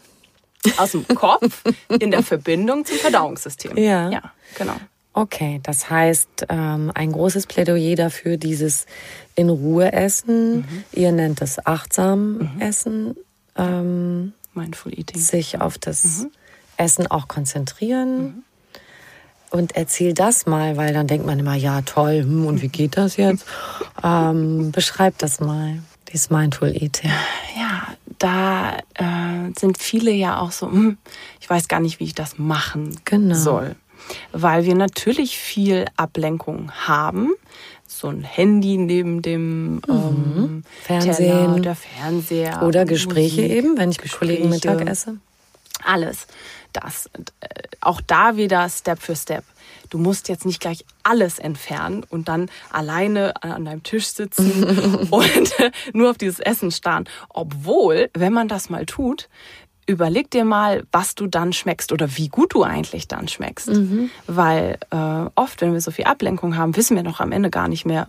aus 0.76 0.92
dem 0.92 1.06
Kopf 1.08 1.62
in 2.00 2.10
der 2.10 2.22
Verbindung 2.22 2.84
zum 2.84 2.96
Verdauungssystem. 2.98 3.76
Ja. 3.76 4.10
Ja, 4.10 4.32
genau. 4.56 4.76
Okay, 5.14 5.60
das 5.62 5.90
heißt, 5.90 6.46
ähm, 6.48 6.90
ein 6.94 7.12
großes 7.12 7.46
Plädoyer 7.46 7.96
dafür, 7.96 8.38
dieses 8.38 8.86
in 9.34 9.50
Ruhe 9.50 9.92
essen. 9.92 10.58
Mhm. 10.58 10.84
Ihr 10.92 11.12
nennt 11.12 11.42
es 11.42 11.64
achtsam 11.66 12.38
mhm. 12.38 12.60
essen. 12.60 13.16
Ähm, 13.56 14.32
Mindful 14.54 14.98
Eating. 14.98 15.20
Sich 15.20 15.60
auf 15.60 15.76
das 15.76 16.20
mhm. 16.20 16.30
Essen 16.78 17.06
auch 17.06 17.28
konzentrieren. 17.28 18.22
Mhm. 18.22 18.42
Und 19.50 19.76
erzähl 19.76 20.14
das 20.14 20.46
mal, 20.46 20.78
weil 20.78 20.94
dann 20.94 21.06
denkt 21.06 21.26
man 21.26 21.38
immer, 21.38 21.54
ja 21.54 21.82
toll, 21.82 22.22
hm, 22.22 22.46
und 22.46 22.62
wie 22.62 22.68
geht 22.68 22.96
das 22.96 23.18
jetzt? 23.18 23.44
ähm, 24.02 24.72
beschreib 24.72 25.18
das 25.18 25.40
mal, 25.40 25.82
dieses 26.12 26.30
Mindful 26.30 26.70
Eating. 26.70 27.10
Ja, 27.56 27.94
da 28.18 28.78
äh, 28.94 29.52
sind 29.58 29.78
viele 29.78 30.12
ja 30.12 30.38
auch 30.38 30.52
so, 30.52 30.70
hm, 30.70 30.98
ich 31.40 31.48
weiß 31.48 31.68
gar 31.68 31.80
nicht, 31.80 32.00
wie 32.00 32.04
ich 32.04 32.14
das 32.14 32.38
machen 32.38 32.96
genau. 33.04 33.34
soll 33.34 33.76
weil 34.32 34.64
wir 34.64 34.74
natürlich 34.74 35.38
viel 35.38 35.86
Ablenkung 35.96 36.72
haben. 36.86 37.32
So 37.86 38.08
ein 38.08 38.22
Handy 38.22 38.78
neben 38.78 39.22
dem 39.22 39.74
mhm. 39.74 39.82
ähm, 39.88 40.64
Fernsehen, 40.82 41.14
Teller, 41.16 41.60
der 41.60 41.74
Fernseher 41.74 42.62
oder 42.62 42.84
Gespräche 42.84 43.42
Musik, 43.42 43.56
eben, 43.56 43.78
wenn 43.78 43.90
ich 43.90 44.02
mit 44.02 44.12
Kollegen 44.12 44.48
Mittag 44.48 44.88
esse. 44.88 45.18
Alles. 45.84 46.26
Das 46.72 47.10
äh, 47.40 47.48
auch 47.80 48.00
da 48.00 48.36
wieder 48.36 48.68
Step 48.68 49.00
für 49.00 49.16
Step. 49.16 49.44
Du 49.90 49.98
musst 49.98 50.28
jetzt 50.28 50.46
nicht 50.46 50.60
gleich 50.60 50.84
alles 51.02 51.38
entfernen 51.38 52.04
und 52.08 52.28
dann 52.28 52.50
alleine 52.70 53.42
an 53.42 53.64
deinem 53.64 53.82
Tisch 53.82 54.06
sitzen 54.06 54.64
und 55.10 55.54
nur 55.92 56.10
auf 56.10 56.18
dieses 56.18 56.40
Essen 56.40 56.70
starren. 56.70 57.04
Obwohl, 57.28 58.10
wenn 58.14 58.32
man 58.32 58.48
das 58.48 58.70
mal 58.70 58.86
tut, 58.86 59.28
überleg 59.86 60.30
dir 60.30 60.44
mal, 60.44 60.84
was 60.92 61.14
du 61.14 61.26
dann 61.26 61.52
schmeckst 61.52 61.92
oder 61.92 62.16
wie 62.16 62.28
gut 62.28 62.54
du 62.54 62.62
eigentlich 62.62 63.08
dann 63.08 63.28
schmeckst. 63.28 63.68
Mhm. 63.68 64.10
Weil 64.26 64.78
äh, 64.90 65.30
oft, 65.34 65.60
wenn 65.60 65.72
wir 65.72 65.80
so 65.80 65.90
viel 65.90 66.04
Ablenkung 66.04 66.56
haben, 66.56 66.76
wissen 66.76 66.96
wir 66.96 67.02
noch 67.02 67.20
am 67.20 67.32
Ende 67.32 67.50
gar 67.50 67.68
nicht 67.68 67.84
mehr, 67.84 68.06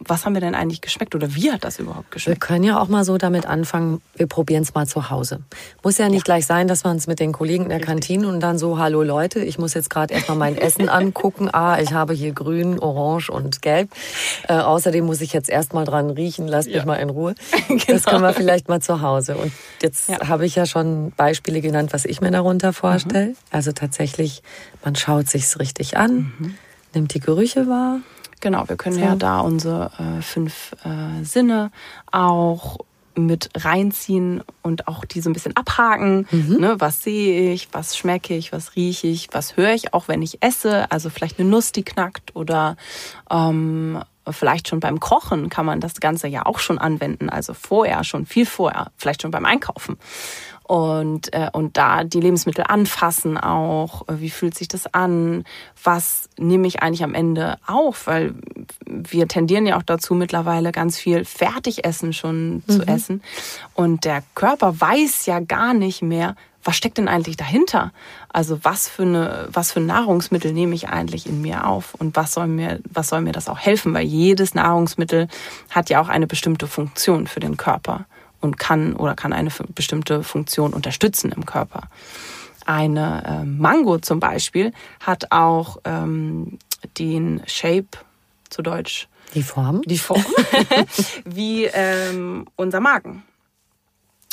was 0.00 0.24
haben 0.24 0.34
wir 0.34 0.40
denn 0.40 0.54
eigentlich 0.54 0.80
geschmeckt 0.80 1.14
oder 1.14 1.34
wie 1.34 1.50
hat 1.50 1.64
das 1.64 1.78
überhaupt 1.78 2.10
geschmeckt? 2.10 2.40
Wir 2.40 2.46
können 2.46 2.64
ja 2.64 2.80
auch 2.80 2.88
mal 2.88 3.04
so 3.04 3.18
damit 3.18 3.46
anfangen, 3.46 4.00
wir 4.16 4.26
probieren 4.26 4.62
es 4.62 4.74
mal 4.74 4.86
zu 4.86 5.10
Hause. 5.10 5.40
Muss 5.82 5.98
ja 5.98 6.08
nicht 6.08 6.26
ja. 6.28 6.34
gleich 6.34 6.46
sein, 6.46 6.68
dass 6.68 6.84
man 6.84 6.96
es 6.96 7.06
mit 7.06 7.20
den 7.20 7.32
Kollegen 7.32 7.64
in 7.64 7.70
der. 7.70 7.78
Kantine 7.78 8.28
und 8.28 8.40
dann 8.40 8.58
so, 8.58 8.78
hallo 8.78 9.02
Leute, 9.02 9.38
ich 9.38 9.58
muss 9.58 9.72
jetzt 9.72 9.88
gerade 9.88 10.12
erstmal 10.12 10.36
mein 10.36 10.56
Essen 10.56 10.88
angucken. 10.88 11.48
Ah, 11.50 11.80
ich 11.80 11.92
habe 11.92 12.12
hier 12.12 12.32
grün, 12.32 12.78
orange 12.78 13.30
und 13.30 13.62
gelb. 13.62 13.90
Äh, 14.46 14.54
außerdem 14.54 15.06
muss 15.06 15.20
ich 15.20 15.32
jetzt 15.32 15.48
erstmal 15.48 15.84
dran 15.84 16.10
riechen, 16.10 16.46
lasst 16.46 16.68
ja. 16.68 16.76
mich 16.76 16.84
mal 16.84 16.96
in 16.96 17.08
Ruhe. 17.10 17.34
genau. 17.68 17.82
Das 17.98 18.04
können 18.04 18.22
wir 18.22 18.34
vielleicht 18.34 18.68
mal 18.68 18.80
zu 18.80 19.00
Hause. 19.00 19.36
Und 19.36 19.52
jetzt 19.82 20.08
ja. 20.08 20.28
habe 20.28 20.44
ich 20.44 20.54
ja 20.54 20.66
schon 20.66 21.12
Beispiele 21.16 21.60
genannt, 21.60 21.92
was 21.92 22.04
ich 22.04 22.20
mir 22.20 22.30
darunter 22.30 22.72
vorstelle. 22.72 23.28
Mhm. 23.28 23.36
Also 23.50 23.72
tatsächlich, 23.72 24.42
man 24.84 24.94
schaut 24.94 25.28
sich's 25.28 25.58
richtig 25.58 25.96
an, 25.96 26.32
mhm. 26.38 26.54
nimmt 26.94 27.14
die 27.14 27.20
Gerüche 27.20 27.68
wahr 27.68 28.00
Genau, 28.40 28.68
wir 28.68 28.76
können 28.76 28.96
so. 28.96 29.00
ja 29.00 29.16
da 29.16 29.40
unsere 29.40 29.90
äh, 29.98 30.22
fünf 30.22 30.74
äh, 30.84 31.24
Sinne 31.24 31.70
auch 32.10 32.78
mit 33.18 33.50
reinziehen 33.56 34.42
und 34.62 34.88
auch 34.88 35.04
die 35.04 35.20
so 35.20 35.28
ein 35.28 35.32
bisschen 35.32 35.56
abhaken. 35.56 36.26
Mhm. 36.30 36.56
Ne, 36.60 36.76
was 36.78 37.02
sehe 37.02 37.52
ich, 37.52 37.68
was 37.72 37.96
schmecke 37.96 38.34
ich, 38.34 38.52
was 38.52 38.76
rieche 38.76 39.08
ich, 39.08 39.28
was 39.32 39.56
höre 39.56 39.74
ich, 39.74 39.92
auch 39.92 40.08
wenn 40.08 40.22
ich 40.22 40.42
esse. 40.42 40.90
Also 40.90 41.10
vielleicht 41.10 41.38
eine 41.38 41.48
Nuss, 41.48 41.72
die 41.72 41.82
knackt 41.82 42.34
oder 42.36 42.76
ähm, 43.30 44.02
vielleicht 44.30 44.68
schon 44.68 44.80
beim 44.80 45.00
Kochen 45.00 45.48
kann 45.48 45.66
man 45.66 45.80
das 45.80 45.94
Ganze 46.00 46.28
ja 46.28 46.46
auch 46.46 46.58
schon 46.58 46.78
anwenden. 46.78 47.28
Also 47.28 47.54
vorher, 47.54 48.04
schon 48.04 48.26
viel 48.26 48.46
vorher, 48.46 48.90
vielleicht 48.96 49.22
schon 49.22 49.30
beim 49.30 49.44
Einkaufen 49.44 49.96
und, 50.68 51.32
äh, 51.32 51.48
und 51.50 51.78
da 51.78 52.04
die 52.04 52.20
Lebensmittel 52.20 52.62
anfassen 52.68 53.38
auch. 53.38 54.06
Äh, 54.06 54.20
wie 54.20 54.28
fühlt 54.28 54.54
sich 54.54 54.68
das 54.68 54.92
an? 54.92 55.44
Was 55.82 56.28
nehme 56.38 56.66
ich 56.66 56.82
eigentlich 56.82 57.02
am 57.02 57.14
Ende 57.14 57.56
auf? 57.66 58.06
Weil 58.06 58.34
wir 58.84 59.26
tendieren 59.28 59.66
ja 59.66 59.78
auch 59.78 59.82
dazu, 59.82 60.14
mittlerweile 60.14 60.70
ganz 60.70 60.98
viel 60.98 61.24
Fertigessen 61.24 62.12
schon 62.12 62.56
mhm. 62.56 62.62
zu 62.68 62.86
essen. 62.86 63.22
Und 63.72 64.04
der 64.04 64.22
Körper 64.34 64.78
weiß 64.78 65.24
ja 65.24 65.40
gar 65.40 65.72
nicht 65.72 66.02
mehr, 66.02 66.36
was 66.62 66.76
steckt 66.76 66.98
denn 66.98 67.08
eigentlich 67.08 67.38
dahinter? 67.38 67.92
Also 68.28 68.62
was 68.62 68.90
für 68.90 69.04
eine, 69.04 69.48
was 69.50 69.72
für 69.72 69.80
Nahrungsmittel 69.80 70.52
nehme 70.52 70.74
ich 70.74 70.90
eigentlich 70.90 71.26
in 71.26 71.40
mir 71.40 71.66
auf 71.66 71.94
und 71.94 72.14
was 72.14 72.34
soll 72.34 72.46
mir, 72.46 72.80
was 72.90 73.08
soll 73.08 73.22
mir 73.22 73.32
das 73.32 73.48
auch 73.48 73.58
helfen? 73.58 73.94
Weil 73.94 74.04
jedes 74.04 74.54
Nahrungsmittel 74.54 75.28
hat 75.70 75.88
ja 75.88 75.98
auch 75.98 76.10
eine 76.10 76.26
bestimmte 76.26 76.66
Funktion 76.66 77.26
für 77.26 77.40
den 77.40 77.56
Körper 77.56 78.04
und 78.40 78.58
kann 78.58 78.94
oder 78.94 79.14
kann 79.14 79.32
eine 79.32 79.50
bestimmte 79.74 80.22
Funktion 80.22 80.72
unterstützen 80.72 81.32
im 81.32 81.46
Körper. 81.46 81.88
Eine 82.66 83.24
äh, 83.24 83.44
Mango 83.44 83.98
zum 83.98 84.20
Beispiel 84.20 84.72
hat 85.00 85.32
auch 85.32 85.78
ähm, 85.84 86.58
den 86.98 87.42
Shape 87.46 87.88
zu 88.50 88.62
Deutsch. 88.62 89.08
Die 89.34 89.42
Form? 89.42 89.82
Die 89.82 89.98
Form, 89.98 90.24
wie 91.24 91.64
ähm, 91.64 92.46
unser 92.56 92.80
Magen. 92.80 93.22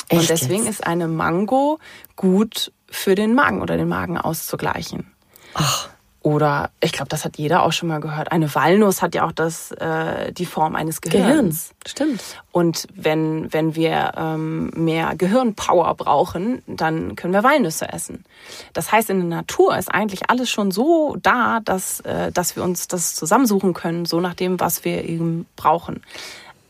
Echt 0.08 0.20
und 0.20 0.30
deswegen 0.30 0.64
jetzt? 0.64 0.80
ist 0.80 0.86
eine 0.86 1.08
Mango 1.08 1.78
gut 2.14 2.72
für 2.88 3.14
den 3.14 3.34
Magen 3.34 3.60
oder 3.60 3.76
den 3.76 3.88
Magen 3.88 4.18
auszugleichen. 4.18 5.12
Ach. 5.54 5.88
Oder 6.26 6.70
ich 6.80 6.90
glaube, 6.90 7.08
das 7.08 7.24
hat 7.24 7.38
jeder 7.38 7.62
auch 7.62 7.70
schon 7.70 7.88
mal 7.88 8.00
gehört. 8.00 8.32
Eine 8.32 8.52
Walnuss 8.52 9.00
hat 9.00 9.14
ja 9.14 9.24
auch 9.24 9.30
das, 9.30 9.70
äh, 9.70 10.32
die 10.32 10.44
Form 10.44 10.74
eines 10.74 11.00
Gehirns. 11.00 11.28
Gehirns. 11.28 11.74
Stimmt. 11.86 12.20
Und 12.50 12.88
wenn, 12.92 13.52
wenn 13.52 13.76
wir 13.76 14.10
ähm, 14.16 14.72
mehr 14.74 15.14
Gehirnpower 15.14 15.94
brauchen, 15.94 16.64
dann 16.66 17.14
können 17.14 17.32
wir 17.32 17.44
Walnüsse 17.44 17.92
essen. 17.92 18.24
Das 18.72 18.90
heißt, 18.90 19.08
in 19.10 19.18
der 19.20 19.38
Natur 19.38 19.78
ist 19.78 19.88
eigentlich 19.88 20.28
alles 20.28 20.50
schon 20.50 20.72
so 20.72 21.16
da, 21.22 21.60
dass, 21.64 22.00
äh, 22.00 22.32
dass 22.32 22.56
wir 22.56 22.64
uns 22.64 22.88
das 22.88 23.14
zusammensuchen 23.14 23.72
können, 23.72 24.04
so 24.04 24.18
nach 24.18 24.34
dem, 24.34 24.58
was 24.58 24.84
wir 24.84 25.04
eben 25.04 25.46
brauchen. 25.54 26.02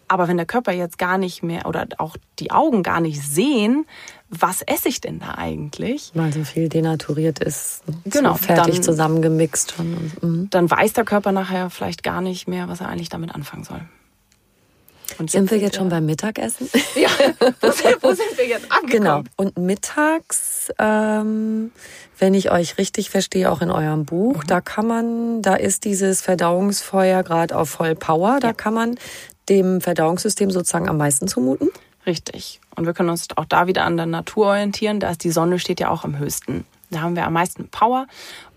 Aber 0.07 0.29
wenn 0.29 0.37
der 0.37 0.45
Körper 0.45 0.73
jetzt 0.73 0.99
gar 0.99 1.17
nicht 1.17 1.43
mehr 1.43 1.67
oder 1.67 1.87
auch 1.97 2.17
die 2.41 2.51
Augen 2.51 2.83
gar 2.83 3.01
nicht 3.01 3.23
sehen, 3.23 3.87
was 4.29 4.63
esse 4.63 4.89
ich 4.89 5.01
denn 5.01 5.21
da 5.21 5.35
eigentlich? 5.37 6.11
Weil 6.15 6.33
so 6.33 6.43
viel 6.43 6.69
denaturiert 6.69 7.39
ist, 7.39 7.83
genau, 8.05 8.33
so 8.33 8.39
fertig 8.39 8.77
dann, 8.77 8.83
zusammengemixt 8.83 9.73
schon. 9.77 9.95
Und, 9.95 10.23
mhm. 10.23 10.51
Dann 10.51 10.71
weiß 10.71 10.95
der 10.95 11.05
Körper 11.05 11.33
nachher 11.33 11.71
vielleicht 11.71 12.03
gar 12.03 12.21
nicht 12.21 12.49
mehr, 12.49 12.69
was 12.69 12.81
er 12.81 12.89
eigentlich 12.89 13.09
damit 13.09 13.35
anfangen 13.35 13.65
soll. 13.65 13.83
Und 15.19 15.31
sind 15.31 15.51
wir 15.51 15.59
jetzt 15.59 15.77
schon 15.77 15.89
beim 15.89 16.05
Mittagessen? 16.07 16.69
Ja, 16.97 17.09
wo 17.61 17.71
sind, 17.71 18.03
wo 18.03 18.09
sind 18.09 18.37
wir 18.37 18.47
jetzt 18.47 18.73
angekommen? 18.73 18.91
Genau. 18.91 19.23
Und 19.37 19.59
mittags, 19.59 20.73
ähm, 20.79 21.71
wenn 22.19 22.33
ich 22.35 22.51
euch 22.51 22.79
richtig 22.79 23.11
verstehe, 23.11 23.51
auch 23.51 23.61
in 23.61 23.71
eurem 23.71 24.07
Buch, 24.07 24.43
mhm. 24.43 24.47
da 24.47 24.61
kann 24.61 24.87
man, 24.87 25.43
da 25.43 25.55
ist 25.55 25.85
dieses 25.85 26.23
Verdauungsfeuer 26.23 27.23
gerade 27.23 27.57
auf 27.57 27.69
Vollpower, 27.69 28.39
da 28.41 28.49
ja. 28.49 28.55
kann 28.55 28.75
man 28.75 28.99
dem 29.49 29.81
Verdauungssystem 29.81 30.51
sozusagen 30.51 30.89
am 30.89 30.97
meisten 30.97 31.29
zumuten. 31.29 31.71
Richtig. 32.07 32.61
Und 32.77 32.87
wir 32.87 32.95
können 32.95 33.11
uns 33.11 33.27
auch 33.37 33.45
da 33.45 33.67
wieder 33.67 33.85
an 33.85 33.97
der 33.97 34.07
Natur 34.07 34.47
orientieren. 34.47 35.01
Da 35.01 35.11
ist 35.11 35.25
die 35.25 35.31
Sonne 35.31 35.59
steht 35.59 35.81
ja 35.81 35.91
auch 35.91 36.05
am 36.05 36.19
höchsten. 36.19 36.65
Da 36.91 37.01
haben 37.01 37.17
wir 37.17 37.27
am 37.27 37.33
meisten 37.33 37.69
Power. 37.69 38.07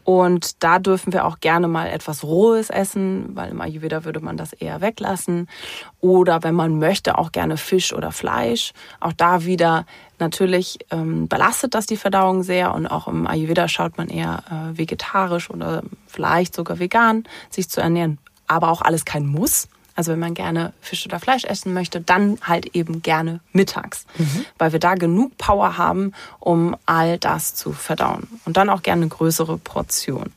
Und 0.04 0.64
da 0.64 0.80
dürfen 0.80 1.14
wir 1.14 1.26
auch 1.26 1.40
gerne 1.40 1.68
mal 1.68 1.88
etwas 1.88 2.24
Rohes 2.24 2.70
essen, 2.70 3.36
weil 3.36 3.52
im 3.52 3.62
Ayurveda 3.62 4.06
würde 4.06 4.20
man 4.20 4.38
das 4.38 4.54
eher 4.54 4.82
weglassen. 4.82 5.48
Oder 6.00 6.42
wenn 6.44 6.56
man 6.56 6.80
möchte, 6.80 7.18
auch 7.18 7.32
gerne 7.32 7.58
Fisch 7.58 7.94
oder 7.94 8.12
Fleisch. 8.12 8.74
Auch 9.00 9.14
da 9.14 9.46
wieder 9.46 9.86
natürlich 10.18 10.80
ähm, 10.90 11.28
belastet 11.28 11.76
das 11.76 11.86
die 11.86 11.98
Verdauung 11.98 12.44
sehr. 12.44 12.74
Und 12.74 12.88
auch 12.88 13.08
im 13.08 13.28
Ayurveda 13.28 13.68
schaut 13.68 13.98
man 13.98 14.10
eher 14.10 14.44
äh, 14.50 14.78
vegetarisch 14.78 15.50
oder 15.50 15.84
vielleicht 16.08 16.56
sogar 16.56 16.80
vegan 16.80 17.26
sich 17.50 17.70
zu 17.70 17.82
ernähren. 17.82 18.20
Aber 18.48 18.70
auch 18.70 18.82
alles 18.82 19.06
kein 19.06 19.28
Muss. 19.28 19.68
Also 20.00 20.14
wenn 20.14 20.20
man 20.20 20.34
gerne 20.34 20.72
Fisch 20.80 21.06
oder 21.06 21.20
Fleisch 21.20 21.44
essen 21.44 21.74
möchte, 21.74 22.00
dann 22.00 22.38
halt 22.42 22.74
eben 22.74 23.02
gerne 23.02 23.42
mittags, 23.52 24.06
mhm. 24.18 24.46
weil 24.58 24.72
wir 24.72 24.80
da 24.80 24.96
genug 24.96 25.38
Power 25.38 25.78
haben, 25.78 26.14
um 26.40 26.78
all 26.86 27.18
das 27.18 27.54
zu 27.54 27.74
verdauen. 27.74 28.30
Und 28.46 28.56
dann 28.56 28.70
auch 28.70 28.82
gerne 28.82 29.02
eine 29.02 29.10
größere 29.10 29.58
Portion. 29.58 30.32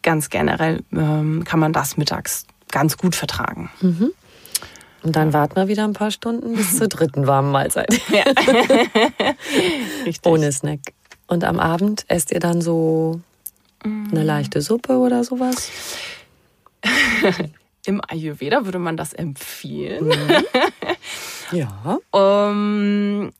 Ganz 0.00 0.30
generell 0.30 0.82
ähm, 0.90 1.44
kann 1.44 1.60
man 1.60 1.74
das 1.74 1.98
mittags 1.98 2.46
ganz 2.70 2.96
gut 2.96 3.14
vertragen. 3.14 3.68
Mhm. 3.82 4.12
Und 5.02 5.16
dann 5.16 5.34
warten 5.34 5.56
wir 5.56 5.68
wieder 5.68 5.84
ein 5.84 5.92
paar 5.92 6.10
Stunden 6.10 6.56
bis 6.56 6.78
zur 6.78 6.88
dritten 6.88 7.26
warmen 7.26 7.52
Mahlzeit. 7.52 8.00
Ja. 8.08 8.24
Ohne 10.24 10.50
Snack. 10.50 10.80
Und 11.26 11.44
am 11.44 11.60
Abend 11.60 12.06
esst 12.08 12.32
ihr 12.32 12.40
dann 12.40 12.62
so 12.62 13.20
eine 13.84 14.22
leichte 14.22 14.62
Suppe 14.62 14.96
oder 14.96 15.24
sowas? 15.24 15.70
Im 17.86 18.00
Ayurveda 18.06 18.64
würde 18.64 18.78
man 18.78 18.96
das 18.96 19.12
empfehlen. 19.12 20.06
Mhm. 20.06 20.44
Ja. 21.52 22.00
um, 22.10 23.30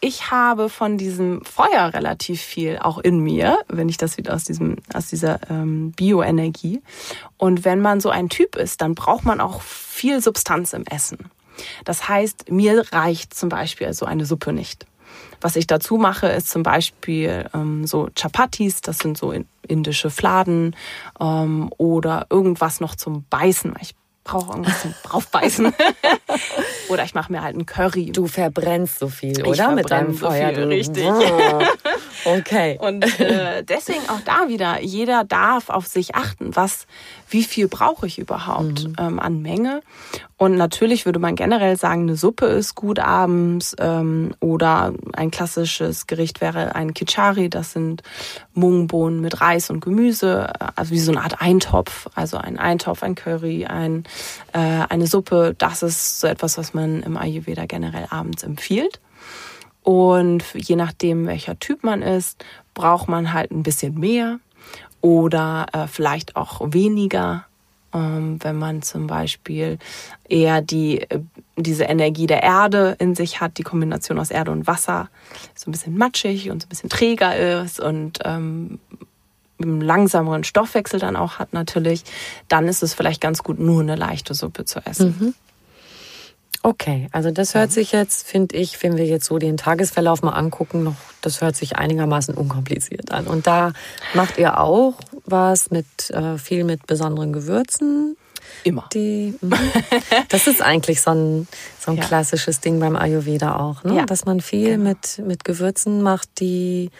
ich 0.00 0.30
habe 0.30 0.70
von 0.70 0.96
diesem 0.96 1.44
Feuer 1.44 1.92
relativ 1.92 2.40
viel 2.40 2.78
auch 2.78 2.96
in 2.96 3.20
mir, 3.20 3.58
wenn 3.68 3.90
ich 3.90 3.98
das 3.98 4.16
wieder 4.16 4.34
aus 4.34 4.44
diesem 4.44 4.78
aus 4.94 5.08
dieser 5.08 5.38
ähm, 5.50 5.92
Bioenergie. 5.92 6.80
Und 7.36 7.66
wenn 7.66 7.82
man 7.82 8.00
so 8.00 8.08
ein 8.08 8.30
Typ 8.30 8.56
ist, 8.56 8.80
dann 8.80 8.94
braucht 8.94 9.24
man 9.24 9.40
auch 9.42 9.60
viel 9.60 10.22
Substanz 10.22 10.72
im 10.72 10.86
Essen. 10.86 11.30
Das 11.84 12.08
heißt, 12.08 12.50
mir 12.50 12.90
reicht 12.92 13.34
zum 13.34 13.50
Beispiel 13.50 13.92
so 13.92 14.06
eine 14.06 14.24
Suppe 14.24 14.54
nicht. 14.54 14.86
Was 15.40 15.56
ich 15.56 15.66
dazu 15.66 15.96
mache, 15.96 16.28
ist 16.28 16.50
zum 16.50 16.62
Beispiel 16.62 17.48
ähm, 17.54 17.86
so 17.86 18.08
Chapatis, 18.14 18.80
das 18.80 18.98
sind 18.98 19.18
so 19.18 19.34
indische 19.66 20.10
Fladen 20.10 20.76
ähm, 21.20 21.70
oder 21.78 22.26
irgendwas 22.30 22.80
noch 22.80 22.94
zum 22.94 23.24
Beißen. 23.28 23.74
Ich 23.80 23.94
brauche 24.24 24.52
irgendwas 24.52 24.82
zum 24.82 24.94
draufbeißen. 25.04 25.72
oder 26.88 27.04
ich 27.04 27.14
mache 27.14 27.32
mir 27.32 27.42
halt 27.42 27.54
einen 27.54 27.66
Curry. 27.66 28.12
Du 28.12 28.26
verbrennst 28.26 28.98
so 28.98 29.08
viel, 29.08 29.44
oder? 29.44 29.72
Mit 29.72 29.90
deinem 29.90 30.14
so 30.14 30.26
Feuer. 30.26 30.50
Viel, 30.50 30.64
richtig. 30.64 31.04
okay. 32.24 32.78
Und 32.80 33.20
äh, 33.20 33.62
deswegen 33.64 34.08
auch 34.08 34.20
da 34.20 34.48
wieder, 34.48 34.80
jeder 34.80 35.24
darf 35.24 35.68
auf 35.68 35.86
sich 35.86 36.14
achten, 36.14 36.54
was 36.56 36.86
wie 37.28 37.44
viel 37.44 37.68
brauche 37.68 38.06
ich 38.06 38.18
überhaupt 38.18 38.88
mhm. 38.88 38.96
ähm, 38.98 39.20
an 39.20 39.42
Menge. 39.42 39.82
Und 40.36 40.56
natürlich 40.56 41.06
würde 41.06 41.20
man 41.20 41.36
generell 41.36 41.76
sagen, 41.76 42.02
eine 42.02 42.16
Suppe 42.16 42.46
ist 42.46 42.74
gut 42.74 42.98
abends 42.98 43.76
ähm, 43.78 44.34
oder 44.40 44.92
ein 45.12 45.30
klassisches 45.30 46.06
Gericht 46.08 46.40
wäre 46.40 46.74
ein 46.74 46.94
Kichari, 46.94 47.48
das 47.48 47.72
sind 47.72 48.02
Mungbohnen 48.52 49.20
mit 49.20 49.40
Reis 49.40 49.70
und 49.70 49.80
Gemüse, 49.80 50.52
äh, 50.58 50.66
also 50.74 50.90
wie 50.90 50.98
so 50.98 51.12
eine 51.12 51.22
Art 51.22 51.40
Eintopf, 51.40 52.08
also 52.14 52.38
ein 52.38 52.58
Eintopf, 52.58 53.02
ein 53.02 53.14
Curry, 53.14 53.66
ein, 53.66 54.04
äh, 54.52 54.58
eine 54.58 55.06
Suppe. 55.06 55.54
Das 55.56 55.82
ist 55.82 56.20
so 56.20 56.26
etwas, 56.26 56.58
was 56.58 56.74
man 56.74 57.02
im 57.02 57.16
Ayurveda 57.16 57.66
generell 57.66 58.06
abends 58.10 58.42
empfiehlt. 58.42 59.00
Und 59.82 60.44
je 60.54 60.76
nachdem, 60.76 61.26
welcher 61.26 61.58
Typ 61.58 61.82
man 61.82 62.02
ist, 62.02 62.44
braucht 62.74 63.08
man 63.08 63.32
halt 63.32 63.50
ein 63.50 63.62
bisschen 63.62 63.98
mehr 63.98 64.38
oder 65.00 65.66
äh, 65.72 65.86
vielleicht 65.88 66.36
auch 66.36 66.60
weniger, 66.72 67.44
ähm, 67.92 68.38
wenn 68.42 68.56
man 68.56 68.82
zum 68.82 69.06
Beispiel 69.06 69.78
eher 70.28 70.62
die, 70.62 71.00
äh, 71.02 71.20
diese 71.56 71.84
Energie 71.84 72.26
der 72.26 72.42
Erde 72.42 72.96
in 72.98 73.14
sich 73.14 73.40
hat, 73.40 73.58
die 73.58 73.64
Kombination 73.64 74.18
aus 74.18 74.30
Erde 74.30 74.52
und 74.52 74.66
Wasser, 74.66 75.08
so 75.54 75.68
ein 75.68 75.72
bisschen 75.72 75.98
matschig 75.98 76.50
und 76.50 76.62
so 76.62 76.66
ein 76.66 76.68
bisschen 76.68 76.90
träger 76.90 77.62
ist 77.62 77.80
und 77.80 78.20
ähm, 78.24 78.78
einen 79.60 79.80
langsameren 79.80 80.44
Stoffwechsel 80.44 81.00
dann 81.00 81.16
auch 81.16 81.38
hat 81.38 81.52
natürlich, 81.52 82.04
dann 82.48 82.68
ist 82.68 82.82
es 82.82 82.94
vielleicht 82.94 83.20
ganz 83.20 83.42
gut, 83.42 83.58
nur 83.58 83.80
eine 83.80 83.96
leichte 83.96 84.34
Suppe 84.34 84.64
zu 84.64 84.84
essen. 84.84 85.16
Mhm. 85.18 85.34
Okay, 86.64 87.08
also 87.10 87.32
das 87.32 87.54
hört 87.54 87.72
sich 87.72 87.90
jetzt, 87.90 88.26
finde 88.26 88.56
ich, 88.56 88.80
wenn 88.84 88.96
wir 88.96 89.04
jetzt 89.04 89.26
so 89.26 89.38
den 89.38 89.56
Tagesverlauf 89.56 90.22
mal 90.22 90.30
angucken, 90.30 90.84
noch, 90.84 90.94
das 91.20 91.40
hört 91.40 91.56
sich 91.56 91.76
einigermaßen 91.76 92.34
unkompliziert 92.34 93.10
an. 93.10 93.26
Und 93.26 93.48
da 93.48 93.72
macht 94.14 94.38
ihr 94.38 94.60
auch 94.60 94.94
was 95.24 95.70
mit 95.72 96.10
äh, 96.10 96.38
viel 96.38 96.62
mit 96.62 96.86
besonderen 96.86 97.32
Gewürzen. 97.32 98.16
Immer. 98.62 98.88
Die, 98.92 99.34
mhm. 99.40 99.54
das 100.28 100.46
ist 100.46 100.62
eigentlich 100.62 101.00
so 101.00 101.10
ein, 101.10 101.48
so 101.80 101.90
ein 101.90 101.96
ja. 101.96 102.04
klassisches 102.04 102.60
Ding 102.60 102.78
beim 102.78 102.94
Ayurveda 102.94 103.56
auch, 103.56 103.82
ne? 103.82 103.96
Ja. 103.96 104.06
dass 104.06 104.24
man 104.24 104.40
viel 104.40 104.70
ja. 104.70 104.78
mit, 104.78 105.20
mit 105.26 105.44
Gewürzen 105.44 106.02
macht, 106.02 106.28
die 106.38 106.90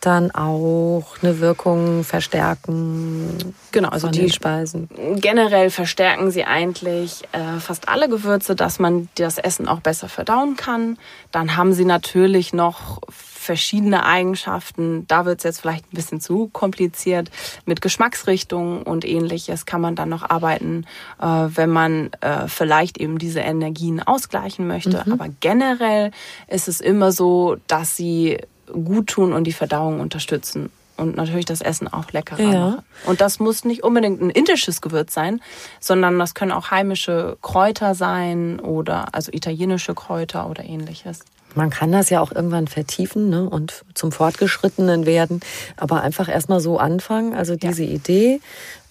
dann 0.00 0.30
auch 0.30 1.04
eine 1.22 1.40
Wirkung 1.40 2.04
verstärken. 2.04 3.54
Genau, 3.72 3.88
also 3.88 4.08
die 4.08 4.30
Speisen. 4.30 4.88
Generell 5.16 5.70
verstärken 5.70 6.30
sie 6.30 6.44
eigentlich 6.44 7.22
äh, 7.32 7.58
fast 7.60 7.88
alle 7.88 8.08
Gewürze, 8.08 8.54
dass 8.54 8.78
man 8.78 9.08
das 9.16 9.38
Essen 9.38 9.68
auch 9.68 9.80
besser 9.80 10.08
verdauen 10.08 10.56
kann. 10.56 10.98
Dann 11.32 11.56
haben 11.56 11.72
sie 11.72 11.84
natürlich 11.84 12.52
noch 12.52 13.00
verschiedene 13.46 14.04
Eigenschaften. 14.04 15.06
Da 15.06 15.24
wird 15.24 15.38
es 15.38 15.44
jetzt 15.44 15.60
vielleicht 15.60 15.92
ein 15.92 15.96
bisschen 15.96 16.20
zu 16.20 16.48
kompliziert. 16.48 17.30
Mit 17.64 17.80
Geschmacksrichtungen 17.80 18.82
und 18.82 19.04
ähnliches 19.04 19.66
kann 19.66 19.80
man 19.80 19.94
dann 19.94 20.08
noch 20.08 20.28
arbeiten, 20.28 20.84
äh, 21.20 21.26
wenn 21.26 21.70
man 21.70 22.10
äh, 22.20 22.48
vielleicht 22.48 22.98
eben 22.98 23.18
diese 23.18 23.40
Energien 23.40 24.02
ausgleichen 24.02 24.66
möchte. 24.66 25.02
Mhm. 25.06 25.12
Aber 25.12 25.28
generell 25.40 26.10
ist 26.48 26.68
es 26.68 26.80
immer 26.80 27.12
so, 27.12 27.56
dass 27.66 27.96
sie 27.96 28.38
gut 28.72 29.08
tun 29.08 29.32
und 29.32 29.44
die 29.44 29.52
Verdauung 29.52 30.00
unterstützen 30.00 30.70
und 30.96 31.16
natürlich 31.16 31.44
das 31.44 31.60
Essen 31.60 31.88
auch 31.88 32.10
leckerer 32.12 32.40
ja. 32.40 32.52
machen. 32.52 32.82
Und 33.04 33.20
das 33.20 33.38
muss 33.38 33.64
nicht 33.64 33.82
unbedingt 33.82 34.20
ein 34.20 34.30
indisches 34.30 34.80
Gewürz 34.80 35.14
sein, 35.14 35.40
sondern 35.80 36.18
das 36.18 36.34
können 36.34 36.52
auch 36.52 36.70
heimische 36.70 37.36
Kräuter 37.42 37.94
sein 37.94 38.60
oder 38.60 39.14
also 39.14 39.32
italienische 39.32 39.94
Kräuter 39.94 40.48
oder 40.48 40.64
ähnliches. 40.64 41.20
Man 41.54 41.70
kann 41.70 41.90
das 41.90 42.10
ja 42.10 42.20
auch 42.20 42.32
irgendwann 42.32 42.68
vertiefen 42.68 43.30
ne, 43.30 43.48
und 43.48 43.82
zum 43.94 44.12
Fortgeschrittenen 44.12 45.06
werden, 45.06 45.40
aber 45.78 46.02
einfach 46.02 46.28
erstmal 46.28 46.60
so 46.60 46.78
anfangen. 46.78 47.32
Also 47.32 47.56
diese 47.56 47.82
ja. 47.82 47.94
Idee, 47.94 48.40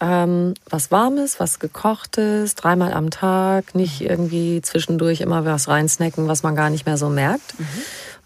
ähm, 0.01 0.55
was 0.67 0.89
warmes, 0.89 1.39
was 1.39 1.59
gekochtes, 1.59 2.55
dreimal 2.55 2.91
am 2.91 3.11
Tag, 3.11 3.75
nicht 3.75 4.01
mhm. 4.01 4.07
irgendwie 4.07 4.61
zwischendurch 4.63 5.21
immer 5.21 5.45
was 5.45 5.67
reinsnacken, 5.67 6.27
was 6.27 6.41
man 6.41 6.55
gar 6.55 6.71
nicht 6.71 6.87
mehr 6.87 6.97
so 6.97 7.07
merkt. 7.07 7.59
Mhm. 7.59 7.67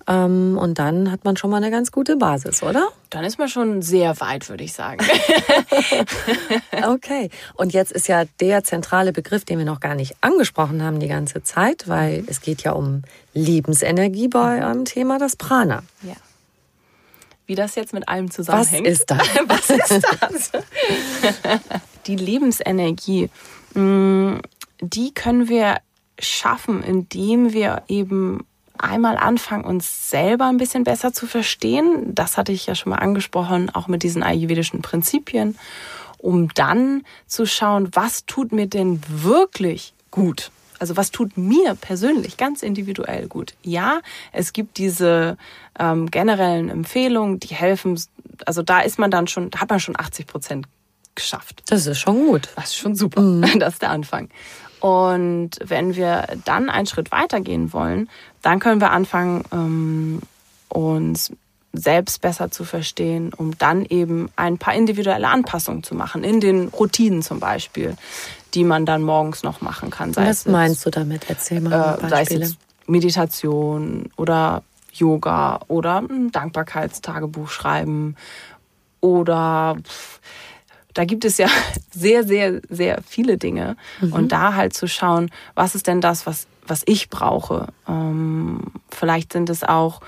Ähm, 0.10 0.58
und 0.58 0.80
dann 0.80 1.12
hat 1.12 1.24
man 1.24 1.38
schon 1.38 1.52
mal 1.52 1.58
eine 1.58 1.70
ganz 1.70 1.92
gute 1.92 2.16
Basis, 2.16 2.64
oder? 2.64 2.90
Dann 3.12 3.24
ist 3.24 3.38
man 3.38 3.48
schon 3.48 3.84
sehr 3.84 4.20
weit, 4.20 4.50
würde 4.50 4.64
ich 4.64 4.74
sagen. 4.74 5.06
okay. 6.88 7.30
Und 7.54 7.74
jetzt 7.74 7.92
ist 7.92 8.08
ja 8.08 8.24
der 8.40 8.64
zentrale 8.64 9.14
Begriff, 9.14 9.46
den 9.46 9.60
wir 9.60 9.66
noch 9.66 9.80
gar 9.80 9.94
nicht 9.94 10.16
angesprochen 10.22 10.82
haben 10.82 11.00
die 11.00 11.08
ganze 11.08 11.44
Zeit, 11.44 11.88
weil 11.88 12.24
es 12.26 12.42
geht 12.42 12.64
ja 12.64 12.72
um 12.72 13.04
Lebensenergie 13.36 14.28
bei 14.28 14.58
mhm. 14.58 14.64
eurem 14.64 14.86
Thema, 14.86 15.20
das 15.20 15.36
Prana. 15.36 15.84
Ja. 16.02 16.16
Wie 17.46 17.54
das 17.54 17.76
jetzt 17.76 17.94
mit 17.94 18.10
allem 18.10 18.32
zusammenhängt. 18.32 18.88
Was 18.88 18.94
ist 18.94 19.12
das? 19.12 19.28
Was 19.46 19.70
ist 19.70 20.08
das? 20.22 20.52
die 22.08 22.16
Lebensenergie, 22.16 23.30
mm, 23.76 24.38
die 24.82 25.14
können 25.14 25.50
wir 25.50 25.78
schaffen, 26.18 26.84
indem 26.84 27.54
wir 27.54 27.84
eben 27.88 28.46
einmal 28.80 29.18
anfangen, 29.18 29.64
uns 29.64 30.10
selber 30.10 30.46
ein 30.46 30.58
bisschen 30.58 30.84
besser 30.84 31.14
zu 31.14 31.28
verstehen. 31.28 32.14
Das 32.16 32.38
hatte 32.38 32.52
ich 32.52 32.66
ja 32.66 32.76
schon 32.76 32.92
mal 32.92 32.98
angesprochen, 32.98 33.70
auch 33.74 33.88
mit 33.88 34.04
diesen 34.04 34.24
ayurvedischen 34.24 34.82
Prinzipien, 34.82 35.58
um 36.18 36.54
dann 36.54 37.04
zu 37.28 37.46
schauen, 37.46 37.90
was 37.94 38.26
tut 38.26 38.52
mir 38.52 38.68
denn 38.68 39.02
wirklich 39.08 39.94
gut? 40.12 40.52
Also 40.80 40.96
was 40.96 41.12
tut 41.12 41.38
mir 41.38 41.76
persönlich 41.76 42.38
ganz 42.38 42.64
individuell 42.64 43.28
gut? 43.28 43.54
Ja, 43.64 44.00
es 44.32 44.54
gibt 44.54 44.78
diese 44.78 45.38
ähm, 45.78 46.10
generellen 46.10 46.70
Empfehlungen, 46.70 47.40
die 47.40 47.54
helfen. 47.54 48.00
Also 48.46 48.64
da 48.64 48.80
ist 48.80 48.98
man 48.98 49.12
dann 49.12 49.28
schon, 49.28 49.50
da 49.50 49.60
hat 49.60 49.70
man 49.70 49.82
schon 49.82 50.00
80 50.00 50.26
Prozent 50.26 50.68
geschafft. 51.20 51.64
Das 51.68 51.86
ist 51.86 52.00
schon 52.00 52.26
gut. 52.26 52.50
Das 52.56 52.66
ist 52.66 52.78
schon 52.78 52.96
super. 52.96 53.22
Mhm. 53.22 53.46
Das 53.60 53.74
ist 53.74 53.82
der 53.82 53.92
Anfang. 53.92 54.30
Und 54.80 55.52
wenn 55.64 55.96
wir 55.96 56.28
dann 56.46 56.70
einen 56.70 56.88
Schritt 56.88 57.12
weitergehen 57.12 57.74
wollen, 57.74 58.10
dann 58.42 58.60
können 58.60 58.80
wir 58.80 58.92
anfangen, 58.92 59.44
ähm, 59.52 60.22
uns 60.70 61.32
selbst 61.74 62.22
besser 62.22 62.50
zu 62.50 62.64
verstehen, 62.64 63.34
um 63.34 63.58
dann 63.58 63.86
eben 63.86 64.30
ein 64.36 64.58
paar 64.58 64.74
individuelle 64.74 65.28
Anpassungen 65.28 65.84
zu 65.84 65.96
machen, 65.96 66.24
in 66.24 66.40
den 66.40 66.70
Routinen 66.70 67.22
zum 67.22 67.40
Beispiel, 67.40 67.96
die 68.54 68.64
man 68.64 68.86
dann 68.86 69.04
morgens 69.04 69.44
noch 69.44 69.62
machen 69.62 69.92
kann. 69.92 70.14
Sei 70.14 70.28
Was 70.28 70.46
meinst 70.46 70.86
du 70.86 70.90
damit? 70.90 71.30
Erzähl 71.30 71.62
mal 71.62 72.00
äh, 72.02 72.34
jetzt 72.34 72.58
Meditation 72.88 74.10
oder 74.16 74.64
Yoga 74.94 75.60
oder 75.68 76.00
ein 76.00 76.32
Dankbarkeitstagebuch 76.32 77.50
schreiben 77.50 78.16
oder 79.00 79.78
da 81.00 81.06
gibt 81.06 81.24
es 81.24 81.38
ja 81.38 81.48
sehr, 81.92 82.26
sehr, 82.26 82.60
sehr 82.68 83.00
viele 83.08 83.38
Dinge. 83.38 83.78
Mhm. 84.02 84.12
Und 84.12 84.32
da 84.34 84.56
halt 84.56 84.74
zu 84.74 84.86
schauen, 84.86 85.32
was 85.56 85.74
ist 85.74 85.88
denn 85.88 86.02
das, 86.02 86.26
was, 86.26 86.48
was 86.68 86.84
ich 86.86 87.10
brauche? 87.10 87.68
Ähm, 87.88 88.60
vielleicht 88.90 89.32
sind 89.32 89.50
es 89.50 89.64
auch 89.64 90.02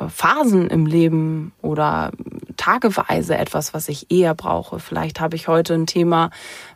äh, 0.00 0.08
Phasen 0.08 0.66
im 0.66 0.84
Leben 0.84 1.52
oder 1.62 2.10
tageweise 2.56 3.38
etwas, 3.38 3.72
was 3.72 3.88
ich 3.88 4.10
eher 4.10 4.34
brauche. 4.34 4.80
Vielleicht 4.80 5.20
habe 5.20 5.36
ich 5.36 5.46
heute 5.46 5.74
ein 5.74 5.86
Thema, 5.86 6.30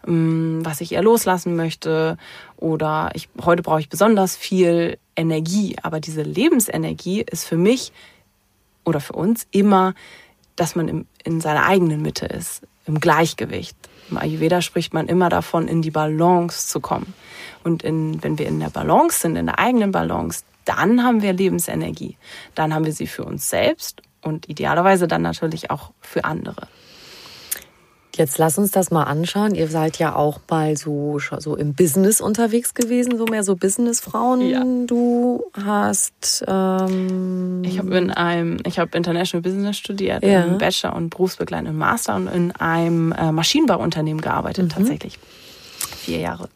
ähm, 0.06 0.60
was 0.62 0.80
ich 0.80 0.92
eher 0.92 1.02
loslassen 1.02 1.56
möchte 1.56 2.18
oder 2.58 3.10
ich, 3.14 3.28
heute 3.44 3.64
brauche 3.64 3.80
ich 3.80 3.88
besonders 3.88 4.36
viel 4.36 4.96
Energie. 5.16 5.74
Aber 5.82 5.98
diese 5.98 6.22
Lebensenergie 6.22 7.22
ist 7.28 7.44
für 7.44 7.56
mich 7.56 7.92
oder 8.84 9.00
für 9.00 9.14
uns 9.14 9.48
immer, 9.50 9.94
dass 10.54 10.76
man 10.76 10.86
im, 10.86 11.06
in 11.24 11.40
seiner 11.40 11.66
eigenen 11.66 12.00
Mitte 12.00 12.26
ist 12.26 12.62
im 12.86 13.00
Gleichgewicht. 13.00 13.76
Im 14.10 14.18
Ayurveda 14.18 14.62
spricht 14.62 14.94
man 14.94 15.08
immer 15.08 15.28
davon, 15.28 15.68
in 15.68 15.82
die 15.82 15.90
Balance 15.90 16.68
zu 16.68 16.80
kommen. 16.80 17.14
Und 17.64 17.82
in, 17.82 18.22
wenn 18.22 18.38
wir 18.38 18.46
in 18.46 18.60
der 18.60 18.70
Balance 18.70 19.20
sind, 19.20 19.36
in 19.36 19.46
der 19.46 19.58
eigenen 19.58 19.90
Balance, 19.90 20.44
dann 20.64 21.02
haben 21.02 21.22
wir 21.22 21.32
Lebensenergie. 21.32 22.16
Dann 22.54 22.74
haben 22.74 22.84
wir 22.84 22.92
sie 22.92 23.06
für 23.06 23.24
uns 23.24 23.50
selbst 23.50 24.02
und 24.22 24.48
idealerweise 24.48 25.08
dann 25.08 25.22
natürlich 25.22 25.70
auch 25.70 25.92
für 26.00 26.24
andere. 26.24 26.68
Jetzt 28.16 28.38
lass 28.38 28.56
uns 28.56 28.70
das 28.70 28.90
mal 28.90 29.02
anschauen. 29.02 29.54
Ihr 29.54 29.68
seid 29.68 29.98
ja 29.98 30.16
auch 30.16 30.40
mal 30.48 30.74
so, 30.76 31.18
so 31.38 31.54
im 31.54 31.74
Business 31.74 32.22
unterwegs 32.22 32.72
gewesen, 32.72 33.18
so 33.18 33.26
mehr 33.26 33.44
so 33.44 33.56
Businessfrauen. 33.56 34.40
Ja. 34.40 34.64
Du 34.86 35.44
hast. 35.52 36.42
Ähm 36.48 37.62
ich 37.62 37.78
habe 37.78 37.98
in 37.98 38.10
einem, 38.10 38.56
ich 38.66 38.78
habe 38.78 38.96
International 38.96 39.42
Business 39.42 39.76
studiert, 39.76 40.24
ja. 40.24 40.44
im 40.44 40.56
Bachelor 40.56 40.96
und 40.96 41.10
berufsbegleitenden 41.10 41.76
Master 41.76 42.16
und 42.16 42.28
in 42.28 42.52
einem 42.52 43.12
äh, 43.12 43.32
Maschinenbauunternehmen 43.32 44.22
gearbeitet, 44.22 44.64
mhm. 44.64 44.68
tatsächlich. 44.70 45.18
Vier 45.98 46.20
Jahre. 46.20 46.48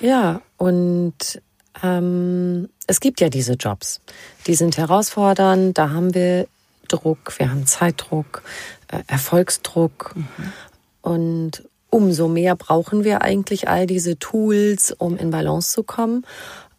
Ja, 0.00 0.40
und 0.56 1.40
ähm, 1.84 2.68
es 2.88 2.98
gibt 2.98 3.20
ja 3.20 3.28
diese 3.28 3.52
Jobs. 3.52 4.00
Die 4.48 4.56
sind 4.56 4.76
herausfordernd, 4.76 5.78
da 5.78 5.90
haben 5.90 6.14
wir 6.14 6.48
Druck, 6.88 7.38
wir 7.38 7.50
haben 7.50 7.66
Zeitdruck, 7.66 8.42
Erfolgsdruck. 9.06 10.14
Mhm. 10.14 10.52
Und 11.02 11.68
umso 11.90 12.28
mehr 12.28 12.56
brauchen 12.56 13.04
wir 13.04 13.22
eigentlich 13.22 13.68
all 13.68 13.86
diese 13.86 14.18
Tools, 14.18 14.92
um 14.96 15.16
in 15.16 15.30
Balance 15.30 15.72
zu 15.72 15.82
kommen. 15.82 16.24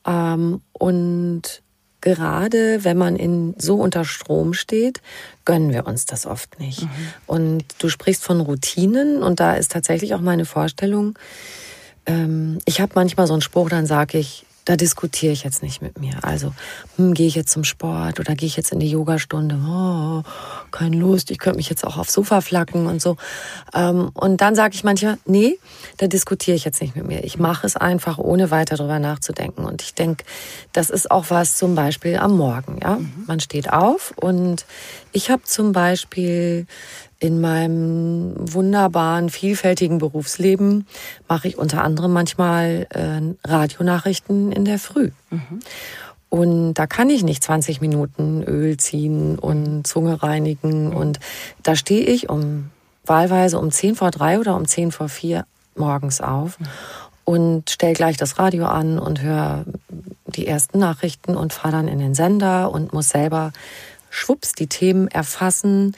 Ähm, 0.06 0.62
und 0.74 1.62
gerade 2.02 2.84
wenn 2.84 2.98
man 2.98 3.16
in, 3.16 3.56
so 3.58 3.76
unter 3.76 4.06
Strom 4.06 4.54
steht, 4.54 5.02
gönnen 5.44 5.74
wir 5.74 5.88
uns 5.88 6.06
das 6.06 6.26
oft 6.26 6.60
nicht. 6.60 6.84
Mhm. 6.84 6.90
Und 7.26 7.66
du 7.80 7.90
sprichst 7.90 8.24
von 8.24 8.42
Routinen 8.42 9.24
und 9.24 9.40
da 9.40 9.56
ist 9.56 9.72
tatsächlich 9.72 10.14
auch 10.14 10.22
meine 10.22 10.46
Vorstellung, 10.46 11.18
ähm, 12.06 12.60
ich 12.66 12.82
habe 12.82 12.92
manchmal 12.96 13.28
so 13.28 13.34
einen 13.34 13.42
Spruch, 13.42 13.70
dann 13.70 13.86
sage 13.86 14.18
ich, 14.18 14.46
da 14.66 14.76
diskutiere 14.76 15.32
ich 15.32 15.44
jetzt 15.44 15.62
nicht 15.62 15.82
mit 15.82 16.00
mir. 16.00 16.16
Also, 16.24 16.52
hm, 16.98 17.14
gehe 17.14 17.28
ich 17.28 17.36
jetzt 17.36 17.52
zum 17.52 17.64
Sport 17.64 18.20
oder 18.20 18.36
gehe 18.36 18.48
ich 18.48 18.58
jetzt 18.58 18.72
in 18.72 18.80
die 18.80 18.90
Yogastunde? 18.90 19.60
Oh, 19.64 20.24
keine 20.72 20.98
Lust, 20.98 21.30
ich 21.30 21.38
könnte 21.38 21.58
mich 21.58 21.70
jetzt 21.70 21.86
auch 21.86 21.98
aufs 21.98 22.14
Sofa 22.14 22.42
flacken 22.42 22.88
und 22.88 23.00
so. 23.02 23.16
Ähm, 23.74 24.10
und 24.16 24.42
dann 24.42 24.56
sage 24.56 24.74
ich 24.74 24.84
manchmal, 24.84 25.20
nee, 25.26 25.60
da 25.98 26.08
diskutiere 26.08 26.56
ich 26.56 26.66
jetzt 26.66 26.82
nicht 26.82 26.96
mit 26.96 27.06
mir. 27.06 27.24
Ich 27.24 27.38
mache 27.38 27.66
es 27.68 27.76
einfach, 27.76 28.18
ohne 28.18 28.50
weiter 28.50 28.76
drüber 28.76 28.98
nachzudenken. 28.98 29.66
Und 29.66 29.84
ich 29.84 29.94
denke, 29.94 30.26
das 30.74 30.90
ist 30.90 31.12
auch 31.12 31.26
was 31.30 31.58
zum 31.58 31.76
Beispiel 31.76 32.18
am 32.18 32.36
Morgen. 32.36 32.80
Ja, 32.82 32.96
mhm. 32.96 33.24
man 33.28 33.40
steht 33.40 33.72
auf 33.72 34.14
und 34.18 34.66
ich 35.12 35.30
habe 35.30 35.44
zum 35.44 35.74
Beispiel 35.74 36.66
in 37.20 37.40
meinem 37.42 38.34
wunderbaren, 38.38 39.30
vielfältigen 39.30 40.00
Berufsleben 40.00 40.86
mache 41.28 41.48
ich 41.48 41.58
unter 41.58 41.84
anderem 41.84 42.14
manchmal 42.14 42.88
äh, 42.90 43.48
Radionachrichten 43.48 44.52
in 44.52 44.66
der 44.66 44.80
Früh. 44.80 45.12
Mhm. 45.30 45.60
Und 46.30 46.74
da 46.74 46.88
kann 46.88 47.10
ich 47.10 47.24
nicht 47.24 47.44
20 47.44 47.80
Minuten 47.80 48.44
Öl 48.44 48.76
ziehen 48.78 49.40
und 49.40 49.88
Zunge 49.88 50.22
reinigen. 50.22 50.94
Und 50.94 51.20
da 51.64 51.76
stehe 51.76 52.04
ich 52.04 52.30
um 52.30 52.72
wahlweise 53.06 53.60
um 53.60 53.72
10 53.72 53.96
vor 53.96 54.12
3 54.12 54.40
oder 54.40 54.56
um 54.56 54.68
10 54.68 54.92
vor 54.92 55.08
4 55.08 55.46
morgens 55.76 56.22
auf 56.22 56.60
mhm. 56.60 56.66
und 57.24 57.70
stelle 57.70 57.94
gleich 57.94 58.18
das 58.18 58.40
Radio 58.40 58.66
an 58.66 59.00
und 59.00 59.22
höre 59.22 59.66
die 60.26 60.48
ersten 60.48 60.80
Nachrichten 60.80 61.38
und 61.38 61.54
fahre 61.54 61.74
dann 61.74 61.88
in 61.88 62.00
den 62.00 62.16
Sender 62.16 62.72
und 62.72 62.94
muss 62.94 63.10
selber 63.10 63.54
schwupps 64.10 64.54
die 64.54 64.68
Themen 64.68 65.08
erfassen, 65.08 65.96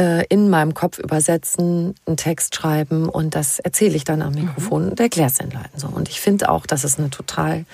äh, 0.00 0.24
in 0.30 0.48
meinem 0.48 0.72
Kopf 0.72 0.98
übersetzen, 0.98 1.94
einen 2.06 2.16
Text 2.16 2.54
schreiben 2.54 3.08
und 3.08 3.34
das 3.34 3.58
erzähle 3.58 3.96
ich 3.96 4.04
dann 4.04 4.22
am 4.22 4.32
Mikrofon 4.32 4.84
mhm. 4.84 4.90
und 4.92 5.00
erkläre 5.00 5.28
es 5.28 5.36
den 5.36 5.50
Leuten 5.50 5.78
so. 5.78 5.88
Und 5.88 6.08
ich 6.08 6.20
finde 6.20 6.48
auch, 6.48 6.66
dass 6.66 6.84
es 6.84 6.98
eine 6.98 7.10
total 7.10 7.66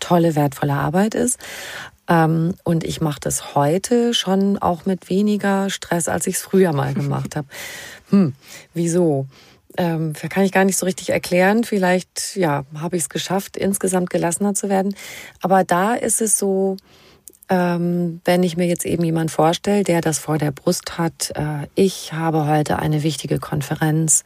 tolle, 0.00 0.34
wertvolle 0.34 0.72
Arbeit 0.72 1.14
ist. 1.14 1.38
Ähm, 2.08 2.54
und 2.64 2.84
ich 2.84 3.02
mache 3.02 3.20
das 3.20 3.54
heute 3.54 4.14
schon 4.14 4.56
auch 4.56 4.86
mit 4.86 5.10
weniger 5.10 5.68
Stress, 5.68 6.08
als 6.08 6.26
ich 6.26 6.36
es 6.36 6.42
früher 6.42 6.72
mal 6.72 6.94
gemacht 6.94 7.36
habe. 7.36 7.48
Hm, 8.08 8.34
wieso? 8.72 9.26
Ähm, 9.76 10.14
kann 10.14 10.44
ich 10.44 10.52
gar 10.52 10.64
nicht 10.64 10.78
so 10.78 10.86
richtig 10.86 11.10
erklären. 11.10 11.64
Vielleicht, 11.64 12.36
ja, 12.36 12.64
habe 12.78 12.96
ich 12.96 13.02
es 13.02 13.08
geschafft, 13.10 13.58
insgesamt 13.58 14.08
gelassener 14.08 14.54
zu 14.54 14.70
werden. 14.70 14.94
Aber 15.42 15.64
da 15.64 15.94
ist 15.94 16.22
es 16.22 16.38
so, 16.38 16.76
ähm, 17.48 18.20
wenn 18.24 18.42
ich 18.42 18.56
mir 18.56 18.66
jetzt 18.66 18.86
eben 18.86 19.04
jemand 19.04 19.30
vorstelle, 19.30 19.84
der 19.84 20.00
das 20.00 20.18
vor 20.18 20.38
der 20.38 20.50
Brust 20.50 20.98
hat, 20.98 21.32
äh, 21.34 21.66
ich 21.74 22.12
habe 22.12 22.46
heute 22.46 22.78
eine 22.78 23.02
wichtige 23.02 23.38
Konferenz 23.38 24.24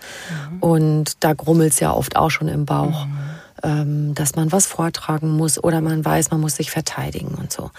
mhm. 0.50 0.58
und 0.60 1.24
da 1.24 1.32
grummelt's 1.32 1.80
ja 1.80 1.92
oft 1.92 2.16
auch 2.16 2.30
schon 2.30 2.48
im 2.48 2.64
Bauch, 2.64 3.06
mhm. 3.06 3.18
ähm, 3.62 4.14
dass 4.14 4.36
man 4.36 4.52
was 4.52 4.66
vortragen 4.66 5.30
muss 5.30 5.62
oder 5.62 5.80
man 5.80 6.04
weiß, 6.04 6.30
man 6.30 6.40
muss 6.40 6.56
sich 6.56 6.70
verteidigen 6.70 7.34
und 7.34 7.52
so. 7.52 7.70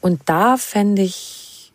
Und 0.00 0.22
da 0.26 0.56
fände 0.56 1.02
ich 1.02 1.72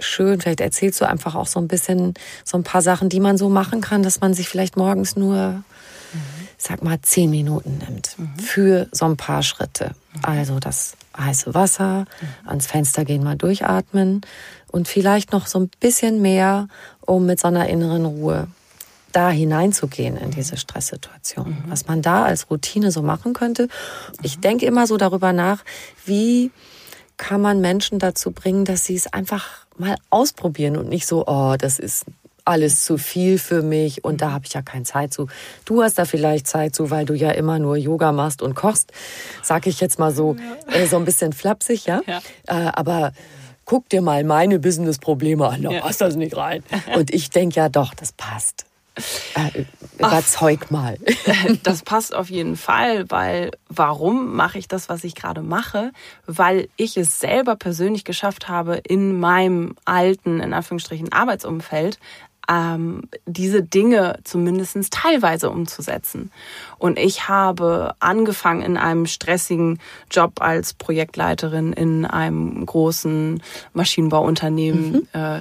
schön, 0.00 0.40
vielleicht 0.40 0.60
erzählst 0.60 1.00
du 1.00 1.08
einfach 1.08 1.34
auch 1.34 1.46
so 1.46 1.60
ein 1.60 1.68
bisschen 1.68 2.14
so 2.44 2.56
ein 2.56 2.64
paar 2.64 2.82
Sachen, 2.82 3.08
die 3.08 3.20
man 3.20 3.38
so 3.38 3.48
machen 3.48 3.80
kann, 3.80 4.02
dass 4.02 4.20
man 4.20 4.34
sich 4.34 4.48
vielleicht 4.48 4.76
morgens 4.76 5.16
nur 5.16 5.62
sag 6.58 6.82
mal, 6.82 7.00
zehn 7.00 7.30
Minuten 7.30 7.78
nimmt 7.78 8.18
mhm. 8.18 8.38
für 8.38 8.88
so 8.90 9.04
ein 9.06 9.16
paar 9.16 9.42
Schritte. 9.42 9.92
Also 10.22 10.58
das 10.58 10.96
heiße 11.16 11.54
Wasser, 11.54 12.04
ans 12.46 12.66
Fenster 12.66 13.04
gehen, 13.04 13.24
mal 13.24 13.36
durchatmen 13.36 14.20
und 14.70 14.88
vielleicht 14.88 15.32
noch 15.32 15.46
so 15.46 15.58
ein 15.60 15.70
bisschen 15.80 16.22
mehr, 16.22 16.68
um 17.00 17.26
mit 17.26 17.40
so 17.40 17.48
einer 17.48 17.68
inneren 17.68 18.04
Ruhe 18.04 18.48
da 19.12 19.30
hineinzugehen 19.30 20.16
in 20.16 20.30
diese 20.30 20.56
Stresssituation. 20.56 21.50
Mhm. 21.50 21.70
Was 21.70 21.86
man 21.86 22.02
da 22.02 22.24
als 22.24 22.50
Routine 22.50 22.92
so 22.92 23.02
machen 23.02 23.32
könnte. 23.32 23.68
Ich 24.22 24.38
denke 24.38 24.66
immer 24.66 24.86
so 24.86 24.96
darüber 24.96 25.32
nach, 25.32 25.64
wie 26.04 26.50
kann 27.16 27.40
man 27.40 27.60
Menschen 27.60 27.98
dazu 27.98 28.30
bringen, 28.30 28.64
dass 28.64 28.84
sie 28.84 28.94
es 28.94 29.12
einfach 29.12 29.66
mal 29.76 29.96
ausprobieren 30.10 30.76
und 30.76 30.88
nicht 30.88 31.06
so, 31.06 31.26
oh, 31.26 31.56
das 31.58 31.78
ist 31.78 32.04
alles 32.48 32.84
zu 32.84 32.98
viel 32.98 33.38
für 33.38 33.62
mich 33.62 34.04
und 34.04 34.22
da 34.22 34.32
habe 34.32 34.46
ich 34.46 34.54
ja 34.54 34.62
keine 34.62 34.84
Zeit 34.84 35.12
zu. 35.12 35.28
Du 35.64 35.82
hast 35.82 35.98
da 35.98 36.04
vielleicht 36.04 36.46
Zeit 36.46 36.74
zu, 36.74 36.90
weil 36.90 37.04
du 37.04 37.14
ja 37.14 37.30
immer 37.30 37.58
nur 37.58 37.76
Yoga 37.76 38.12
machst 38.12 38.42
und 38.42 38.54
kochst, 38.54 38.92
sag 39.42 39.66
ich 39.66 39.80
jetzt 39.80 39.98
mal 39.98 40.12
so, 40.12 40.36
äh, 40.72 40.86
so 40.86 40.96
ein 40.96 41.04
bisschen 41.04 41.32
flapsig, 41.32 41.86
ja. 41.86 42.00
ja. 42.06 42.20
Äh, 42.46 42.70
aber 42.72 43.12
guck 43.64 43.88
dir 43.90 44.00
mal 44.00 44.24
meine 44.24 44.58
Business-Probleme 44.58 45.46
an, 45.46 45.62
da 45.62 45.70
ja. 45.70 45.80
passt 45.82 46.00
das 46.00 46.16
nicht 46.16 46.36
rein. 46.36 46.64
Und 46.96 47.12
ich 47.12 47.28
denke 47.28 47.56
ja 47.56 47.68
doch, 47.68 47.94
das 47.94 48.12
passt. 48.12 48.64
Äh, 49.34 49.64
überzeug 49.98 50.60
Ach, 50.66 50.70
mal. 50.70 50.98
Das 51.62 51.82
passt 51.82 52.14
auf 52.14 52.30
jeden 52.30 52.56
Fall, 52.56 53.10
weil 53.10 53.52
warum 53.68 54.34
mache 54.34 54.58
ich 54.58 54.68
das, 54.68 54.88
was 54.88 55.04
ich 55.04 55.14
gerade 55.14 55.42
mache? 55.42 55.92
Weil 56.26 56.68
ich 56.76 56.96
es 56.96 57.20
selber 57.20 57.56
persönlich 57.56 58.04
geschafft 58.04 58.48
habe, 58.48 58.76
in 58.76 59.18
meinem 59.18 59.76
alten, 59.84 60.40
in 60.40 60.52
Anführungsstrichen, 60.52 61.12
Arbeitsumfeld 61.12 61.98
ähm, 62.48 63.02
diese 63.26 63.62
Dinge 63.62 64.18
zumindest 64.24 64.76
teilweise 64.90 65.50
umzusetzen. 65.50 66.30
Und 66.78 66.98
ich 66.98 67.28
habe 67.28 67.94
angefangen 68.00 68.62
in 68.62 68.76
einem 68.76 69.06
stressigen 69.06 69.78
Job 70.10 70.40
als 70.40 70.74
Projektleiterin 70.74 71.72
in 71.72 72.04
einem 72.04 72.64
großen 72.64 73.42
Maschinenbauunternehmen. 73.74 74.92
Mhm. 74.92 75.08
Äh, 75.12 75.40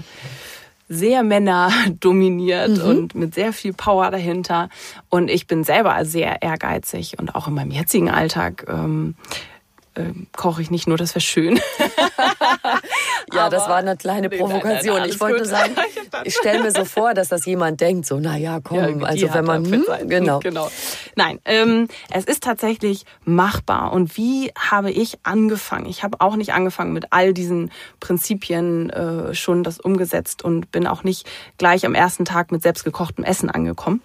sehr 0.90 1.24
Männer 1.24 1.70
dominiert 2.00 2.78
mhm. 2.78 2.84
und 2.84 3.16
mit 3.16 3.36
sehr 3.36 3.52
viel 3.52 3.74
Power 3.74 4.10
dahinter. 4.10 4.70
Und 5.10 5.30
ich 5.30 5.48
bin 5.48 5.64
selber 5.64 6.06
sehr 6.06 6.42
ehrgeizig 6.42 7.20
und 7.20 7.36
auch 7.36 7.48
in 7.48 7.54
meinem 7.54 7.72
jetzigen 7.72 8.10
Alltag 8.10 8.66
ähm, 8.70 9.16
äh, 9.96 10.14
koche 10.36 10.62
ich 10.62 10.72
nicht 10.72 10.88
nur, 10.88 10.98
das 10.98 11.14
wäre 11.14 11.22
schön. 11.22 11.60
ja, 13.38 13.50
das 13.50 13.68
war 13.68 13.78
eine 13.78 13.98
kleine 13.98 14.30
Provokation. 14.30 14.96
Nein, 14.96 15.04
nein, 15.04 15.10
ich 15.10 15.20
wollte 15.20 15.38
nur 15.38 15.46
sagen, 15.46 15.76
ich 16.24 16.36
stelle 16.36 16.64
mir 16.64 16.72
so 16.72 16.86
vor, 16.86 17.14
dass 17.14 17.30
das 17.30 17.46
jemand 17.46 17.80
denkt, 17.82 18.06
so, 18.06 18.20
na 18.20 18.38
ja, 18.38 18.60
komm, 18.62 19.02
ja, 19.02 19.08
also 19.08 19.34
wenn 19.34 19.46
man, 19.46 19.66
hm, 19.66 19.86
genau. 20.08 20.40
genau. 20.40 20.70
Nein, 21.16 21.40
ähm, 21.46 21.88
es 22.12 22.26
ist 22.26 22.44
tatsächlich 22.44 23.06
machbar. 23.24 23.94
Und 23.94 24.18
wie 24.18 24.52
habe 24.58 24.92
ich 24.92 25.20
angefangen? 25.24 25.86
Ich 25.88 26.04
habe 26.04 26.22
auch 26.22 26.36
nicht 26.36 26.54
angefangen 26.54 26.94
mit 26.94 27.08
all 27.12 27.34
diesen 27.34 27.72
Prinzipien 28.00 28.90
äh, 28.90 29.34
schon 29.34 29.64
das 29.64 29.80
umgesetzt 29.80 30.44
und 30.44 30.72
bin 30.72 30.88
auch 30.88 31.04
nicht 31.04 31.28
gleich 31.58 31.86
am 31.86 31.96
ersten 31.96 32.26
Tag 32.26 32.52
mit 32.52 32.62
selbstgekochtem 32.62 33.24
Essen 33.24 33.50
angekommen. 33.50 34.02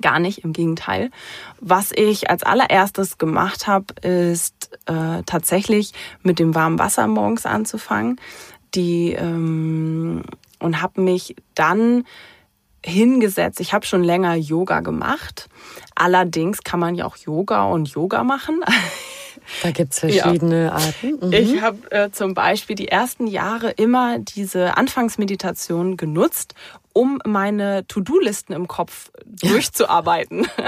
Gar 0.00 0.18
nicht, 0.18 0.44
im 0.44 0.52
Gegenteil. 0.52 1.10
Was 1.60 1.92
ich 1.92 2.30
als 2.30 2.42
allererstes 2.42 3.18
gemacht 3.18 3.66
habe, 3.66 3.94
ist 4.02 4.70
äh, 4.86 5.22
tatsächlich 5.26 5.92
mit 6.22 6.38
dem 6.38 6.54
warmen 6.54 6.78
Wasser 6.78 7.06
morgens 7.06 7.46
anzufangen. 7.46 8.20
Die 8.74 9.12
ähm, 9.12 10.22
und 10.60 10.82
habe 10.82 11.00
mich 11.00 11.36
dann 11.54 12.04
hingesetzt. 12.84 13.60
Ich 13.60 13.72
habe 13.72 13.86
schon 13.86 14.02
länger 14.04 14.34
Yoga 14.34 14.80
gemacht. 14.80 15.48
Allerdings 15.94 16.62
kann 16.62 16.80
man 16.80 16.94
ja 16.94 17.06
auch 17.06 17.16
Yoga 17.16 17.64
und 17.64 17.88
Yoga 17.88 18.24
machen. 18.24 18.62
Da 19.62 19.70
gibt's 19.70 20.00
verschiedene 20.00 20.64
ja. 20.64 20.72
Arten. 20.72 21.18
Mhm. 21.22 21.32
Ich 21.32 21.62
habe 21.62 21.90
äh, 21.90 22.10
zum 22.10 22.34
Beispiel 22.34 22.76
die 22.76 22.88
ersten 22.88 23.26
Jahre 23.26 23.70
immer 23.70 24.18
diese 24.18 24.76
Anfangsmeditation 24.76 25.96
genutzt, 25.96 26.54
um 26.98 27.20
meine 27.24 27.86
To-Do-Listen 27.86 28.52
im 28.52 28.66
Kopf 28.66 29.12
durchzuarbeiten. 29.24 30.48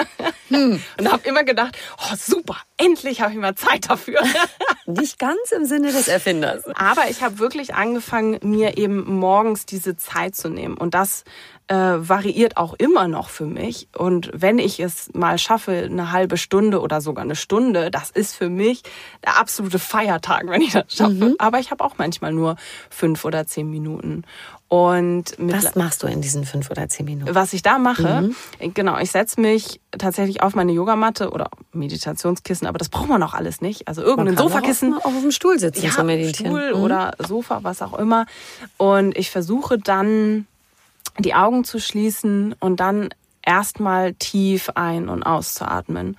Hm. 0.50 0.82
Und 0.98 1.12
habe 1.12 1.28
immer 1.28 1.44
gedacht, 1.44 1.78
oh 1.98 2.14
super, 2.16 2.56
endlich 2.76 3.20
habe 3.20 3.32
ich 3.32 3.38
mal 3.38 3.54
Zeit 3.54 3.88
dafür. 3.88 4.20
Nicht 4.86 5.18
ganz 5.18 5.52
im 5.56 5.64
Sinne 5.64 5.92
des 5.92 6.08
Erfinders. 6.08 6.66
Aber 6.74 7.08
ich 7.08 7.22
habe 7.22 7.38
wirklich 7.38 7.74
angefangen, 7.74 8.38
mir 8.42 8.76
eben 8.76 9.14
morgens 9.14 9.64
diese 9.64 9.96
Zeit 9.96 10.34
zu 10.34 10.48
nehmen. 10.48 10.76
Und 10.76 10.94
das 10.94 11.24
äh, 11.68 11.74
variiert 11.74 12.56
auch 12.56 12.74
immer 12.74 13.06
noch 13.06 13.28
für 13.28 13.46
mich. 13.46 13.88
Und 13.96 14.30
wenn 14.34 14.58
ich 14.58 14.80
es 14.80 15.14
mal 15.14 15.38
schaffe, 15.38 15.72
eine 15.84 16.10
halbe 16.10 16.36
Stunde 16.36 16.80
oder 16.80 17.00
sogar 17.00 17.24
eine 17.24 17.36
Stunde, 17.36 17.92
das 17.92 18.10
ist 18.10 18.34
für 18.34 18.48
mich 18.48 18.82
der 19.24 19.38
absolute 19.38 19.78
Feiertag, 19.78 20.48
wenn 20.48 20.62
ich 20.62 20.72
das 20.72 20.92
schaffe. 20.92 21.12
Mhm. 21.12 21.36
Aber 21.38 21.60
ich 21.60 21.70
habe 21.70 21.84
auch 21.84 21.94
manchmal 21.96 22.32
nur 22.32 22.56
fünf 22.90 23.24
oder 23.24 23.46
zehn 23.46 23.70
Minuten. 23.70 24.24
Und 24.70 25.34
was 25.36 25.74
machst 25.74 26.04
du 26.04 26.06
in 26.06 26.20
diesen 26.20 26.44
fünf 26.44 26.70
oder 26.70 26.88
zehn 26.88 27.04
Minuten? 27.04 27.34
Was 27.34 27.52
ich 27.54 27.62
da 27.62 27.76
mache, 27.76 28.30
mhm. 28.60 28.72
genau, 28.72 28.98
ich 28.98 29.10
setze 29.10 29.40
mich 29.40 29.80
tatsächlich 29.98 30.44
auf 30.44 30.54
meine 30.54 30.70
Yogamatte 30.70 31.30
oder 31.30 31.50
Meditationskissen, 31.72 32.68
aber 32.68 32.78
das 32.78 32.88
braucht 32.88 33.08
man 33.08 33.20
auch 33.24 33.34
alles 33.34 33.60
nicht. 33.60 33.88
Also 33.88 34.00
irgendein 34.02 34.36
Sofakissen. 34.36 34.94
Auf, 34.94 35.06
auf 35.06 35.20
dem 35.22 35.32
Stuhl 35.32 35.58
sitzen 35.58 35.86
ja, 35.86 35.90
zu 35.90 36.04
meditieren. 36.04 36.52
Stuhl 36.52 36.72
mhm. 36.72 36.82
oder 36.82 37.14
Sofa, 37.18 37.64
was 37.64 37.82
auch 37.82 37.98
immer. 37.98 38.26
Und 38.76 39.18
ich 39.18 39.32
versuche 39.32 39.76
dann 39.76 40.46
die 41.18 41.34
Augen 41.34 41.64
zu 41.64 41.80
schließen 41.80 42.54
und 42.60 42.78
dann 42.78 43.08
erstmal 43.42 44.14
tief 44.14 44.70
ein- 44.76 45.08
und 45.08 45.24
auszuatmen. 45.24 46.16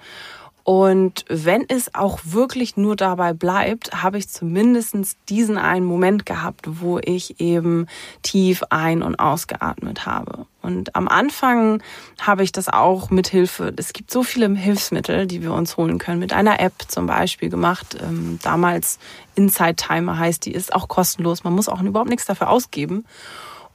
Und 0.72 1.26
wenn 1.28 1.67
es 1.67 1.93
auch 1.95 2.19
wirklich 2.24 2.78
nur 2.78 2.95
dabei 2.95 3.34
bleibt, 3.34 3.91
habe 4.03 4.17
ich 4.17 4.30
zumindest 4.30 4.95
diesen 5.28 5.57
einen 5.57 5.86
Moment 5.86 6.26
gehabt, 6.26 6.61
wo 6.65 6.97
ich 6.97 7.41
eben 7.41 7.88
tief 8.22 8.63
ein- 8.69 9.03
und 9.03 9.19
ausgeatmet 9.19 10.05
habe. 10.05 10.45
Und 10.61 10.95
am 10.95 11.09
Anfang 11.09 11.84
habe 12.22 12.43
ich 12.43 12.53
das 12.53 12.69
auch 12.69 13.09
mit 13.09 13.28
Hilfe, 13.28 13.74
es 13.76 13.91
gibt 13.91 14.11
so 14.11 14.24
viele 14.24 14.49
Hilfsmittel, 14.55 15.28
die 15.28 15.41
wir 15.41 15.51
uns 15.51 15.76
holen 15.76 15.97
können, 15.97 16.19
mit 16.19 16.32
einer 16.32 16.61
App 16.61 16.86
zum 16.88 17.05
Beispiel 17.05 17.49
gemacht. 17.49 17.97
Ähm, 18.01 18.39
damals 18.41 18.97
Inside 19.36 19.76
Timer 19.76 20.17
heißt 20.19 20.45
die, 20.45 20.53
ist 20.53 20.74
auch 20.74 20.88
kostenlos. 20.88 21.43
Man 21.43 21.51
muss 21.51 21.67
auch 21.67 21.82
überhaupt 21.82 22.09
nichts 22.09 22.28
dafür 22.28 22.49
ausgeben 22.49 23.03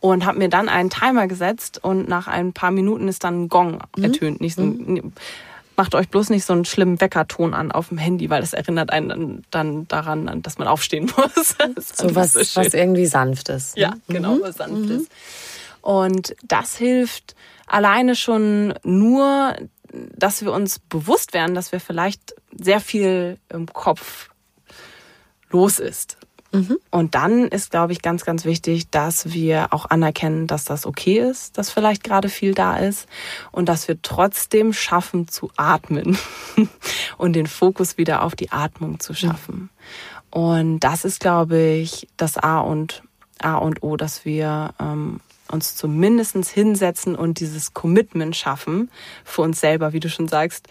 und 0.00 0.24
habe 0.24 0.38
mir 0.38 0.48
dann 0.48 0.70
einen 0.70 0.88
Timer 0.88 1.26
gesetzt 1.26 1.78
und 1.82 2.08
nach 2.08 2.26
ein 2.26 2.54
paar 2.54 2.70
Minuten 2.70 3.06
ist 3.06 3.22
dann 3.22 3.42
ein 3.42 3.48
Gong 3.50 3.80
mhm. 3.96 4.04
ertönt. 4.04 4.40
Nicht 4.40 4.56
so, 4.56 4.62
mhm. 4.62 5.12
Macht 5.76 5.94
euch 5.94 6.08
bloß 6.08 6.30
nicht 6.30 6.44
so 6.44 6.52
einen 6.52 6.64
schlimmen 6.64 7.00
Weckerton 7.00 7.52
an 7.52 7.70
auf 7.70 7.88
dem 7.88 7.98
Handy, 7.98 8.30
weil 8.30 8.40
das 8.40 8.54
erinnert 8.54 8.90
einen 8.90 9.44
dann 9.50 9.86
daran, 9.88 10.42
dass 10.42 10.58
man 10.58 10.68
aufstehen 10.68 11.04
muss. 11.16 11.56
so 11.76 12.14
was, 12.14 12.32
so 12.32 12.60
was 12.60 12.74
irgendwie 12.74 13.06
sanft 13.06 13.48
ist. 13.48 13.76
Ne? 13.76 13.82
Ja, 13.82 13.94
genau, 14.08 14.36
mhm. 14.36 14.42
was 14.42 14.56
sanft 14.56 14.90
ist. 14.90 15.10
Und 15.82 16.34
das 16.42 16.76
hilft 16.76 17.36
alleine 17.66 18.16
schon 18.16 18.74
nur, 18.82 19.54
dass 19.92 20.42
wir 20.42 20.52
uns 20.52 20.78
bewusst 20.78 21.32
werden, 21.32 21.54
dass 21.54 21.72
wir 21.72 21.80
vielleicht 21.80 22.34
sehr 22.58 22.80
viel 22.80 23.38
im 23.48 23.66
Kopf 23.66 24.30
los 25.50 25.78
ist. 25.78 26.16
Mhm. 26.56 26.78
Und 26.90 27.14
dann 27.14 27.48
ist, 27.48 27.70
glaube 27.70 27.92
ich, 27.92 28.02
ganz, 28.02 28.24
ganz 28.24 28.44
wichtig, 28.44 28.90
dass 28.90 29.32
wir 29.32 29.72
auch 29.72 29.86
anerkennen, 29.86 30.46
dass 30.46 30.64
das 30.64 30.86
okay 30.86 31.18
ist, 31.18 31.58
dass 31.58 31.70
vielleicht 31.70 32.04
gerade 32.04 32.28
viel 32.28 32.54
da 32.54 32.76
ist 32.76 33.08
und 33.52 33.68
dass 33.68 33.88
wir 33.88 34.00
trotzdem 34.02 34.72
schaffen 34.72 35.28
zu 35.28 35.50
atmen 35.56 36.18
und 37.18 37.34
den 37.34 37.46
Fokus 37.46 37.98
wieder 37.98 38.22
auf 38.22 38.34
die 38.34 38.52
Atmung 38.52 39.00
zu 39.00 39.14
schaffen. 39.14 39.54
Mhm. 39.54 39.70
Und 40.30 40.80
das 40.80 41.04
ist, 41.04 41.20
glaube 41.20 41.58
ich, 41.58 42.08
das 42.16 42.36
A 42.36 42.60
und 42.60 43.02
A 43.40 43.56
und 43.56 43.82
O, 43.82 43.96
dass 43.96 44.24
wir 44.24 44.74
ähm, 44.80 45.20
uns 45.50 45.76
zumindest 45.76 46.36
hinsetzen 46.48 47.14
und 47.14 47.40
dieses 47.40 47.74
Commitment 47.74 48.34
schaffen 48.34 48.90
für 49.24 49.42
uns 49.42 49.60
selber, 49.60 49.92
wie 49.92 50.00
du 50.00 50.08
schon 50.08 50.28
sagst, 50.28 50.68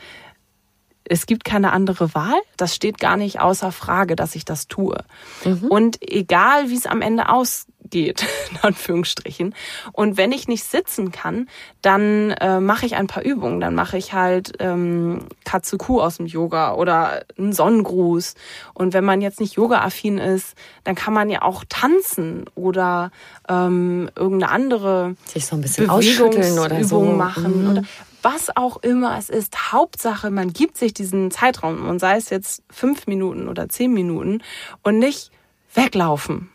es 1.08 1.26
gibt 1.26 1.46
keine 1.46 1.72
andere 1.72 2.14
Wahl. 2.14 2.36
Das 2.58 2.76
steht 2.76 3.00
gar 3.00 3.18
nicht 3.18 3.40
außer 3.40 3.72
Frage, 3.72 4.16
dass 4.16 4.36
ich 4.36 4.46
das 4.46 4.68
tue. 4.68 4.98
Mhm. 5.44 5.68
Und 5.68 5.98
egal, 6.02 6.70
wie 6.70 6.76
es 6.76 6.88
am 6.88 7.02
Ende 7.02 7.30
ausgeht, 7.30 8.26
in 8.52 8.58
Anführungsstrichen. 8.62 9.54
Und 9.92 10.18
wenn 10.18 10.32
ich 10.32 10.48
nicht 10.48 10.64
sitzen 10.64 11.12
kann, 11.12 11.48
dann 11.82 12.32
äh, 12.32 12.60
mache 12.60 12.86
ich 12.88 12.96
ein 12.96 13.08
paar 13.08 13.24
Übungen. 13.24 13.60
Dann 13.60 13.76
mache 13.76 13.98
ich 13.98 14.14
halt 14.14 14.54
ähm, 14.60 15.28
Katsuku 15.44 16.02
aus 16.02 16.18
dem 16.18 16.26
Yoga 16.26 16.74
oder 16.74 17.24
einen 17.38 17.54
Sonnengruß. 17.54 18.34
Und 18.74 18.94
wenn 18.94 19.06
man 19.06 19.22
jetzt 19.22 19.40
nicht 19.40 19.54
Yoga-affin 19.56 20.18
ist, 20.18 20.56
dann 20.84 20.96
kann 20.96 21.14
man 21.14 21.30
ja 21.30 21.44
auch 21.44 21.64
tanzen 21.70 22.46
oder 22.56 23.12
ähm, 23.48 24.10
irgendeine 24.16 24.52
andere 24.52 25.16
sich 25.26 25.46
so 25.46 25.56
ein 25.56 25.62
bisschen 25.62 25.90
ausschütteln 25.90 26.58
oder 26.58 26.84
so 26.84 27.02
machen. 27.04 27.64
Mhm. 27.64 27.70
Oder 27.70 27.84
was 28.26 28.50
auch 28.58 28.78
immer 28.78 29.20
es 29.20 29.30
ist. 29.30 29.72
Hauptsache, 29.72 30.32
man 30.32 30.52
gibt 30.52 30.78
sich 30.78 30.96
diesen 30.96 31.30
Zeitraum 31.30 31.88
und 31.88 32.00
sei 32.00 32.18
es 32.18 32.32
jetzt 32.32 32.64
fünf 32.72 33.06
Minuten 33.06 33.48
oder 33.48 33.70
zehn 33.70 33.94
Minuten 33.94 34.42
und 34.82 34.98
nicht 34.98 35.30
weglaufen, 35.76 36.50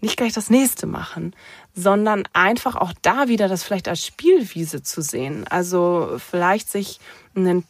nicht 0.00 0.16
gleich 0.16 0.32
das 0.32 0.50
nächste 0.50 0.88
machen, 0.88 1.36
sondern 1.74 2.24
einfach 2.34 2.76
auch 2.76 2.92
da 3.00 3.28
wieder 3.28 3.48
das 3.48 3.62
vielleicht 3.62 3.88
als 3.88 4.04
Spielwiese 4.04 4.82
zu 4.82 5.00
sehen. 5.00 5.44
Also 5.48 6.16
vielleicht 6.18 6.70
sich 6.70 7.00
einen, 7.34 7.64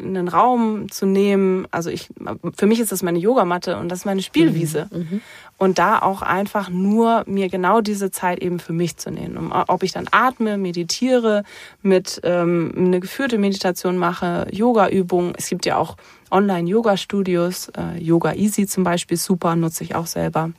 einen 0.00 0.26
Raum 0.26 0.90
zu 0.90 1.06
nehmen. 1.06 1.68
Also 1.70 1.88
ich, 1.90 2.08
für 2.56 2.66
mich 2.66 2.80
ist 2.80 2.90
das 2.90 3.04
meine 3.04 3.20
Yogamatte 3.20 3.76
und 3.76 3.90
das 3.90 4.00
ist 4.00 4.04
meine 4.06 4.22
Spielwiese. 4.22 4.88
Mhm. 4.90 4.98
mhm. 4.98 5.20
Und 5.56 5.80
da 5.80 5.98
auch 5.98 6.22
einfach 6.22 6.70
nur 6.70 7.24
mir 7.26 7.48
genau 7.48 7.80
diese 7.80 8.12
Zeit 8.12 8.38
eben 8.38 8.60
für 8.60 8.72
mich 8.72 8.96
zu 8.96 9.10
nehmen. 9.10 9.50
ob 9.50 9.82
ich 9.82 9.90
dann 9.90 10.06
atme, 10.12 10.56
meditiere, 10.56 11.42
mit 11.82 12.20
ähm, 12.22 12.72
eine 12.76 13.00
geführte 13.00 13.38
Meditation 13.38 13.98
mache, 13.98 14.46
Yoga-Übungen. 14.52 15.32
Es 15.36 15.48
gibt 15.48 15.66
ja 15.66 15.76
auch 15.76 15.96
Online-Yoga-Studios, 16.30 17.72
äh, 17.76 17.98
Yoga 17.98 18.34
Easy 18.34 18.68
zum 18.68 18.84
Beispiel, 18.84 19.16
super, 19.16 19.56
nutze 19.56 19.82
ich 19.82 19.96
auch 19.96 20.06
selber. 20.06 20.52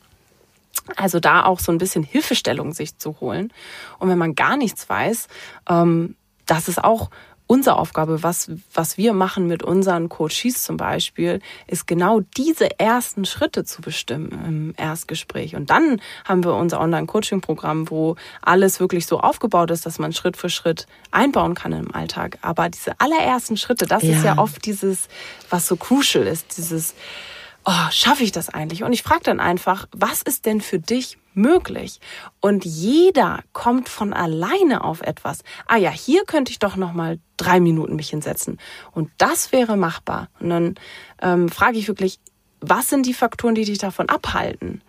Also 0.95 1.19
da 1.19 1.45
auch 1.45 1.59
so 1.59 1.71
ein 1.71 1.77
bisschen 1.77 2.03
Hilfestellung 2.03 2.73
sich 2.73 2.97
zu 2.97 3.19
holen. 3.19 3.53
Und 3.99 4.09
wenn 4.09 4.17
man 4.17 4.35
gar 4.35 4.57
nichts 4.57 4.89
weiß, 4.89 5.27
ähm, 5.69 6.15
das 6.45 6.67
ist 6.67 6.83
auch 6.83 7.09
unsere 7.49 7.77
Aufgabe, 7.77 8.21
was, 8.21 8.51
was 8.75 8.97
wir 8.99 9.11
machen 9.11 9.47
mit 9.47 9.63
unseren 9.63 10.07
Coaches 10.07 10.61
zum 10.61 10.77
Beispiel, 10.77 11.41
ist 11.65 11.87
genau 11.87 12.19
diese 12.37 12.79
ersten 12.79 13.25
Schritte 13.25 13.63
zu 13.63 13.81
bestimmen 13.81 14.29
im 14.45 14.73
Erstgespräch. 14.77 15.55
Und 15.55 15.71
dann 15.71 15.99
haben 16.25 16.43
wir 16.43 16.53
unser 16.53 16.79
Online-Coaching-Programm, 16.79 17.89
wo 17.89 18.17
alles 18.43 18.79
wirklich 18.79 19.07
so 19.07 19.19
aufgebaut 19.19 19.71
ist, 19.71 19.87
dass 19.87 19.97
man 19.97 20.13
Schritt 20.13 20.37
für 20.37 20.51
Schritt 20.51 20.85
einbauen 21.09 21.55
kann 21.55 21.73
im 21.73 21.91
Alltag. 21.91 22.37
Aber 22.43 22.69
diese 22.69 22.99
allerersten 22.99 23.57
Schritte, 23.57 23.87
das 23.87 24.03
ja. 24.03 24.11
ist 24.11 24.23
ja 24.23 24.37
oft 24.37 24.63
dieses, 24.63 25.07
was 25.49 25.67
so 25.67 25.75
crucial 25.75 26.27
ist, 26.27 26.55
dieses, 26.55 26.93
oh, 27.65 27.91
schaffe 27.91 28.23
ich 28.23 28.31
das 28.31 28.49
eigentlich? 28.49 28.83
Und 28.83 28.93
ich 28.93 29.03
frage 29.03 29.23
dann 29.23 29.39
einfach, 29.39 29.87
was 29.91 30.21
ist 30.21 30.45
denn 30.45 30.61
für 30.61 30.79
dich 30.79 31.17
möglich? 31.33 31.99
Und 32.39 32.65
jeder 32.65 33.41
kommt 33.53 33.89
von 33.89 34.13
alleine 34.13 34.83
auf 34.83 35.01
etwas. 35.01 35.39
Ah 35.67 35.77
ja, 35.77 35.91
hier 35.91 36.25
könnte 36.25 36.51
ich 36.51 36.59
doch 36.59 36.75
noch 36.75 36.93
mal 36.93 37.19
drei 37.37 37.59
Minuten 37.59 37.95
mich 37.95 38.09
hinsetzen. 38.09 38.59
Und 38.91 39.11
das 39.17 39.51
wäre 39.51 39.77
machbar. 39.77 40.29
Und 40.39 40.49
dann 40.49 40.75
ähm, 41.21 41.49
frage 41.49 41.77
ich 41.77 41.87
wirklich, 41.87 42.19
was 42.61 42.89
sind 42.89 43.05
die 43.05 43.13
Faktoren, 43.13 43.55
die 43.55 43.65
dich 43.65 43.77
davon 43.77 44.09
abhalten? 44.09 44.81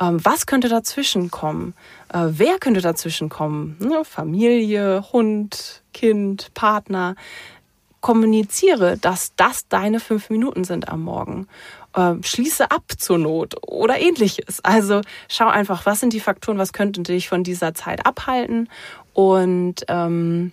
Ähm, 0.00 0.24
was 0.24 0.46
könnte 0.46 0.68
dazwischen 0.68 1.30
kommen? 1.30 1.74
Äh, 2.12 2.26
wer 2.30 2.58
könnte 2.58 2.80
dazwischen 2.80 3.28
kommen? 3.28 3.76
Ne? 3.80 4.04
Familie, 4.04 5.04
Hund, 5.12 5.82
Kind, 5.92 6.52
Partner 6.54 7.14
kommuniziere, 8.00 8.96
dass 8.96 9.34
das 9.36 9.68
deine 9.68 10.00
fünf 10.00 10.30
Minuten 10.30 10.64
sind 10.64 10.88
am 10.88 11.02
Morgen 11.02 11.48
äh, 11.94 12.14
schließe 12.22 12.70
ab 12.70 12.84
zur 12.96 13.18
Not 13.18 13.56
oder 13.66 13.98
ähnliches. 13.98 14.62
Also 14.62 15.00
schau 15.28 15.48
einfach, 15.48 15.86
was 15.86 16.00
sind 16.00 16.12
die 16.12 16.20
Faktoren, 16.20 16.58
was 16.58 16.72
könnte 16.72 17.02
dich 17.02 17.28
von 17.28 17.44
dieser 17.44 17.74
Zeit 17.74 18.06
abhalten 18.06 18.68
und, 19.12 19.84
ähm, 19.88 20.52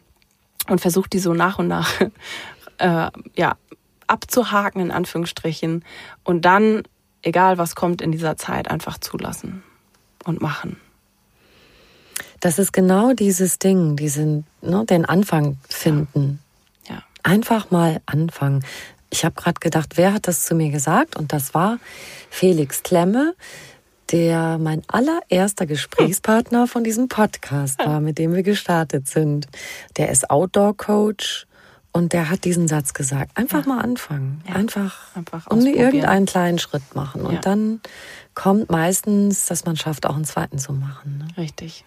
und 0.68 0.82
versuch 0.82 1.08
die 1.08 1.20
so 1.20 1.34
nach 1.34 1.60
und 1.60 1.68
nach 1.68 2.02
äh, 2.80 3.10
ja, 3.36 3.56
abzuhaken, 4.08 4.82
in 4.82 4.92
Anführungsstrichen. 4.92 5.84
Und 6.24 6.46
dann, 6.46 6.84
egal 7.22 7.58
was 7.58 7.76
kommt 7.76 8.02
in 8.02 8.12
dieser 8.12 8.38
Zeit, 8.38 8.70
einfach 8.70 8.98
zulassen 8.98 9.64
und 10.26 10.42
machen. 10.42 10.78
Das 12.40 12.60
ist 12.60 12.72
genau 12.72 13.14
dieses 13.14 13.60
Ding, 13.60 13.96
diesen, 13.96 14.46
ne, 14.62 14.86
den 14.86 15.06
Anfang 15.06 15.58
finden. 15.70 16.40
Ja. 16.88 16.96
ja. 16.96 17.04
Einfach 17.24 17.72
mal 17.72 18.02
anfangen 18.06 18.64
ich 19.10 19.26
habe 19.26 19.36
gerade 19.36 19.60
gedacht, 19.60 19.94
wer 19.96 20.14
hat 20.14 20.28
das 20.28 20.46
zu 20.46 20.56
mir 20.56 20.70
gesagt? 20.70 21.16
Und 21.16 21.34
das 21.34 21.54
war 21.54 21.80
Felix 22.30 22.84
Klemme, 22.84 23.36
der 24.12 24.58
mein 24.58 24.84
allererster 24.88 25.66
Gesprächspartner 25.66 26.68
von 26.68 26.84
diesem 26.84 27.08
Podcast 27.08 27.80
war, 27.80 28.00
mit 28.00 28.18
dem 28.18 28.34
wir 28.34 28.44
gestartet 28.44 29.08
sind. 29.08 29.48
Der 29.98 30.10
ist 30.10 30.30
Outdoor-Coach 30.30 31.48
und 31.92 32.14
der 32.14 32.30
hat 32.30 32.44
diesen 32.46 32.68
Satz 32.68 32.94
gesagt. 32.94 33.32
Einfach 33.36 33.66
ja. 33.66 33.74
mal 33.74 33.82
anfangen. 33.82 34.44
Ja. 34.48 34.56
Einfach, 34.56 35.16
Einfach 35.16 35.48
und 35.48 35.66
irgendeinen 35.66 36.26
kleinen 36.26 36.60
Schritt 36.60 36.96
machen. 36.96 37.22
Und 37.22 37.36
ja. 37.36 37.42
dann 37.42 37.82
kommt 38.36 38.70
meistens, 38.70 39.48
dass 39.48 39.66
man 39.66 39.76
schafft, 39.78 40.06
auch 40.06 40.16
einen 40.16 40.26
zweiten 40.26 40.60
zu 40.60 40.74
machen. 40.74 41.18
Ne? 41.18 41.42
Richtig. 41.42 41.84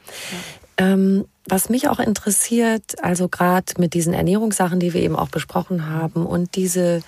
Ähm, 0.80 1.26
was 1.46 1.68
mich 1.68 1.88
auch 1.88 1.98
interessiert, 1.98 3.02
also 3.02 3.28
gerade 3.28 3.74
mit 3.78 3.92
diesen 3.92 4.14
Ernährungssachen, 4.14 4.80
die 4.80 4.94
wir 4.94 5.02
eben 5.02 5.16
auch 5.16 5.28
besprochen 5.28 5.90
haben 5.90 6.24
und 6.24 6.56
diese 6.56 7.02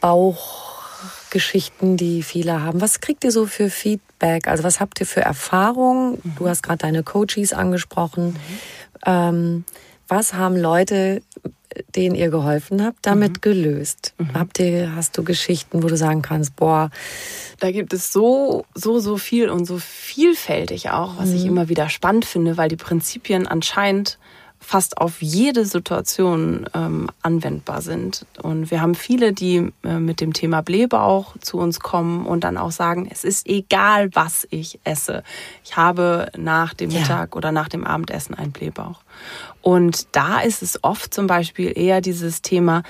Bauchgeschichten, 0.00 1.96
die 1.96 2.24
viele 2.24 2.60
haben, 2.60 2.80
was 2.80 3.00
kriegt 3.00 3.22
ihr 3.22 3.30
so 3.30 3.46
für 3.46 3.70
Feedback? 3.70 4.48
Also 4.48 4.64
was 4.64 4.80
habt 4.80 4.98
ihr 4.98 5.06
für 5.06 5.20
Erfahrungen? 5.20 6.18
Mhm. 6.22 6.34
Du 6.36 6.48
hast 6.48 6.64
gerade 6.64 6.78
deine 6.78 7.04
Coaches 7.04 7.52
angesprochen. 7.52 8.30
Mhm. 8.30 8.36
Ähm, 9.06 9.64
was 10.08 10.34
haben 10.34 10.56
Leute 10.56 11.22
denen 11.94 12.14
ihr 12.14 12.30
geholfen 12.30 12.84
habt, 12.84 12.98
damit 13.02 13.32
mhm. 13.32 13.40
gelöst? 13.40 14.14
Mhm. 14.18 14.34
Habt 14.34 14.58
ihr, 14.58 14.94
hast 14.94 15.16
du 15.18 15.24
Geschichten, 15.24 15.82
wo 15.82 15.88
du 15.88 15.96
sagen 15.96 16.22
kannst, 16.22 16.56
boah, 16.56 16.90
da 17.60 17.70
gibt 17.70 17.92
es 17.92 18.12
so, 18.12 18.64
so, 18.74 18.98
so 18.98 19.16
viel 19.16 19.48
und 19.48 19.64
so 19.66 19.78
vielfältig 19.78 20.90
auch, 20.90 21.18
was 21.18 21.30
mhm. 21.30 21.36
ich 21.36 21.46
immer 21.46 21.68
wieder 21.68 21.88
spannend 21.88 22.24
finde, 22.24 22.56
weil 22.56 22.68
die 22.68 22.76
Prinzipien 22.76 23.46
anscheinend 23.46 24.18
fast 24.62 24.98
auf 24.98 25.20
jede 25.20 25.66
Situation 25.66 26.66
ähm, 26.72 27.10
anwendbar 27.20 27.82
sind. 27.82 28.24
Und 28.42 28.70
wir 28.70 28.80
haben 28.80 28.94
viele, 28.94 29.32
die 29.32 29.72
äh, 29.84 29.98
mit 29.98 30.20
dem 30.20 30.32
Thema 30.32 30.62
Blähbauch 30.62 31.36
zu 31.38 31.58
uns 31.58 31.80
kommen 31.80 32.24
und 32.24 32.44
dann 32.44 32.56
auch 32.56 32.70
sagen, 32.70 33.08
es 33.10 33.24
ist 33.24 33.46
egal, 33.48 34.10
was 34.14 34.46
ich 34.50 34.80
esse. 34.84 35.24
Ich 35.64 35.76
habe 35.76 36.30
nach 36.36 36.74
dem 36.74 36.90
ja. 36.90 37.00
Mittag 37.00 37.36
oder 37.36 37.52
nach 37.52 37.68
dem 37.68 37.84
Abendessen 37.84 38.34
einen 38.34 38.52
Blähbauch. 38.52 39.00
Und 39.60 40.06
da 40.12 40.40
ist 40.40 40.62
es 40.62 40.82
oft 40.82 41.12
zum 41.12 41.26
Beispiel 41.26 41.72
eher 41.76 42.00
dieses 42.00 42.40
Thema, 42.40 42.82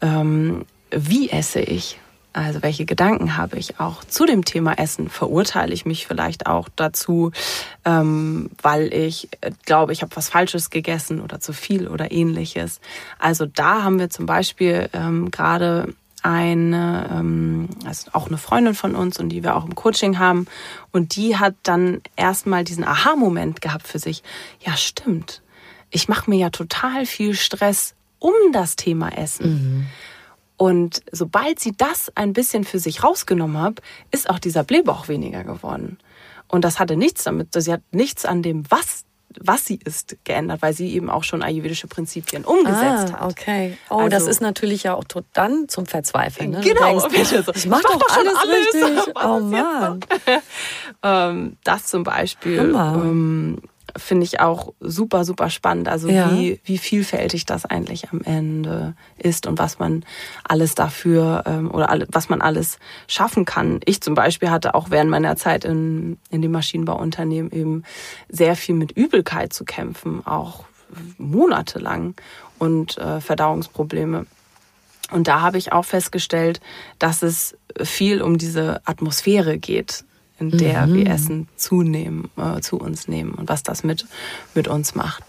ähm, 0.00 0.64
wie 0.90 1.30
esse 1.30 1.60
ich? 1.60 1.99
Also 2.32 2.62
welche 2.62 2.84
Gedanken 2.84 3.36
habe 3.36 3.56
ich 3.56 3.80
auch 3.80 4.04
zu 4.04 4.24
dem 4.24 4.44
Thema 4.44 4.74
Essen? 4.74 5.08
Verurteile 5.08 5.74
ich 5.74 5.84
mich 5.84 6.06
vielleicht 6.06 6.46
auch 6.46 6.68
dazu, 6.76 7.32
ähm, 7.84 8.50
weil 8.62 8.94
ich 8.94 9.28
äh, 9.40 9.50
glaube, 9.66 9.92
ich 9.92 10.02
habe 10.02 10.14
was 10.14 10.28
Falsches 10.28 10.70
gegessen 10.70 11.20
oder 11.20 11.40
zu 11.40 11.52
viel 11.52 11.88
oder 11.88 12.12
ähnliches. 12.12 12.80
Also 13.18 13.46
da 13.46 13.82
haben 13.82 13.98
wir 13.98 14.10
zum 14.10 14.26
Beispiel 14.26 14.88
ähm, 14.92 15.30
gerade 15.32 15.94
eine, 16.22 17.08
ähm, 17.12 17.68
also 17.84 18.10
auch 18.12 18.28
eine 18.28 18.38
Freundin 18.38 18.74
von 18.74 18.94
uns 18.94 19.18
und 19.18 19.30
die 19.30 19.42
wir 19.42 19.56
auch 19.56 19.64
im 19.64 19.74
Coaching 19.74 20.18
haben. 20.18 20.46
Und 20.92 21.16
die 21.16 21.36
hat 21.36 21.54
dann 21.62 22.00
erstmal 22.14 22.62
diesen 22.62 22.84
Aha-Moment 22.84 23.60
gehabt 23.60 23.88
für 23.88 23.98
sich. 23.98 24.22
Ja, 24.60 24.76
stimmt. 24.76 25.42
Ich 25.90 26.08
mache 26.08 26.30
mir 26.30 26.38
ja 26.38 26.50
total 26.50 27.06
viel 27.06 27.34
Stress 27.34 27.94
um 28.18 28.34
das 28.52 28.76
Thema 28.76 29.16
Essen. 29.16 29.50
Mhm. 29.50 29.86
Und 30.60 31.00
sobald 31.10 31.58
sie 31.58 31.72
das 31.72 32.14
ein 32.16 32.34
bisschen 32.34 32.64
für 32.64 32.78
sich 32.78 33.02
rausgenommen 33.02 33.62
hat, 33.62 33.80
ist 34.10 34.28
auch 34.28 34.38
dieser 34.38 34.62
Blähbauch 34.62 35.08
weniger 35.08 35.42
geworden. 35.42 35.96
Und 36.48 36.66
das 36.66 36.78
hatte 36.78 36.98
nichts 36.98 37.24
damit, 37.24 37.54
sie 37.54 37.72
hat 37.72 37.80
nichts 37.92 38.26
an 38.26 38.42
dem, 38.42 38.70
was 38.70 39.06
was 39.38 39.64
sie 39.64 39.78
ist, 39.82 40.16
geändert, 40.24 40.60
weil 40.60 40.74
sie 40.74 40.92
eben 40.92 41.08
auch 41.08 41.22
schon 41.22 41.40
ayurvedische 41.42 41.86
Prinzipien 41.86 42.44
umgesetzt 42.44 43.14
ah, 43.14 43.20
hat. 43.20 43.30
Okay. 43.30 43.78
Oh, 43.88 43.98
also, 43.98 44.08
das 44.08 44.26
ist 44.26 44.40
natürlich 44.40 44.82
ja 44.82 44.94
auch 44.94 45.04
dann 45.32 45.68
zum 45.68 45.86
Verzweifeln. 45.86 46.50
Ne? 46.50 46.60
Genau. 46.60 47.00
Denkst, 47.08 47.28
so, 47.46 47.52
ich 47.54 47.66
mach, 47.66 47.80
doch, 47.80 47.96
doch 47.96 48.18
alles, 48.18 48.34
alles 48.34 48.74
richtig. 48.74 49.14
oh 49.24 49.38
Mann. 49.38 50.00
ähm, 51.04 51.56
das 51.62 51.86
zum 51.86 52.02
Beispiel. 52.02 52.74
Ähm, 52.76 53.62
finde 53.96 54.24
ich 54.24 54.40
auch 54.40 54.72
super, 54.80 55.24
super 55.24 55.50
spannend. 55.50 55.88
Also 55.88 56.08
ja. 56.08 56.32
wie, 56.32 56.60
wie 56.64 56.78
vielfältig 56.78 57.46
das 57.46 57.64
eigentlich 57.64 58.10
am 58.10 58.22
Ende 58.22 58.94
ist 59.18 59.46
und 59.46 59.58
was 59.58 59.78
man 59.78 60.04
alles 60.44 60.74
dafür 60.74 61.44
ähm, 61.46 61.70
oder 61.70 61.90
alle, 61.90 62.06
was 62.10 62.28
man 62.28 62.40
alles 62.40 62.78
schaffen 63.06 63.44
kann. 63.44 63.80
Ich 63.84 64.00
zum 64.00 64.14
Beispiel 64.14 64.50
hatte 64.50 64.74
auch 64.74 64.90
während 64.90 65.10
meiner 65.10 65.36
Zeit 65.36 65.64
in, 65.64 66.18
in 66.30 66.42
dem 66.42 66.52
Maschinenbauunternehmen 66.52 67.50
eben 67.52 67.84
sehr 68.28 68.56
viel 68.56 68.74
mit 68.74 68.92
Übelkeit 68.92 69.52
zu 69.52 69.64
kämpfen, 69.64 70.26
auch 70.26 70.64
monatelang 71.18 72.14
und 72.58 72.98
äh, 72.98 73.20
Verdauungsprobleme. 73.20 74.26
Und 75.10 75.28
da 75.28 75.40
habe 75.40 75.58
ich 75.58 75.72
auch 75.72 75.84
festgestellt, 75.84 76.60
dass 76.98 77.22
es 77.22 77.56
viel 77.82 78.22
um 78.22 78.38
diese 78.38 78.80
Atmosphäre 78.84 79.58
geht, 79.58 80.04
in 80.40 80.50
der 80.50 80.86
mhm. 80.86 80.94
wir 80.94 81.06
Essen 81.08 81.48
zunehmen, 81.56 82.30
äh, 82.36 82.60
zu 82.60 82.78
uns 82.78 83.06
nehmen 83.06 83.32
und 83.34 83.48
was 83.48 83.62
das 83.62 83.84
mit, 83.84 84.06
mit 84.54 84.66
uns 84.66 84.94
macht. 84.94 85.22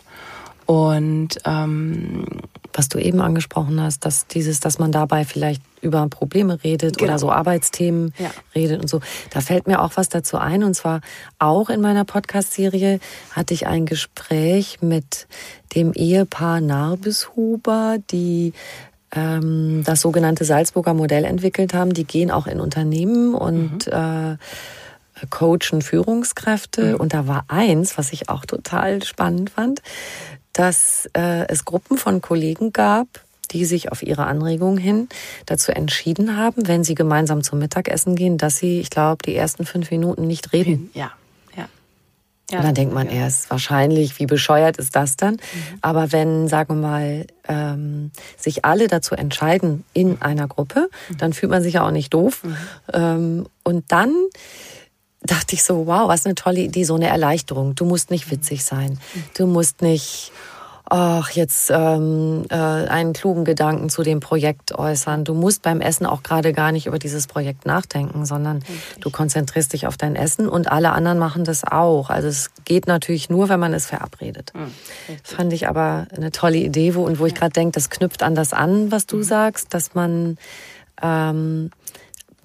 Und 0.66 1.38
ähm, 1.44 2.26
was 2.74 2.88
du 2.88 2.98
eben 2.98 3.20
angesprochen 3.20 3.82
hast, 3.82 4.06
dass 4.06 4.28
dieses, 4.28 4.62
dass 4.62 4.80
man 4.80 4.94
dabei 4.94 5.26
vielleicht 5.26 5.62
über 5.82 6.08
Probleme 6.08 6.64
redet 6.64 6.98
genau. 6.98 7.12
oder 7.12 7.20
so 7.20 7.32
Arbeitsthemen 7.32 8.14
ja. 8.18 8.32
redet 8.56 8.82
und 8.82 8.88
so. 8.88 9.02
Da 9.32 9.42
fällt 9.42 9.68
mir 9.68 9.82
auch 9.82 9.92
was 9.96 10.08
dazu 10.08 10.38
ein. 10.38 10.64
Und 10.64 10.74
zwar 10.76 11.02
auch 11.40 11.70
in 11.70 11.82
meiner 11.82 12.06
Podcast-Serie 12.06 13.00
hatte 13.32 13.54
ich 13.54 13.68
ein 13.68 13.86
Gespräch 13.86 14.80
mit 14.82 15.28
dem 15.76 15.92
Ehepaar 15.94 16.62
Narbishuber, 16.62 17.98
die 18.12 18.54
ähm, 19.14 19.84
das 19.86 20.02
sogenannte 20.02 20.46
Salzburger 20.46 20.94
Modell 20.94 21.26
entwickelt 21.26 21.74
haben. 21.74 21.94
Die 21.94 22.06
gehen 22.06 22.32
auch 22.32 22.48
in 22.48 22.60
Unternehmen 22.60 23.34
und 23.34 23.88
mhm. 23.88 23.92
äh, 23.92 24.38
coachen 25.30 25.82
Führungskräfte. 25.82 26.94
Mhm. 26.94 26.96
Und 26.96 27.14
da 27.14 27.28
war 27.28 27.46
eins, 27.48 27.98
was 27.98 28.14
ich 28.14 28.30
auch 28.30 28.46
total 28.46 29.04
spannend 29.04 29.50
fand 29.50 29.82
dass 30.54 31.10
äh, 31.14 31.48
es 31.48 31.66
Gruppen 31.66 31.98
von 31.98 32.22
Kollegen 32.22 32.74
gab, 32.74 33.08
die 33.52 33.66
sich 33.66 33.92
auf 33.92 34.02
ihre 34.04 34.26
Anregung 34.26 34.78
hin 34.78 35.10
dazu 35.46 35.72
entschieden 35.72 36.38
haben, 36.38 36.68
wenn 36.68 36.84
sie 36.84 36.96
gemeinsam 36.96 37.44
zum 37.44 37.60
Mittagessen 37.60 38.16
gehen, 38.16 38.38
dass 38.38 38.58
sie, 38.58 38.80
ich 38.80 38.90
glaube, 38.90 39.24
die 39.26 39.36
ersten 39.36 39.66
fünf 39.66 39.92
Minuten 39.92 40.26
nicht 40.26 40.54
reden. 40.54 40.90
Ja. 40.94 41.12
ja. 41.56 41.68
ja 42.50 42.60
und 42.60 42.66
dann 42.66 42.76
denkt 42.76 42.94
man 42.94 43.08
ja. 43.08 43.14
erst, 43.14 43.50
wahrscheinlich, 43.50 44.20
wie 44.20 44.26
bescheuert 44.26 44.78
ist 44.78 44.96
das 44.96 45.18
dann? 45.18 45.34
Mhm. 45.34 45.40
Aber 45.82 46.12
wenn, 46.12 46.48
sagen 46.48 46.76
wir 46.76 46.88
mal, 46.88 47.28
ähm, 47.48 48.12
sich 48.38 48.64
alle 48.64 48.88
dazu 48.88 49.16
entscheiden 49.16 49.84
in 49.94 50.22
einer 50.22 50.48
Gruppe, 50.48 50.90
mhm. 51.10 51.18
dann 51.18 51.34
fühlt 51.34 51.52
man 51.52 51.62
sich 51.62 51.74
ja 51.76 51.86
auch 51.86 51.92
nicht 51.92 52.14
doof. 52.14 52.44
Mhm. 52.44 52.56
Ähm, 52.94 53.46
und 53.64 53.92
dann 53.92 54.14
dachte 55.24 55.56
ich 55.56 55.64
so, 55.64 55.88
wow, 55.88 56.08
was 56.08 56.26
eine 56.26 56.36
tolle 56.36 56.62
Idee, 56.62 56.84
so 56.84 56.96
eine 56.96 57.08
Erleichterung. 57.08 57.76
Du 57.76 57.86
musst 57.86 58.12
nicht 58.12 58.32
witzig 58.32 58.64
sein. 58.64 59.00
Du 59.38 59.46
musst 59.46 59.82
nicht, 59.84 60.32
ach, 60.86 61.30
jetzt 61.32 61.70
ähm, 61.72 62.46
äh, 62.50 62.56
einen 62.56 63.14
klugen 63.14 63.46
Gedanken 63.46 63.90
zu 63.90 64.02
dem 64.02 64.20
Projekt 64.20 64.74
äußern. 64.74 65.24
Du 65.24 65.36
musst 65.36 65.62
beim 65.62 65.80
Essen 65.80 66.08
auch 66.08 66.24
gerade 66.24 66.54
gar 66.54 66.72
nicht 66.72 66.88
über 66.88 66.98
dieses 66.98 67.28
Projekt 67.28 67.68
nachdenken, 67.68 68.26
sondern 68.26 68.58
Richtig. 68.58 68.78
du 69.00 69.12
konzentrierst 69.12 69.74
dich 69.74 69.86
auf 69.86 69.96
dein 69.96 70.16
Essen 70.16 70.50
und 70.50 70.72
alle 70.72 70.92
anderen 70.92 71.20
machen 71.20 71.44
das 71.44 71.64
auch. 71.64 72.10
Also 72.10 72.28
es 72.28 72.50
geht 72.66 72.88
natürlich 72.88 73.30
nur, 73.30 73.48
wenn 73.48 73.60
man 73.60 73.76
es 73.76 73.86
verabredet. 73.86 74.54
Mhm. 74.56 74.72
Fand 75.24 75.54
ich 75.54 75.68
aber 75.68 76.08
eine 76.16 76.32
tolle 76.32 76.58
Idee, 76.58 76.96
wo 76.96 77.04
und 77.04 77.20
wo 77.20 77.28
ich 77.28 77.36
gerade 77.36 77.54
denke, 77.54 77.74
das 77.74 77.92
knüpft 77.92 78.24
an 78.24 78.34
das 78.34 78.54
an, 78.54 78.92
was 78.92 79.06
du 79.06 79.18
mhm. 79.18 79.24
sagst, 79.24 79.74
dass 79.76 79.94
man 79.94 80.38
ähm, 81.02 81.72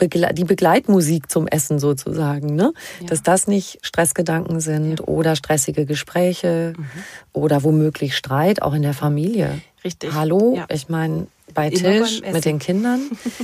die 0.00 0.44
Begleitmusik 0.44 1.30
zum 1.30 1.46
Essen 1.46 1.78
sozusagen, 1.78 2.54
ne? 2.54 2.72
Ja. 3.00 3.06
Dass 3.06 3.22
das 3.22 3.46
nicht 3.46 3.78
Stressgedanken 3.82 4.60
sind 4.60 5.00
ja. 5.00 5.06
oder 5.06 5.36
stressige 5.36 5.86
Gespräche 5.86 6.74
mhm. 6.76 6.84
oder 7.32 7.62
womöglich 7.62 8.16
Streit, 8.16 8.62
auch 8.62 8.74
in 8.74 8.82
der 8.82 8.94
Familie. 8.94 9.60
Richtig. 9.84 10.12
Hallo, 10.14 10.54
ja. 10.56 10.66
ich 10.68 10.88
meine, 10.88 11.28
bei 11.54 11.70
Tisch 11.70 12.20
mit 12.32 12.44
den 12.44 12.58
Kindern, 12.58 13.00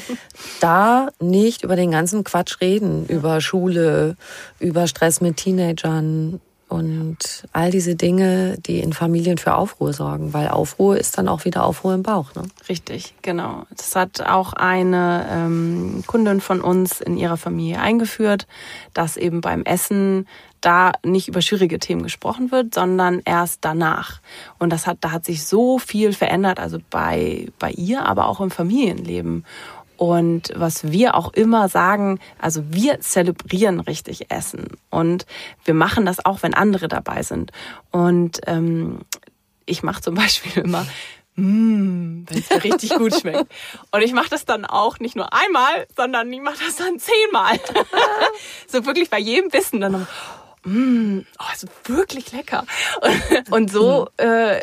da 0.61 1.09
nicht 1.21 1.63
über 1.63 1.77
den 1.77 1.91
ganzen 1.91 2.25
Quatsch 2.25 2.61
reden, 2.61 3.07
über 3.07 3.41
Schule, 3.41 4.17
über 4.59 4.87
Stress 4.87 5.21
mit 5.21 5.37
Teenagern, 5.37 6.41
und 6.73 7.45
all 7.53 7.71
diese 7.71 7.97
Dinge, 7.97 8.57
die 8.59 8.81
in 8.81 8.95
Familien 8.95 9.37
für 9.37 9.55
Aufruhr 9.55 9.93
sorgen, 9.93 10.33
weil 10.33 10.49
Aufruhr 10.49 10.97
ist 10.97 11.19
dann 11.19 11.29
auch 11.29 11.45
wieder 11.45 11.65
Aufruhr 11.65 11.93
im 11.93 12.03
Bauch. 12.03 12.35
Ne? 12.35 12.45
Richtig, 12.67 13.15
genau. 13.21 13.67
Das 13.77 13.95
hat 13.95 14.23
auch 14.23 14.55
eine 14.55 15.27
ähm, 15.31 16.03
Kundin 16.07 16.41
von 16.41 16.63
uns 16.63 17.03
in 17.03 17.19
ihrer 17.19 17.37
Familie 17.37 17.79
eingeführt, 17.79 18.47
dass 18.95 19.19
eben 19.19 19.43
beim 19.43 19.65
Essen 19.65 20.27
da 20.63 20.93
nicht 21.05 21.29
über 21.29 21.43
schwierige 21.43 21.79
Themen 21.79 22.03
gesprochen 22.03 22.51
wird, 22.51 22.73
sondern 22.73 23.21
erst 23.25 23.59
danach. 23.67 24.21
Und 24.59 24.71
das 24.71 24.87
hat, 24.87 24.99
da 25.03 25.11
hat 25.11 25.27
sich 25.27 25.45
so 25.45 25.79
viel 25.79 26.15
verändert, 26.15 26.59
also 26.59 26.79
bei, 26.89 27.49
bei 27.59 27.71
ihr, 27.73 28.07
aber 28.07 28.29
auch 28.29 28.41
im 28.41 28.51
Familienleben. 28.51 29.45
Und 30.03 30.53
was 30.57 30.91
wir 30.91 31.15
auch 31.15 31.33
immer 31.33 31.69
sagen, 31.69 32.19
also 32.41 32.65
wir 32.71 32.99
zelebrieren 32.99 33.79
richtig 33.79 34.33
Essen 34.33 34.67
und 34.91 35.27
wir 35.65 35.75
machen 35.75 36.07
das 36.07 36.25
auch, 36.25 36.43
wenn 36.43 36.55
andere 36.55 36.89
dabei 36.89 37.23
sind. 37.23 37.53
Und 37.93 38.41
ähm, 38.49 39.03
ich 39.65 39.85
mache 39.85 40.03
zum 40.03 40.15
Beispiel 40.17 40.65
immer 40.65 40.85
Mm, 41.35 42.25
wenn 42.29 42.39
es 42.39 42.51
mir 42.51 42.63
richtig 42.63 42.91
gut 42.91 43.15
schmeckt. 43.15 43.47
Und 43.91 44.03
ich 44.03 44.13
mache 44.13 44.29
das 44.29 44.45
dann 44.45 44.67
auch 44.67 44.99
nicht 44.99 45.17
nur 45.17 45.33
einmal, 45.33 45.87
sondern 45.97 46.31
ich 46.31 46.43
mache 46.43 46.63
das 46.63 46.77
dann 46.77 46.99
zehnmal. 46.99 47.59
so 48.67 48.85
wirklich 48.85 49.09
bei 49.09 49.19
jedem 49.19 49.49
Bissen 49.51 49.81
dann 49.81 50.07
noch, 50.65 50.73
mm, 50.73 51.25
oh, 51.39 51.45
ist 51.53 51.67
wirklich 51.89 52.33
lecker. 52.33 52.65
Und, 53.51 53.71
so 53.71 54.09
äh, 54.17 54.61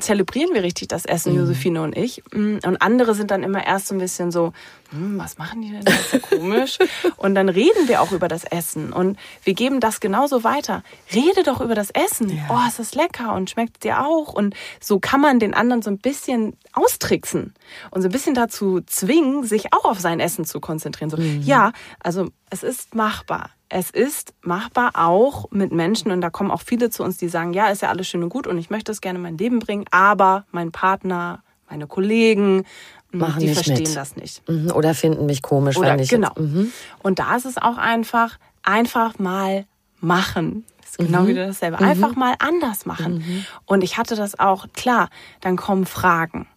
zelebrieren 0.00 0.54
wir 0.54 0.62
richtig 0.62 0.88
das 0.88 1.04
Essen, 1.04 1.32
mhm. 1.32 1.40
Josephine 1.40 1.82
und 1.82 1.96
ich. 1.96 2.22
Mm, 2.32 2.58
und 2.64 2.82
andere 2.82 3.14
sind 3.14 3.30
dann 3.30 3.42
immer 3.42 3.66
erst 3.66 3.88
so 3.88 3.94
ein 3.94 3.98
bisschen 3.98 4.30
so, 4.30 4.52
hm, 4.90 5.18
was 5.18 5.38
machen 5.38 5.62
die 5.62 5.70
denn? 5.70 5.84
Das 5.84 6.00
ist 6.00 6.12
ja 6.12 6.18
komisch. 6.18 6.78
und 7.16 7.34
dann 7.34 7.48
reden 7.48 7.88
wir 7.88 8.02
auch 8.02 8.12
über 8.12 8.28
das 8.28 8.44
Essen 8.44 8.92
und 8.92 9.18
wir 9.44 9.54
geben 9.54 9.80
das 9.80 10.00
genauso 10.00 10.44
weiter. 10.44 10.82
Rede 11.14 11.42
doch 11.42 11.60
über 11.60 11.74
das 11.74 11.90
Essen. 11.90 12.28
Ja. 12.28 12.42
Oh, 12.50 12.68
ist 12.68 12.78
das 12.78 12.94
lecker 12.94 13.34
und 13.34 13.50
schmeckt 13.50 13.84
dir 13.84 14.04
auch? 14.04 14.32
Und 14.32 14.54
so 14.80 14.98
kann 14.98 15.20
man 15.20 15.38
den 15.38 15.54
anderen 15.54 15.82
so 15.82 15.90
ein 15.90 15.98
bisschen 15.98 16.56
austricksen 16.72 17.54
und 17.90 18.02
so 18.02 18.08
ein 18.08 18.12
bisschen 18.12 18.34
dazu 18.34 18.80
zwingen, 18.84 19.44
sich 19.44 19.72
auch 19.72 19.84
auf 19.84 20.00
sein 20.00 20.20
Essen 20.20 20.44
zu 20.44 20.60
konzentrieren. 20.60 21.10
So, 21.10 21.16
mhm. 21.16 21.42
ja, 21.42 21.72
also 22.00 22.28
es 22.50 22.62
ist 22.62 22.94
machbar. 22.94 23.50
Es 23.72 23.90
ist 23.90 24.34
machbar 24.42 24.90
auch 24.94 25.50
mit 25.52 25.70
Menschen 25.70 26.10
und 26.10 26.20
da 26.20 26.28
kommen 26.28 26.50
auch 26.50 26.60
viele 26.60 26.90
zu 26.90 27.04
uns, 27.04 27.18
die 27.18 27.28
sagen, 27.28 27.52
ja, 27.52 27.68
ist 27.68 27.82
ja 27.82 27.88
alles 27.88 28.08
schön 28.08 28.22
und 28.22 28.28
gut 28.28 28.48
und 28.48 28.58
ich 28.58 28.68
möchte 28.68 28.90
es 28.90 29.00
gerne 29.00 29.18
in 29.18 29.22
mein 29.22 29.38
Leben 29.38 29.60
bringen, 29.60 29.84
aber 29.92 30.44
mein 30.50 30.72
Partner, 30.72 31.42
meine 31.68 31.86
Kollegen, 31.86 32.64
machen 33.12 33.40
die 33.40 33.54
verstehen 33.54 33.78
mit. 33.78 33.96
das 33.96 34.16
nicht. 34.16 34.48
Mhm. 34.48 34.72
Oder 34.72 34.94
finden 34.94 35.26
mich 35.26 35.42
komisch, 35.42 35.76
Oder, 35.76 35.92
wenn 35.92 36.00
ich 36.00 36.08
genau. 36.08 36.32
Mhm. 36.36 36.72
Und 37.02 37.20
da 37.20 37.36
ist 37.36 37.44
es 37.44 37.58
auch 37.58 37.78
einfach, 37.78 38.38
einfach 38.64 39.18
mal 39.20 39.66
machen. 40.00 40.64
Das 40.80 40.90
ist 40.90 40.98
genau 40.98 41.22
mhm. 41.22 41.28
wieder 41.28 41.46
dasselbe. 41.46 41.76
Mhm. 41.76 41.88
Einfach 41.88 42.16
mal 42.16 42.34
anders 42.40 42.86
machen. 42.86 43.18
Mhm. 43.18 43.44
Und 43.66 43.84
ich 43.84 43.98
hatte 43.98 44.16
das 44.16 44.38
auch, 44.38 44.66
klar, 44.72 45.10
dann 45.40 45.56
kommen 45.56 45.86
Fragen. 45.86 46.48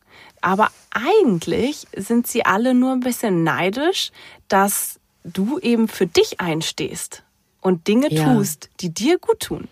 Aber 0.41 0.69
eigentlich 0.91 1.87
sind 1.95 2.27
sie 2.27 2.45
alle 2.45 2.73
nur 2.73 2.91
ein 2.91 2.99
bisschen 2.99 3.43
neidisch, 3.43 4.11
dass 4.47 4.99
du 5.23 5.59
eben 5.59 5.87
für 5.87 6.07
dich 6.07 6.39
einstehst 6.39 7.23
und 7.61 7.87
Dinge 7.87 8.11
ja. 8.11 8.33
tust, 8.33 8.69
die 8.79 8.93
dir 8.93 9.17
gut 9.17 9.39
tun. 9.39 9.67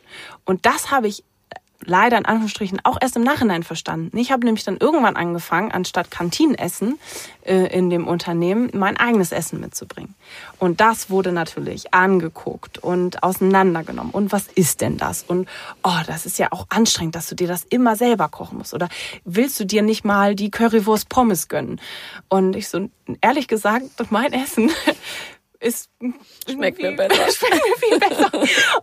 Und 0.45 0.65
das 0.65 0.91
habe 0.91 1.07
ich 1.07 1.23
leider 1.85 2.17
in 2.17 2.25
Anführungsstrichen 2.25 2.79
auch 2.83 2.97
erst 3.01 3.15
im 3.15 3.23
Nachhinein 3.23 3.63
verstanden. 3.63 4.17
Ich 4.17 4.31
habe 4.31 4.45
nämlich 4.45 4.63
dann 4.63 4.77
irgendwann 4.77 5.15
angefangen, 5.15 5.71
anstatt 5.71 6.11
Kantinenessen 6.11 6.99
äh, 7.43 7.75
in 7.75 7.89
dem 7.89 8.07
Unternehmen 8.07 8.69
mein 8.73 8.97
eigenes 8.97 9.31
Essen 9.31 9.59
mitzubringen. 9.59 10.15
Und 10.59 10.79
das 10.79 11.09
wurde 11.09 11.31
natürlich 11.31 11.93
angeguckt 11.93 12.77
und 12.77 13.23
auseinandergenommen. 13.23 14.13
Und 14.13 14.31
was 14.31 14.47
ist 14.47 14.81
denn 14.81 14.97
das? 14.97 15.23
Und 15.23 15.47
oh, 15.83 15.99
das 16.07 16.25
ist 16.25 16.37
ja 16.37 16.47
auch 16.51 16.67
anstrengend, 16.69 17.15
dass 17.15 17.27
du 17.27 17.35
dir 17.35 17.47
das 17.47 17.63
immer 17.63 17.95
selber 17.95 18.29
kochen 18.29 18.59
musst. 18.59 18.73
Oder 18.73 18.89
willst 19.25 19.59
du 19.59 19.65
dir 19.65 19.81
nicht 19.81 20.05
mal 20.05 20.35
die 20.35 20.51
Currywurst 20.51 21.09
Pommes 21.09 21.47
gönnen? 21.47 21.81
Und 22.29 22.55
ich 22.55 22.69
so, 22.69 22.89
ehrlich 23.21 23.47
gesagt, 23.47 23.85
mein 24.11 24.33
Essen 24.33 24.71
ist 25.61 25.89
schmeckt 26.49 26.81
mir 26.81 26.91
besser. 26.91 27.31
schmeckt 27.31 27.53
mir 27.53 27.87
viel 27.87 27.99
besser. 27.99 28.31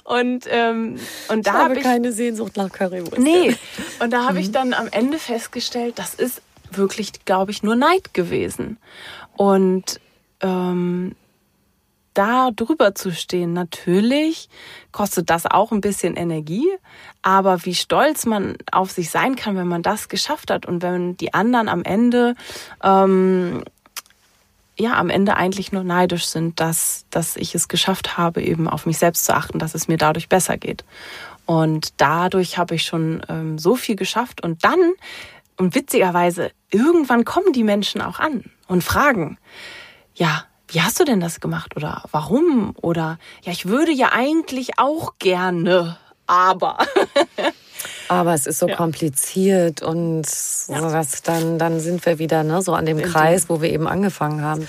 Und 0.05 0.45
ähm, 0.49 0.99
und 1.29 1.47
da 1.47 1.55
habe 1.55 1.71
hab 1.71 1.77
ich 1.77 1.83
keine 1.83 2.13
Sehnsucht 2.13 2.57
nach 2.57 2.71
Currywurst. 2.71 3.19
Nee. 3.19 3.57
Und 3.99 4.13
da 4.13 4.25
habe 4.25 4.35
mhm. 4.35 4.41
ich 4.41 4.53
dann 4.53 4.73
am 4.73 4.89
Ende 4.89 5.19
festgestellt, 5.19 5.99
das 5.99 6.15
ist 6.15 6.41
wirklich, 6.71 7.25
glaube 7.25 7.51
ich, 7.51 7.63
nur 7.63 7.77
Neid 7.77 8.15
gewesen. 8.15 8.79
Und 9.37 10.01
ähm, 10.41 11.15
da 12.15 12.51
drüber 12.51 12.97
zu 12.97 13.13
stehen, 13.13 13.53
natürlich 13.53 14.49
kostet 14.91 15.31
das 15.31 15.47
auch 15.47 15.71
ein 15.71 15.81
bisschen 15.81 16.17
Energie, 16.17 16.67
aber 17.23 17.65
wie 17.65 17.77
stolz 17.77 18.27
man 18.27 18.57
auf 18.73 18.91
sich 18.91 19.11
sein 19.11 19.37
kann, 19.37 19.57
wenn 19.57 19.69
man 19.69 19.83
das 19.83 20.09
geschafft 20.09 20.51
hat 20.51 20.67
und 20.67 20.83
wenn 20.83 21.17
die 21.17 21.33
anderen 21.33 21.69
am 21.69 21.85
Ende 21.85 22.35
ähm, 22.83 23.63
ja 24.79 24.95
am 24.95 25.11
Ende 25.11 25.37
eigentlich 25.37 25.73
nur 25.73 25.85
neidisch 25.85 26.27
sind, 26.27 26.61
dass, 26.61 27.05
dass 27.11 27.37
ich 27.37 27.55
es 27.55 27.69
geschafft 27.69 28.17
habe, 28.17 28.43
eben 28.43 28.69
auf 28.69 28.87
mich 28.87 28.99
selbst 28.99 29.25
zu 29.25 29.35
achten, 29.35 29.59
dass 29.59 29.75
es 29.75 29.89
mir 29.89 29.97
dadurch 29.97 30.29
besser 30.29 30.57
geht. 30.57 30.85
Und 31.47 31.95
dadurch 31.97 32.59
habe 32.59 32.75
ich 32.75 32.85
schon 32.85 33.23
ähm, 33.29 33.59
so 33.59 33.75
viel 33.75 33.97
geschafft. 33.97 34.43
Und 34.43 34.65
dann, 34.65 34.93
und 35.57 35.75
witzigerweise, 35.75 36.51
irgendwann 36.71 37.25
kommen 37.25 37.53
die 37.53 37.65
Menschen 37.65 38.01
auch 38.01 38.19
an 38.19 38.45
und 38.67 38.85
fragen, 38.85 39.39
ja, 40.15 40.45
wie 40.69 40.83
hast 40.83 41.01
du 41.01 41.05
denn 41.05 41.21
das 41.21 41.41
gemacht? 41.41 41.75
Oder 41.77 42.05
warum? 42.13 42.75
Oder 42.83 43.19
ja, 43.43 43.53
ich 43.53 43.67
würde 43.67 43.93
ja 43.93 44.11
eigentlich 44.13 44.79
auch 44.79 45.15
gerne, 45.19 45.97
aber. 46.27 46.79
Aber 48.09 48.35
es 48.35 48.47
ist 48.47 48.59
so 48.59 48.69
ja. 48.69 48.77
kompliziert 48.77 49.83
und 49.83 50.27
ja. 50.69 50.81
das, 50.81 51.23
dann, 51.23 51.59
dann 51.59 51.81
sind 51.81 52.05
wir 52.07 52.19
wieder 52.19 52.43
ne, 52.43 52.63
so 52.63 52.75
an 52.75 52.87
dem 52.87 53.01
Kreis, 53.03 53.49
wo 53.49 53.61
wir 53.61 53.71
eben 53.71 53.87
angefangen 53.87 54.43
haben. 54.43 54.69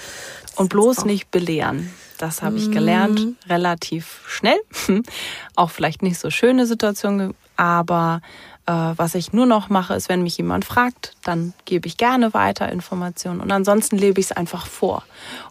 Und 0.56 0.70
bloß 0.70 1.06
nicht 1.06 1.32
belehren. 1.32 1.92
Das 2.18 2.42
habe 2.42 2.58
ich 2.58 2.70
gelernt, 2.70 3.20
mhm. 3.20 3.38
relativ 3.48 4.20
schnell. 4.28 4.60
Auch 5.56 5.70
vielleicht 5.70 6.04
nicht 6.04 6.20
so 6.20 6.30
schöne 6.30 6.66
Situationen, 6.66 7.34
aber 7.56 8.22
was 8.70 9.16
ich 9.16 9.34
nur 9.34 9.46
noch 9.46 9.70
mache, 9.70 9.96
ist, 9.96 10.10
wenn 10.10 10.22
mich 10.22 10.38
jemand 10.38 10.64
fragt, 10.64 11.16
dann 11.24 11.54
gebe 11.66 11.88
ich 11.88 11.98
gerne 11.98 12.34
weiter 12.34 12.72
Informationen 12.72 13.42
und 13.42 13.52
ansonsten 13.52 13.98
lebe 13.98 14.20
ich 14.20 14.28
es 14.28 14.32
einfach 14.32 14.68
vor. 14.68 15.04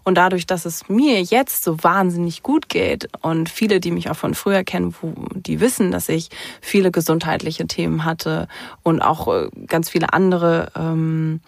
Und 0.05 0.17
dadurch, 0.17 0.47
dass 0.47 0.65
es 0.65 0.89
mir 0.89 1.21
jetzt 1.23 1.65
so 1.65 1.83
wahnsinnig 1.83 2.43
gut 2.43 2.69
geht 2.69 3.09
und 3.21 3.49
viele, 3.49 3.81
die 3.81 3.91
mich 3.91 4.09
auch 4.11 4.17
von 4.17 4.35
früher 4.35 4.63
kennen, 4.63 4.95
wo, 5.01 5.13
die 5.35 5.61
wissen, 5.61 5.91
dass 5.91 6.09
ich 6.09 6.29
viele 6.61 6.91
gesundheitliche 6.91 7.67
Themen 7.67 8.05
hatte 8.05 8.47
und 8.83 9.03
auch 9.03 9.27
äh, 9.27 9.49
ganz 9.67 9.91
viele 9.91 10.13
andere 10.13 10.71
ähm, 10.77 11.41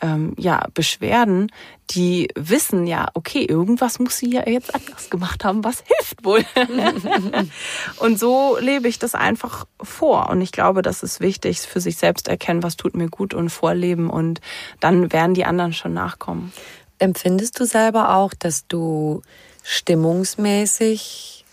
ähm, 0.00 0.34
ja, 0.38 0.66
Beschwerden, 0.74 1.50
die 1.90 2.28
wissen 2.34 2.86
ja, 2.86 3.08
okay, 3.14 3.44
irgendwas 3.44 3.98
muss 3.98 4.18
sie 4.18 4.30
ja 4.30 4.48
jetzt 4.48 4.74
anders 4.74 5.10
gemacht 5.10 5.44
haben, 5.44 5.64
was 5.64 5.82
hilft 5.86 6.24
wohl. 6.24 6.44
und 7.98 8.18
so 8.18 8.58
lebe 8.58 8.88
ich 8.88 8.98
das 8.98 9.14
einfach 9.14 9.66
vor. 9.80 10.30
Und 10.30 10.40
ich 10.40 10.52
glaube, 10.52 10.82
das 10.82 11.02
ist 11.02 11.20
wichtig, 11.20 11.60
für 11.60 11.80
sich 11.80 11.96
selbst 11.96 12.28
erkennen, 12.28 12.62
was 12.62 12.76
tut 12.76 12.94
mir 12.94 13.08
gut 13.08 13.34
und 13.34 13.50
vorleben. 13.50 14.10
Und 14.10 14.40
dann 14.80 15.12
werden 15.12 15.34
die 15.34 15.44
anderen 15.44 15.72
schon 15.72 15.94
nachkommen. 15.94 16.52
Empfindest 16.98 17.58
du 17.60 17.64
selber 17.64 18.14
auch, 18.16 18.34
dass 18.34 18.66
du 18.66 19.22
stimmungsmäßig 19.62 21.44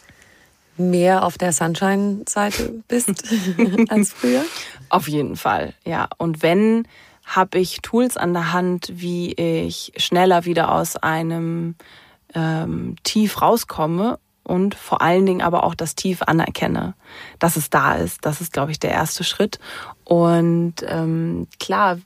mehr 0.78 1.24
auf 1.24 1.38
der 1.38 1.54
Sunshine-Seite 1.54 2.84
bist 2.88 3.10
als 3.90 4.14
früher? 4.14 4.44
Auf 4.90 5.08
jeden 5.08 5.36
Fall, 5.36 5.74
ja. 5.86 6.10
Und 6.18 6.42
wenn 6.42 6.88
habe 7.26 7.60
ich 7.60 7.82
Tools 7.82 8.18
an 8.18 8.34
der 8.34 8.54
Hand, 8.54 8.92
wie 8.94 9.34
ich 9.34 9.94
schneller 9.98 10.46
wieder 10.46 10.74
aus 10.74 10.96
einem 10.98 11.76
ähm, 12.34 12.96
Tief 13.04 13.42
rauskomme 13.42 14.20
und 14.44 14.76
vor 14.76 15.02
allen 15.02 15.26
Dingen 15.26 15.42
aber 15.42 15.64
auch 15.64 15.76
das 15.76 15.96
Tief 15.96 16.22
anerkenne, 16.24 16.96
dass 17.40 17.56
es 17.56 17.70
da 17.70 17.94
ist. 17.94 18.26
Das 18.26 18.42
ist, 18.42 18.52
glaube 18.52 18.72
ich, 18.72 18.80
der 18.80 18.92
erste 18.92 19.24
Schritt. 19.24 19.60
Und 20.04 20.76
ähm, 20.88 21.48
klar, 21.60 22.00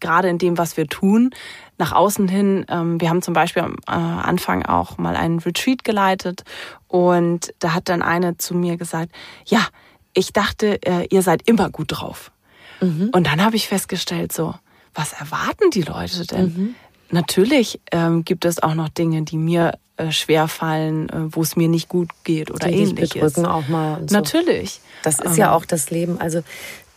gerade 0.00 0.28
in 0.28 0.38
dem, 0.38 0.58
was 0.58 0.76
wir 0.76 0.86
tun, 0.86 1.30
nach 1.78 1.92
außen 1.92 2.28
hin, 2.28 2.64
ähm, 2.68 3.00
wir 3.00 3.08
haben 3.08 3.22
zum 3.22 3.34
Beispiel 3.34 3.62
am 3.62 3.76
äh, 3.86 3.92
Anfang 3.92 4.64
auch 4.64 4.98
mal 4.98 5.16
einen 5.16 5.38
Retreat 5.38 5.84
geleitet 5.84 6.42
und 6.88 7.54
da 7.58 7.74
hat 7.74 7.88
dann 7.88 8.02
eine 8.02 8.36
zu 8.36 8.54
mir 8.54 8.76
gesagt, 8.76 9.12
ja, 9.46 9.66
ich 10.12 10.32
dachte, 10.32 10.82
äh, 10.82 11.06
ihr 11.10 11.22
seid 11.22 11.48
immer 11.48 11.70
gut 11.70 11.88
drauf. 11.90 12.32
Mhm. 12.80 13.10
Und 13.12 13.26
dann 13.26 13.44
habe 13.44 13.56
ich 13.56 13.68
festgestellt, 13.68 14.32
so, 14.32 14.54
was 14.94 15.12
erwarten 15.12 15.70
die 15.72 15.82
Leute 15.82 16.26
denn? 16.26 16.44
Mhm. 16.44 16.74
Natürlich 17.10 17.80
ähm, 17.90 18.24
gibt 18.24 18.44
es 18.44 18.62
auch 18.62 18.74
noch 18.74 18.88
Dinge, 18.88 19.22
die 19.22 19.36
mir 19.36 19.78
äh, 19.96 20.12
schwer 20.12 20.48
fallen, 20.48 21.08
äh, 21.08 21.34
wo 21.34 21.42
es 21.42 21.56
mir 21.56 21.68
nicht 21.68 21.88
gut 21.88 22.10
geht 22.24 22.50
oder 22.50 22.68
die 22.68 22.74
ähnliches. 22.74 23.10
bedrücken 23.14 23.46
auch 23.46 23.68
mal. 23.68 24.02
So. 24.08 24.14
Natürlich. 24.14 24.80
Das 25.02 25.18
ist 25.18 25.32
ähm, 25.32 25.36
ja 25.36 25.52
auch 25.52 25.64
das 25.64 25.90
Leben. 25.90 26.20
Also 26.20 26.42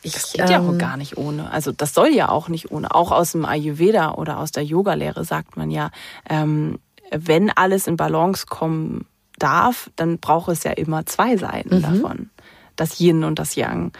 ich, 0.03 0.13
das 0.13 0.31
geht 0.33 0.41
ähm, 0.41 0.51
ja 0.51 0.59
auch 0.59 0.69
ähm, 0.69 0.77
gar 0.77 0.97
nicht 0.97 1.17
ohne. 1.17 1.51
Also 1.51 1.71
das 1.71 1.93
soll 1.93 2.09
ja 2.09 2.29
auch 2.29 2.49
nicht 2.49 2.71
ohne. 2.71 2.93
Auch 2.93 3.11
aus 3.11 3.31
dem 3.31 3.45
Ayurveda 3.45 4.13
oder 4.13 4.37
aus 4.37 4.51
der 4.51 4.63
Yogalehre 4.63 5.25
sagt 5.25 5.57
man 5.57 5.71
ja, 5.71 5.89
ähm, 6.29 6.79
wenn 7.11 7.49
alles 7.49 7.87
in 7.87 7.97
Balance 7.97 8.45
kommen 8.47 9.05
darf, 9.39 9.89
dann 9.95 10.19
braucht 10.19 10.49
es 10.49 10.63
ja 10.63 10.71
immer 10.71 11.05
zwei 11.05 11.37
Seiten 11.37 11.77
mhm. 11.77 11.81
davon. 11.81 12.29
Das 12.75 12.99
Yin 12.99 13.23
und 13.23 13.39
das 13.39 13.55
Yang 13.55 13.91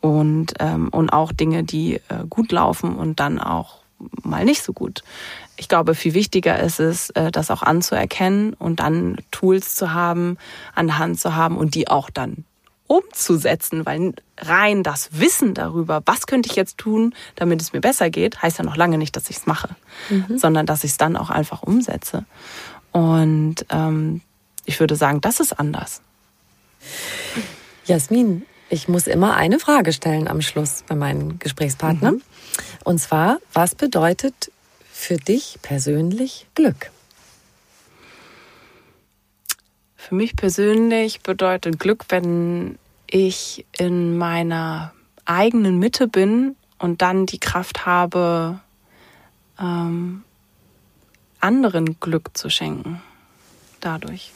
und, 0.00 0.54
ähm, 0.60 0.88
und 0.88 1.10
auch 1.10 1.32
Dinge, 1.32 1.64
die 1.64 1.94
äh, 2.08 2.24
gut 2.28 2.52
laufen 2.52 2.96
und 2.96 3.20
dann 3.20 3.38
auch 3.38 3.78
mal 4.22 4.44
nicht 4.44 4.62
so 4.62 4.72
gut. 4.72 5.02
Ich 5.56 5.68
glaube, 5.68 5.94
viel 5.94 6.14
wichtiger 6.14 6.58
ist 6.60 6.78
es, 6.78 7.10
äh, 7.10 7.32
das 7.32 7.50
auch 7.50 7.62
anzuerkennen 7.62 8.54
und 8.54 8.80
dann 8.80 9.18
Tools 9.30 9.74
zu 9.74 9.92
haben, 9.92 10.38
an 10.74 10.86
der 10.86 10.98
Hand 10.98 11.18
zu 11.18 11.34
haben 11.34 11.56
und 11.56 11.74
die 11.74 11.88
auch 11.88 12.10
dann 12.10 12.44
umzusetzen, 12.86 13.84
weil 13.84 14.14
rein 14.38 14.82
das 14.82 15.10
Wissen 15.20 15.52
darüber, 15.54 16.02
was 16.06 16.26
könnte 16.26 16.48
ich 16.48 16.56
jetzt 16.56 16.78
tun, 16.78 17.14
damit 17.36 17.60
es 17.60 17.72
mir 17.72 17.80
besser 17.80 18.08
geht, 18.08 18.40
heißt 18.40 18.58
ja 18.58 18.64
noch 18.64 18.76
lange 18.76 18.98
nicht, 18.98 19.14
dass 19.14 19.30
ich 19.30 19.36
es 19.36 19.46
mache, 19.46 19.68
mhm. 20.08 20.38
sondern 20.38 20.64
dass 20.64 20.84
ich 20.84 20.92
es 20.92 20.96
dann 20.96 21.16
auch 21.16 21.28
einfach 21.28 21.62
umsetze. 21.62 22.24
Und 22.92 23.66
ähm, 23.68 24.22
ich 24.64 24.80
würde 24.80 24.96
sagen, 24.96 25.20
das 25.20 25.38
ist 25.40 25.58
anders. 25.58 26.00
Jasmin, 27.84 28.44
ich 28.70 28.88
muss 28.88 29.06
immer 29.06 29.36
eine 29.36 29.58
Frage 29.58 29.92
stellen 29.92 30.28
am 30.28 30.40
Schluss 30.40 30.84
bei 30.86 30.94
meinen 30.94 31.38
Gesprächspartnern. 31.38 32.16
Mhm. 32.16 32.22
Und 32.84 32.98
zwar, 32.98 33.38
was 33.52 33.74
bedeutet 33.74 34.50
für 34.90 35.16
dich 35.16 35.58
persönlich 35.62 36.46
Glück? 36.54 36.90
Für 39.96 40.14
mich 40.14 40.36
persönlich 40.36 41.20
bedeutet 41.20 41.78
Glück, 41.78 42.06
wenn 42.08 42.78
ich 43.06 43.66
in 43.76 44.16
meiner 44.16 44.92
eigenen 45.24 45.78
Mitte 45.78 46.08
bin 46.08 46.56
und 46.78 47.02
dann 47.02 47.26
die 47.26 47.38
Kraft 47.38 47.86
habe, 47.86 48.60
ähm, 49.58 50.24
anderen 51.40 52.00
Glück 52.00 52.30
zu 52.36 52.48
schenken. 52.50 53.02
Dadurch. 53.80 54.32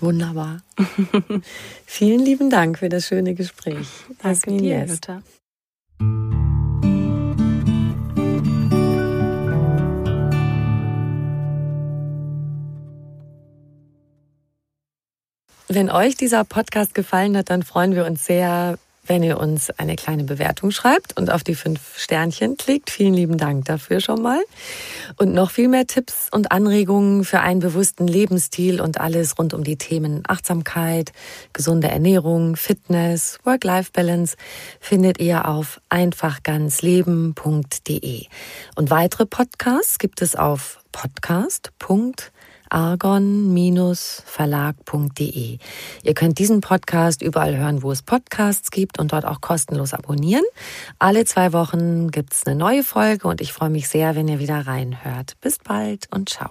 Wunderbar. 0.00 0.62
Vielen 1.86 2.20
lieben 2.20 2.50
Dank 2.50 2.78
für 2.78 2.88
das 2.88 3.06
schöne 3.06 3.34
Gespräch. 3.34 3.88
Danke 4.22 4.56
dir, 4.56 4.86
Jutta. 4.86 5.22
Wenn 15.70 15.90
euch 15.90 16.14
dieser 16.16 16.44
Podcast 16.44 16.94
gefallen 16.94 17.36
hat, 17.36 17.50
dann 17.50 17.62
freuen 17.62 17.94
wir 17.94 18.06
uns 18.06 18.24
sehr, 18.24 18.78
wenn 19.08 19.22
ihr 19.22 19.38
uns 19.38 19.70
eine 19.70 19.96
kleine 19.96 20.24
Bewertung 20.24 20.70
schreibt 20.70 21.18
und 21.18 21.30
auf 21.30 21.42
die 21.42 21.54
fünf 21.54 21.98
Sternchen 21.98 22.56
klickt. 22.56 22.90
Vielen 22.90 23.14
lieben 23.14 23.38
Dank 23.38 23.64
dafür 23.64 24.00
schon 24.00 24.22
mal. 24.22 24.40
Und 25.16 25.32
noch 25.32 25.50
viel 25.50 25.68
mehr 25.68 25.86
Tipps 25.86 26.28
und 26.30 26.52
Anregungen 26.52 27.24
für 27.24 27.40
einen 27.40 27.60
bewussten 27.60 28.06
Lebensstil 28.06 28.80
und 28.80 29.00
alles 29.00 29.38
rund 29.38 29.54
um 29.54 29.64
die 29.64 29.76
Themen 29.76 30.22
Achtsamkeit, 30.26 31.12
gesunde 31.52 31.88
Ernährung, 31.88 32.56
Fitness, 32.56 33.38
Work-Life-Balance 33.44 34.36
findet 34.80 35.20
ihr 35.20 35.48
auf 35.48 35.80
einfachganzleben.de. 35.88 38.26
Und 38.76 38.90
weitere 38.90 39.26
Podcasts 39.26 39.98
gibt 39.98 40.22
es 40.22 40.36
auf 40.36 40.78
podcast.de 40.92 42.37
argon-verlag.de. 42.70 45.58
Ihr 46.02 46.14
könnt 46.14 46.38
diesen 46.38 46.60
Podcast 46.60 47.22
überall 47.22 47.56
hören, 47.56 47.82
wo 47.82 47.92
es 47.92 48.02
Podcasts 48.02 48.70
gibt 48.70 48.98
und 48.98 49.12
dort 49.12 49.24
auch 49.24 49.40
kostenlos 49.40 49.94
abonnieren. 49.94 50.44
Alle 50.98 51.24
zwei 51.24 51.52
Wochen 51.52 52.10
gibt's 52.10 52.46
eine 52.46 52.56
neue 52.56 52.82
Folge 52.82 53.28
und 53.28 53.40
ich 53.40 53.52
freue 53.52 53.70
mich 53.70 53.88
sehr, 53.88 54.16
wenn 54.16 54.28
ihr 54.28 54.38
wieder 54.38 54.66
reinhört. 54.66 55.34
Bis 55.40 55.58
bald 55.58 56.06
und 56.10 56.28
ciao. 56.28 56.50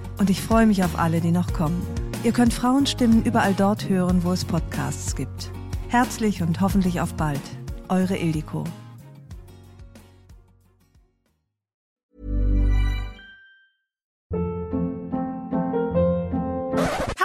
Und 0.21 0.29
ich 0.29 0.39
freue 0.39 0.67
mich 0.67 0.83
auf 0.83 0.99
alle, 0.99 1.19
die 1.19 1.31
noch 1.31 1.51
kommen. 1.51 1.81
Ihr 2.23 2.31
könnt 2.31 2.53
Frauenstimmen 2.53 3.23
überall 3.23 3.55
dort 3.55 3.89
hören, 3.89 4.23
wo 4.23 4.31
es 4.31 4.45
Podcasts 4.45 5.15
gibt. 5.15 5.49
Herzlich 5.87 6.43
und 6.43 6.61
hoffentlich 6.61 7.01
auf 7.01 7.15
bald. 7.15 7.41
Eure 7.89 8.15
Ildiko. 8.15 8.63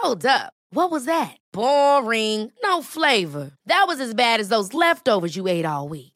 Hold 0.03 0.25
up. 0.25 0.55
What 0.71 0.91
was 0.91 1.05
that? 1.05 1.37
Boring. 1.53 2.51
No 2.65 2.81
flavor. 2.81 3.51
That 3.67 3.85
was 3.89 4.01
as 4.01 4.15
bad 4.15 4.41
as 4.41 4.49
those 4.49 4.73
leftovers 4.73 5.37
you 5.37 5.47
ate 5.47 5.67
all 5.67 5.91
week. 5.91 6.16